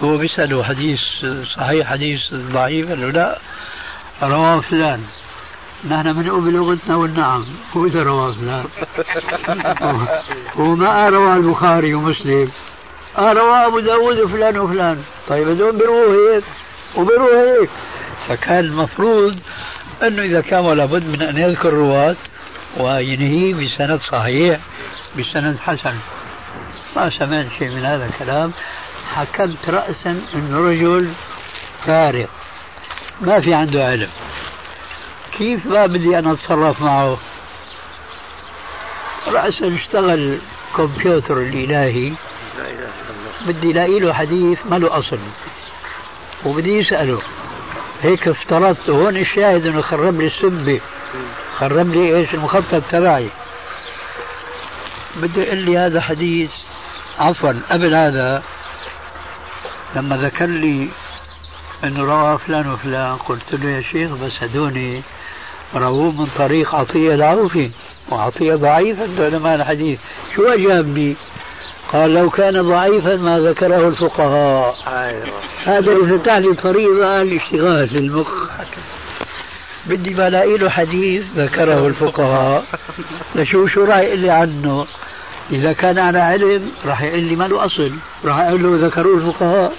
هو 0.04 0.18
بيسأله 0.18 0.64
حديث 0.64 1.00
صحيح 1.56 1.88
حديث 1.88 2.34
ضعيف 2.34 2.90
قال 2.90 3.02
له 3.02 3.12
لا. 3.12 3.40
رواه 4.24 4.60
فلان. 4.60 5.04
نحن 5.90 6.14
بنقول 6.14 6.42
بلغتنا 6.42 6.96
والنعم. 6.96 7.46
هو 7.78 7.86
إذا 7.86 8.04
رواه 8.04 8.32
فلان. 8.32 8.66
هو 10.58 10.76
ما 10.76 11.10
رواه 11.10 11.36
البخاري 11.36 11.94
ومسلم. 11.94 12.52
رواه 13.18 13.68
أبو 13.68 13.80
داود 13.80 14.20
وفلان 14.20 14.58
وفلان. 14.58 15.04
طيب 15.28 15.48
هذول 15.48 15.76
بيرووا 15.78 16.36
هيك؟ 16.36 16.44
وبيرووا 16.96 17.62
هيك. 17.62 17.70
فكان 18.28 18.60
المفروض 18.60 19.40
أنه 20.04 20.22
إذا 20.22 20.42
كان 20.42 20.72
لابد 20.72 21.04
من 21.04 21.22
أن 21.22 21.38
يذكر 21.38 21.74
رواة 21.74 22.16
وينهي 22.78 23.54
بسند 23.54 24.00
صحيح 24.12 24.60
بسند 25.20 25.58
حسن. 25.60 25.96
ما 26.96 27.10
سمعت 27.10 27.48
شيء 27.60 27.70
من 27.70 27.86
هذا 27.86 28.06
الكلام. 28.06 28.52
حكمت 29.16 29.70
رأسا 29.70 30.22
أنه 30.36 30.70
رجل 30.70 31.14
فارغ 31.86 32.26
ما 33.22 33.40
في 33.40 33.54
عنده 33.54 33.86
علم. 33.86 34.10
كيف 35.38 35.66
ما 35.66 35.86
بدي 35.86 36.20
أنا 36.20 36.32
أتصرف 36.32 36.82
معه؟ 36.82 37.18
رأسا 39.28 39.76
اشتغل 39.76 40.40
كمبيوتر 40.78 41.38
الإلهي. 41.38 42.14
بدي 43.48 43.74
لاقي 43.74 44.00
له 44.00 44.14
حديث 44.14 44.60
ما 44.66 44.76
له 44.76 45.00
أصل. 45.00 45.20
وبدي 46.46 46.78
يسأله. 46.78 47.22
هيك 48.02 48.28
افترضت 48.28 48.90
هون 48.90 49.18
الشاهد 49.18 49.66
إنه 49.66 49.82
خرب 49.82 50.22
لي 50.22 50.28
السبة. 50.28 50.82
خرب 51.58 51.90
لي 51.94 52.18
إيش؟ 52.18 52.34
المخطط 52.34 52.84
تبعي. 52.92 53.30
بده 55.16 55.44
يقول 55.44 55.58
لي 55.58 55.78
هذا 55.78 56.02
حديث. 56.02 56.52
عفوا 57.20 57.54
قبل 57.72 57.96
هذا 57.96 58.44
لما 59.96 60.18
ذكر 60.18 60.46
لي 60.46 60.90
انه 61.84 62.04
رواه 62.04 62.38
فلان 62.38 62.72
وفلان. 62.72 63.16
قلت 63.16 63.54
له 63.54 63.70
يا 63.70 63.82
شيخ 63.82 64.12
بس 64.12 64.44
هدوني 64.44 65.02
رووه 65.76 66.22
من 66.22 66.28
طريق 66.38 66.76
عطية 66.76 67.14
العوفي 67.16 67.72
وعطية 68.12 68.56
ضعيف 68.56 69.02
عند 69.02 69.22
علماء 69.22 69.56
الحديث 69.56 70.00
شو 70.36 70.48
أجابني 70.48 71.16
قال 71.94 72.14
لو 72.14 72.30
كان 72.30 72.62
ضعيفا 72.62 73.16
ما 73.16 73.40
ذكره 73.40 73.88
الفقهاء. 73.88 74.76
أيوة. 74.88 75.40
هذا 75.66 75.92
يفتح 75.92 76.38
لي 76.38 76.54
طريقة 76.54 77.22
الاشتغال 77.22 77.94
للمخ 77.94 78.28
بدي 79.86 80.10
بلاقي 80.10 80.58
له 80.58 80.70
حديث 80.70 81.24
ذكره 81.36 81.88
الفقهاء. 81.88 82.66
لشوف 83.36 83.72
شو 83.72 83.84
راح 83.84 83.98
يقول 83.98 84.20
لي 84.20 84.30
عنه. 84.30 84.86
إذا 85.52 85.74
كان 85.74 86.00
على 86.00 86.20
علم 86.20 86.72
راح 86.86 87.02
يقول 87.02 87.24
لي 87.24 87.36
ما 87.36 87.44
له 87.44 87.66
أصل. 87.66 87.92
راح 88.26 88.40
أقول 88.40 88.64
له 88.64 88.88
ذكروه 88.88 89.18
الفقهاء. 89.18 89.74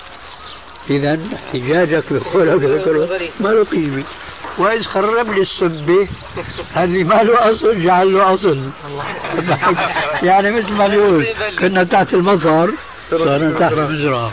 إذا 0.91 1.19
احتجاجك 1.35 2.05
بقولك 2.13 2.63
ذكروه 2.63 3.21
ما 3.41 3.49
له 3.49 3.65
قيمة. 3.65 4.05
وإذ 4.59 4.83
خرب 4.83 5.31
لي 5.33 5.43
السبة 5.43 6.09
اللي 6.77 7.05
ما 7.05 7.23
له 7.23 7.53
أصل؟ 7.53 7.83
جعل 7.83 8.13
له 8.13 8.35
أصل. 8.35 8.71
يعني 10.29 10.51
مثل 10.51 10.73
ما 10.73 10.89
نقول 10.89 11.27
كنا 11.59 11.85
تحت 11.85 12.15
المطر 12.15 12.71
صرنا 13.11 13.59
تحت 13.59 13.73
المزرعة. 13.73 14.33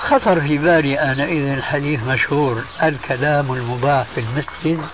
خطر 0.00 0.40
في 0.40 0.58
بالي 0.58 0.98
آنئذ 1.00 1.48
الحديث 1.48 2.00
مشهور 2.08 2.62
الكلام 2.82 3.52
المباح 3.52 4.06
في 4.14 4.20
المسجد 4.20 4.84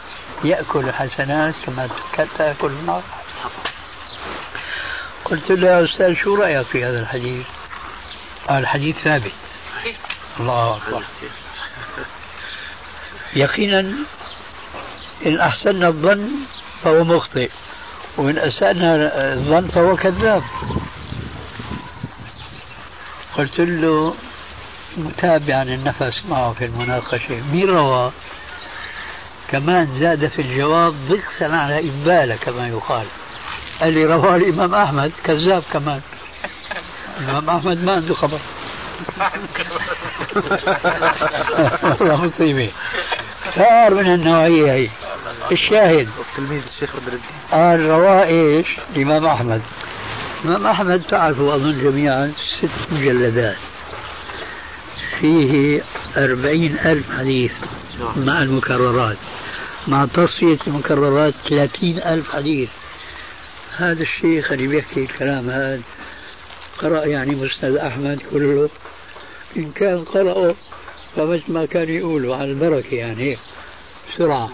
يأكل 0.44 0.92
حسنات 0.92 1.54
كما 1.66 1.88
تأكل 2.38 2.70
النار. 2.70 3.02
قلت 5.24 5.50
له 5.50 5.68
يا 5.68 5.84
أستاذ 5.84 6.14
شو 6.14 6.34
رأيك 6.34 6.66
في 6.66 6.84
هذا 6.84 7.00
الحديث؟ 7.00 7.46
قال 8.48 8.59
الحديث 8.59 8.96
ثابت. 9.04 9.32
الله 10.40 10.76
أكبر. 10.76 11.02
يقينا 13.36 13.80
إن 15.26 15.40
أحسننا 15.40 15.88
الظن 15.88 16.30
فهو 16.84 17.04
مخطئ 17.04 17.50
وإن 18.16 18.38
أسأنا 18.38 18.94
الظن 19.32 19.68
فهو 19.68 19.96
كذاب. 19.96 20.42
قلت 23.36 23.60
له 23.60 24.14
متابعا 24.96 25.62
النفس 25.62 26.22
معه 26.28 26.52
في 26.52 26.64
المناقشة. 26.64 27.40
مين 27.52 27.68
روى؟ 27.68 28.12
كمان 29.50 29.98
زاد 29.98 30.28
في 30.28 30.42
الجواب 30.42 30.94
ضغطا 31.08 31.56
على 31.56 31.78
إبالة 31.78 32.36
كما 32.36 32.68
يقال. 32.68 33.06
قال 33.80 33.92
لي 33.92 34.04
رواه 34.04 34.36
الإمام 34.36 34.74
أحمد 34.74 35.12
كذاب 35.24 35.62
كمان. 35.72 36.00
الإمام 37.20 37.50
أحمد 37.50 37.84
ما 37.84 37.92
عنده 37.92 38.14
خبر. 38.14 38.40
مصيبة 42.01 42.70
صار 43.55 43.94
من 43.94 44.14
النوعية 44.14 44.72
هي. 44.72 44.88
الشاهد. 45.53 46.09
تلميذ 46.36 46.62
الشيخ 46.74 46.96
بدر 46.96 47.12
الدين 47.12 47.90
إيش؟ 48.22 48.66
الإمام 48.90 49.26
أحمد. 49.26 49.62
الإمام 50.44 50.66
أحمد 50.66 51.03
تعرفوا 51.09 51.55
أظن 51.55 51.82
جميعا 51.82 52.32
ست 52.59 52.92
مجلدات. 52.92 53.57
فيه 55.20 55.82
أربعين 56.16 56.78
ألف 56.78 57.07
حديث 57.18 57.53
مع 58.16 58.42
المكررات. 58.42 59.16
مع 59.88 60.07
تصفية 60.07 60.59
المكررات 60.66 61.34
ثلاثين 61.49 61.99
ألف 61.99 62.32
حديث. 62.32 62.68
هذا 63.76 64.03
الشيخ 64.03 64.53
اللي 64.53 64.66
بيحكي 64.66 65.01
الكلام 65.01 65.51
هذا 65.51 65.80
قرأ 66.78 67.05
يعني 67.05 67.34
مسند 67.34 67.76
أحمد 67.76 68.18
كله 68.30 68.68
إن 69.57 69.72
كان 69.72 70.05
قرأه 70.05 70.55
فمثل 71.16 71.53
ما 71.53 71.66
كان 71.66 71.88
يقولوا 71.88 72.36
على 72.36 72.44
البركة 72.44 72.94
يعني 72.94 73.38
بسرعة. 74.09 74.51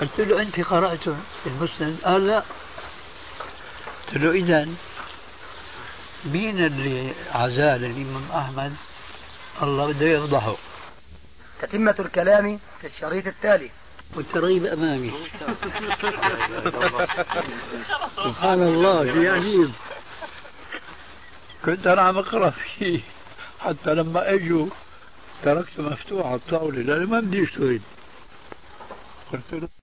قلت 0.00 0.20
له 0.20 0.42
أنت 0.42 0.60
قرأت 0.60 1.06
المسند؟ 1.46 1.96
قال 2.04 2.26
لا. 2.26 2.42
قلت 4.08 4.22
له 4.22 4.30
إذا 4.30 4.68
مين 6.24 6.64
اللي 6.64 7.12
عزال 7.34 7.84
الإمام 7.84 8.24
أحمد؟ 8.34 8.74
الله 9.62 9.92
بده 9.92 10.06
يفضحه 10.06 10.56
تتمة 11.62 11.94
الكلام 11.98 12.58
في 12.80 12.86
الشريط 12.86 13.26
التالي. 13.26 13.70
والترغيب 14.16 14.66
أمامي. 14.66 15.12
سبحان 18.16 18.62
الله 18.62 19.04
شيء 19.04 19.30
عجيب. 19.30 19.72
كنت 21.64 21.86
أنا 21.86 22.02
عم 22.02 22.18
أقرأ 22.18 22.50
فيه. 22.50 23.00
حتى 23.60 23.94
لما 23.94 24.34
اجوا 24.34 24.66
تركته 25.42 25.82
مفتوح 25.82 26.26
على 26.26 26.34
الطاولة 26.34 26.82
لأنه 26.82 27.06
ما 27.10 27.20
بدي 27.20 27.44
اشتغل 27.44 27.80
قلت 29.32 29.42
له 29.52 29.68